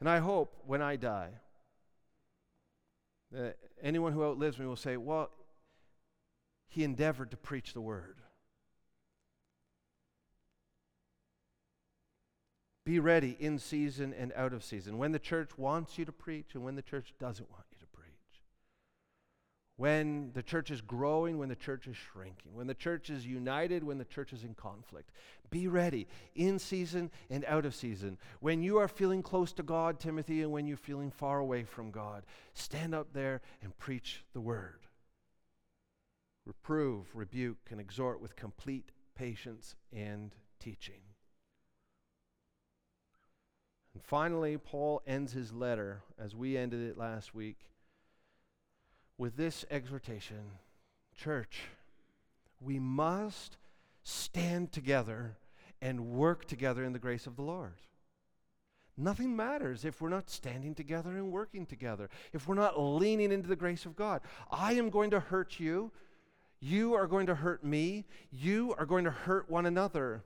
And 0.00 0.08
I 0.08 0.18
hope 0.18 0.54
when 0.66 0.82
I 0.82 0.96
die, 0.96 1.30
that 3.32 3.56
anyone 3.82 4.12
who 4.12 4.22
outlives 4.22 4.58
me 4.58 4.66
will 4.66 4.76
say, 4.76 4.98
Well, 4.98 5.30
he 6.68 6.84
endeavored 6.84 7.30
to 7.30 7.38
preach 7.38 7.72
the 7.72 7.80
Word. 7.80 8.20
Be 12.84 13.00
ready 13.00 13.36
in 13.40 13.58
season 13.58 14.14
and 14.16 14.32
out 14.36 14.52
of 14.52 14.62
season. 14.62 14.98
When 14.98 15.10
the 15.10 15.18
church 15.18 15.56
wants 15.56 15.98
you 15.98 16.04
to 16.04 16.12
preach 16.12 16.54
and 16.54 16.62
when 16.62 16.76
the 16.76 16.82
church 16.82 17.14
doesn't 17.18 17.50
want 17.50 17.65
when 19.76 20.30
the 20.32 20.42
church 20.42 20.70
is 20.70 20.80
growing, 20.80 21.38
when 21.38 21.50
the 21.50 21.56
church 21.56 21.86
is 21.86 21.96
shrinking, 21.96 22.54
when 22.54 22.66
the 22.66 22.74
church 22.74 23.10
is 23.10 23.26
united, 23.26 23.84
when 23.84 23.98
the 23.98 24.04
church 24.04 24.32
is 24.32 24.42
in 24.42 24.54
conflict. 24.54 25.10
Be 25.50 25.68
ready 25.68 26.08
in 26.34 26.58
season 26.58 27.10
and 27.28 27.44
out 27.44 27.66
of 27.66 27.74
season. 27.74 28.16
When 28.40 28.62
you 28.62 28.78
are 28.78 28.88
feeling 28.88 29.22
close 29.22 29.52
to 29.54 29.62
God, 29.62 30.00
Timothy, 30.00 30.42
and 30.42 30.50
when 30.50 30.66
you're 30.66 30.78
feeling 30.78 31.10
far 31.10 31.38
away 31.38 31.64
from 31.64 31.90
God, 31.90 32.24
stand 32.54 32.94
up 32.94 33.12
there 33.12 33.42
and 33.62 33.76
preach 33.78 34.24
the 34.32 34.40
word. 34.40 34.86
Reprove, 36.46 37.06
rebuke, 37.14 37.68
and 37.70 37.80
exhort 37.80 38.20
with 38.20 38.34
complete 38.34 38.90
patience 39.14 39.74
and 39.92 40.34
teaching. 40.58 41.00
And 43.92 44.02
finally, 44.02 44.56
Paul 44.56 45.02
ends 45.06 45.32
his 45.32 45.52
letter, 45.52 46.02
as 46.18 46.34
we 46.34 46.56
ended 46.56 46.80
it 46.80 46.96
last 46.96 47.34
week 47.34 47.58
with 49.18 49.36
this 49.36 49.64
exhortation 49.70 50.50
Church, 51.16 51.62
we 52.60 52.78
must 52.78 53.56
stand 54.02 54.70
together 54.70 55.36
and 55.80 56.08
work 56.08 56.46
together 56.46 56.84
in 56.84 56.92
the 56.92 56.98
grace 56.98 57.26
of 57.26 57.36
the 57.36 57.42
Lord. 57.42 57.74
Nothing 58.98 59.34
matters 59.36 59.84
if 59.84 60.00
we're 60.00 60.08
not 60.08 60.30
standing 60.30 60.74
together 60.74 61.10
and 61.10 61.30
working 61.30 61.66
together, 61.66 62.08
if 62.32 62.46
we're 62.46 62.54
not 62.54 62.80
leaning 62.80 63.32
into 63.32 63.48
the 63.48 63.56
grace 63.56 63.84
of 63.84 63.96
God. 63.96 64.22
I 64.50 64.74
am 64.74 64.90
going 64.90 65.10
to 65.10 65.20
hurt 65.20 65.58
you. 65.58 65.90
You 66.60 66.94
are 66.94 67.06
going 67.06 67.26
to 67.26 67.34
hurt 67.34 67.62
me. 67.62 68.06
You 68.30 68.74
are 68.78 68.86
going 68.86 69.04
to 69.04 69.10
hurt 69.10 69.50
one 69.50 69.66
another. 69.66 70.22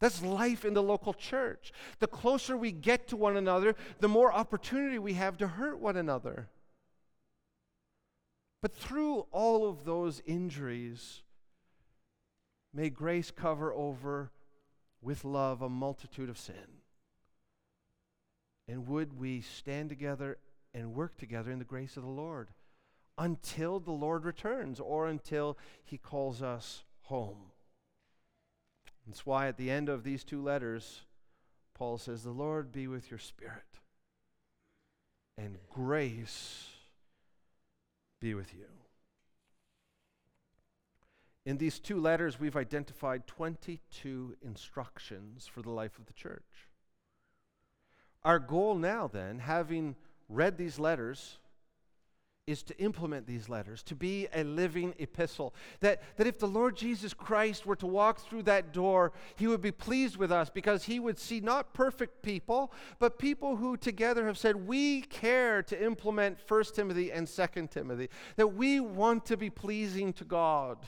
That's 0.00 0.22
life 0.22 0.64
in 0.64 0.72
the 0.72 0.82
local 0.82 1.12
church. 1.12 1.72
The 1.98 2.06
closer 2.06 2.56
we 2.56 2.72
get 2.72 3.08
to 3.08 3.16
one 3.16 3.36
another, 3.36 3.74
the 4.00 4.08
more 4.08 4.32
opportunity 4.32 4.98
we 4.98 5.14
have 5.14 5.36
to 5.38 5.46
hurt 5.46 5.78
one 5.78 5.98
another. 5.98 6.48
But 8.62 8.74
through 8.74 9.26
all 9.30 9.68
of 9.68 9.84
those 9.84 10.22
injuries, 10.26 11.22
may 12.72 12.90
grace 12.90 13.30
cover 13.30 13.72
over 13.72 14.30
with 15.00 15.24
love 15.24 15.62
a 15.62 15.68
multitude 15.68 16.28
of 16.28 16.38
sin. 16.38 16.82
And 18.68 18.86
would 18.86 19.18
we 19.18 19.40
stand 19.40 19.88
together 19.88 20.38
and 20.74 20.94
work 20.94 21.16
together 21.16 21.50
in 21.50 21.58
the 21.58 21.64
grace 21.64 21.96
of 21.96 22.02
the 22.02 22.08
Lord 22.08 22.48
until 23.18 23.80
the 23.80 23.92
Lord 23.92 24.24
returns 24.24 24.80
or 24.80 25.06
until 25.06 25.58
he 25.84 25.98
calls 25.98 26.42
us 26.42 26.84
home. 27.02 27.52
That's 29.06 29.26
why 29.26 29.48
at 29.48 29.56
the 29.56 29.70
end 29.70 29.88
of 29.88 30.04
these 30.04 30.24
two 30.24 30.42
letters, 30.42 31.02
Paul 31.74 31.98
says, 31.98 32.22
The 32.22 32.30
Lord 32.30 32.72
be 32.72 32.86
with 32.86 33.10
your 33.10 33.18
spirit, 33.18 33.80
and 35.36 35.58
grace 35.68 36.69
be 38.20 38.34
with 38.34 38.54
you. 38.54 38.66
In 41.46 41.56
these 41.56 41.78
two 41.78 41.98
letters, 41.98 42.38
we've 42.38 42.56
identified 42.56 43.26
22 43.26 44.36
instructions 44.42 45.46
for 45.46 45.62
the 45.62 45.70
life 45.70 45.98
of 45.98 46.06
the 46.06 46.12
church. 46.12 46.68
Our 48.22 48.38
goal 48.38 48.74
now, 48.74 49.08
then, 49.08 49.38
having 49.38 49.96
read 50.28 50.58
these 50.58 50.78
letters, 50.78 51.38
is 52.50 52.62
to 52.64 52.78
implement 52.78 53.26
these 53.26 53.48
letters, 53.48 53.82
to 53.84 53.94
be 53.94 54.28
a 54.34 54.44
living 54.44 54.94
epistle. 54.98 55.54
That, 55.80 56.02
that 56.16 56.26
if 56.26 56.38
the 56.38 56.48
Lord 56.48 56.76
Jesus 56.76 57.14
Christ 57.14 57.66
were 57.66 57.76
to 57.76 57.86
walk 57.86 58.20
through 58.20 58.44
that 58.44 58.72
door, 58.72 59.12
he 59.36 59.46
would 59.46 59.60
be 59.60 59.72
pleased 59.72 60.16
with 60.16 60.32
us 60.32 60.50
because 60.50 60.84
he 60.84 61.00
would 61.00 61.18
see 61.18 61.40
not 61.40 61.74
perfect 61.74 62.22
people, 62.22 62.72
but 62.98 63.18
people 63.18 63.56
who 63.56 63.76
together 63.76 64.26
have 64.26 64.38
said, 64.38 64.66
We 64.66 65.02
care 65.02 65.62
to 65.64 65.84
implement 65.84 66.38
1 66.46 66.64
Timothy 66.74 67.12
and 67.12 67.28
2 67.28 67.68
Timothy, 67.70 68.08
that 68.36 68.48
we 68.48 68.80
want 68.80 69.26
to 69.26 69.36
be 69.36 69.50
pleasing 69.50 70.12
to 70.14 70.24
God. 70.24 70.78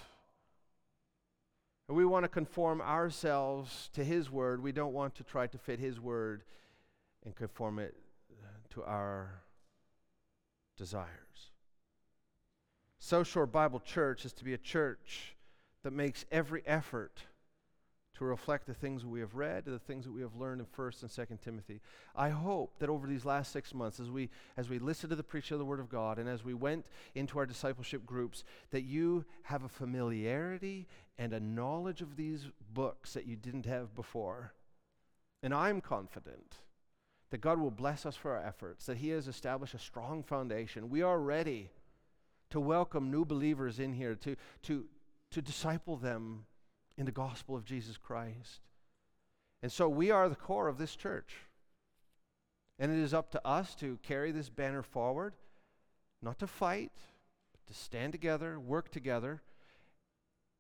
We 1.89 2.07
want 2.07 2.25
to 2.25 2.29
conform 2.29 2.81
ourselves 2.81 3.91
to 3.95 4.03
his 4.03 4.31
word. 4.31 4.63
We 4.63 4.73
don't 4.73 4.95
want 4.95 5.15
to 5.17 5.25
try 5.25 5.47
to 5.47 5.59
fit 5.59 5.79
his 5.79 6.01
word 6.01 6.43
and 7.25 7.35
conform 7.35 7.79
it 7.79 7.95
to 8.71 8.83
our 8.85 9.43
desires. 10.77 11.52
South 13.05 13.27
Shore 13.27 13.47
Bible 13.47 13.81
Church 13.81 14.25
is 14.25 14.33
to 14.35 14.45
be 14.45 14.55
a 14.55 14.59
church 14.59 15.35
that 15.83 15.93
makes 15.93 16.25
every 16.31 16.63
effort 16.65 17.25
to 18.15 18.25
reflect 18.25 18.65
the 18.65 18.75
things 18.75 19.05
we 19.05 19.19
have 19.19 19.35
read, 19.35 19.65
the 19.65 19.81
things 19.81 20.05
that 20.05 20.13
we 20.13 20.21
have 20.21 20.37
learned 20.37 20.61
in 20.61 20.67
1st 20.69 21.03
and 21.03 21.11
2nd 21.11 21.41
Timothy. 21.41 21.81
I 22.15 22.29
hope 22.29 22.79
that 22.79 22.89
over 22.89 23.09
these 23.09 23.25
last 23.25 23.51
six 23.51 23.75
months, 23.75 23.99
as 23.99 24.09
we 24.09 24.31
as 24.57 24.71
we 24.71 24.79
listened 24.79 25.11
to 25.11 25.17
the 25.17 25.25
preaching 25.25 25.57
of 25.57 25.59
the 25.59 25.65
Word 25.65 25.81
of 25.81 25.89
God 25.89 26.21
and 26.21 26.29
as 26.29 26.45
we 26.45 26.55
went 26.55 26.87
into 27.17 27.41
our 27.41 27.45
discipleship 27.45 28.07
groups, 28.07 28.45
that 28.71 28.83
you 28.83 29.25
have 29.43 29.65
a 29.65 29.69
familiarity 29.69 30.87
and 31.19 31.33
a 31.33 31.41
knowledge 31.41 32.03
of 32.03 32.15
these 32.15 32.47
books 32.73 33.15
that 33.15 33.27
you 33.27 33.35
didn't 33.35 33.67
have 33.67 33.97
before. 33.97 34.53
And 35.43 35.53
I'm 35.53 35.81
confident 35.81 36.59
that 37.31 37.41
God 37.41 37.59
will 37.59 37.73
bless 37.73 38.07
us 38.07 38.15
for 38.15 38.37
our 38.37 38.47
efforts, 38.47 38.87
that 38.87 38.99
He 38.99 39.09
has 39.09 39.27
established 39.27 39.75
a 39.75 39.81
strong 39.81 40.23
foundation. 40.23 40.89
We 40.89 41.03
are 41.03 41.19
ready 41.19 41.71
to 42.53 42.61
welcome 42.61 43.11
new 43.11 43.25
believers 43.25 43.79
in 43.79 43.95
here, 43.95 44.15
to, 44.15 44.37
to, 44.63 44.85
to 45.31 45.41
disciple 45.41 45.97
them 45.97 46.45
in 46.99 47.07
the 47.07 47.13
gospel 47.13 47.57
of 47.57 47.65
Jesus 47.65 47.97
Christ. 47.97 48.61
And 49.63 49.73
so 49.73 49.89
we 49.89 50.11
are 50.11 50.29
the 50.29 50.35
core 50.35 50.69
of 50.69 50.77
this 50.77 50.95
church. 50.95 51.33
And 52.79 52.93
it 52.93 52.99
is 52.99 53.15
up 53.15 53.31
to 53.31 53.47
us 53.47 53.75
to 53.77 53.99
carry 54.03 54.33
this 54.33 54.51
banner 54.51 54.83
forward, 54.83 55.33
not 56.21 56.39
to 56.41 56.47
fight, 56.47 56.93
but 57.53 57.67
to 57.73 57.75
stand 57.75 58.13
together, 58.13 58.61
work 58.61 58.91
together, 58.91 59.41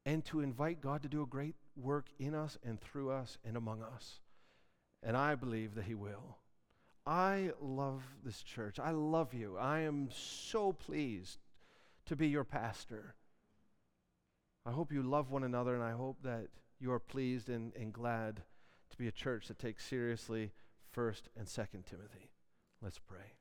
and 0.06 0.24
to 0.24 0.40
invite 0.40 0.80
God 0.80 1.02
to 1.02 1.10
do 1.10 1.22
a 1.22 1.26
great 1.26 1.56
work 1.76 2.06
in 2.18 2.34
us 2.34 2.56
and 2.64 2.80
through 2.80 3.10
us 3.10 3.36
and 3.44 3.54
among 3.54 3.82
us. 3.82 4.20
And 5.02 5.14
I 5.14 5.34
believe 5.34 5.74
that 5.74 5.84
He 5.84 5.94
will. 5.94 6.38
I 7.04 7.50
love 7.60 8.02
this 8.24 8.42
church. 8.42 8.78
I 8.78 8.92
love 8.92 9.34
you. 9.34 9.58
I 9.58 9.80
am 9.80 10.08
so 10.10 10.72
pleased 10.72 11.41
to 12.06 12.16
be 12.16 12.28
your 12.28 12.44
pastor. 12.44 13.14
I 14.64 14.70
hope 14.70 14.92
you 14.92 15.02
love 15.02 15.30
one 15.30 15.44
another, 15.44 15.74
and 15.74 15.82
I 15.82 15.92
hope 15.92 16.18
that 16.22 16.48
you 16.78 16.92
are 16.92 17.00
pleased 17.00 17.48
and, 17.48 17.72
and 17.74 17.92
glad 17.92 18.42
to 18.90 18.96
be 18.96 19.08
a 19.08 19.12
church 19.12 19.48
that 19.48 19.58
takes 19.58 19.84
seriously 19.84 20.52
1st 20.96 21.22
and 21.36 21.46
2nd 21.46 21.86
Timothy. 21.86 22.30
Let's 22.80 22.98
pray. 22.98 23.34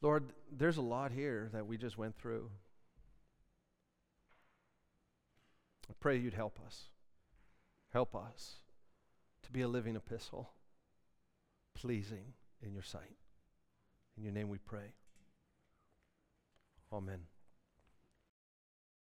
Lord, 0.00 0.32
there's 0.50 0.76
a 0.76 0.82
lot 0.82 1.12
here 1.12 1.48
that 1.52 1.66
we 1.66 1.76
just 1.76 1.96
went 1.96 2.16
through. 2.16 2.50
I 5.88 5.94
pray 6.00 6.16
you'd 6.18 6.34
help 6.34 6.58
us. 6.66 6.88
Help 7.92 8.14
us 8.14 8.56
to 9.44 9.52
be 9.52 9.60
a 9.60 9.68
living 9.68 9.96
epistle, 9.96 10.50
pleasing 11.74 12.34
in 12.62 12.72
your 12.72 12.82
sight. 12.82 13.16
In 14.16 14.24
your 14.24 14.32
name 14.32 14.48
we 14.48 14.58
pray. 14.58 14.92
Amen. 16.92 17.31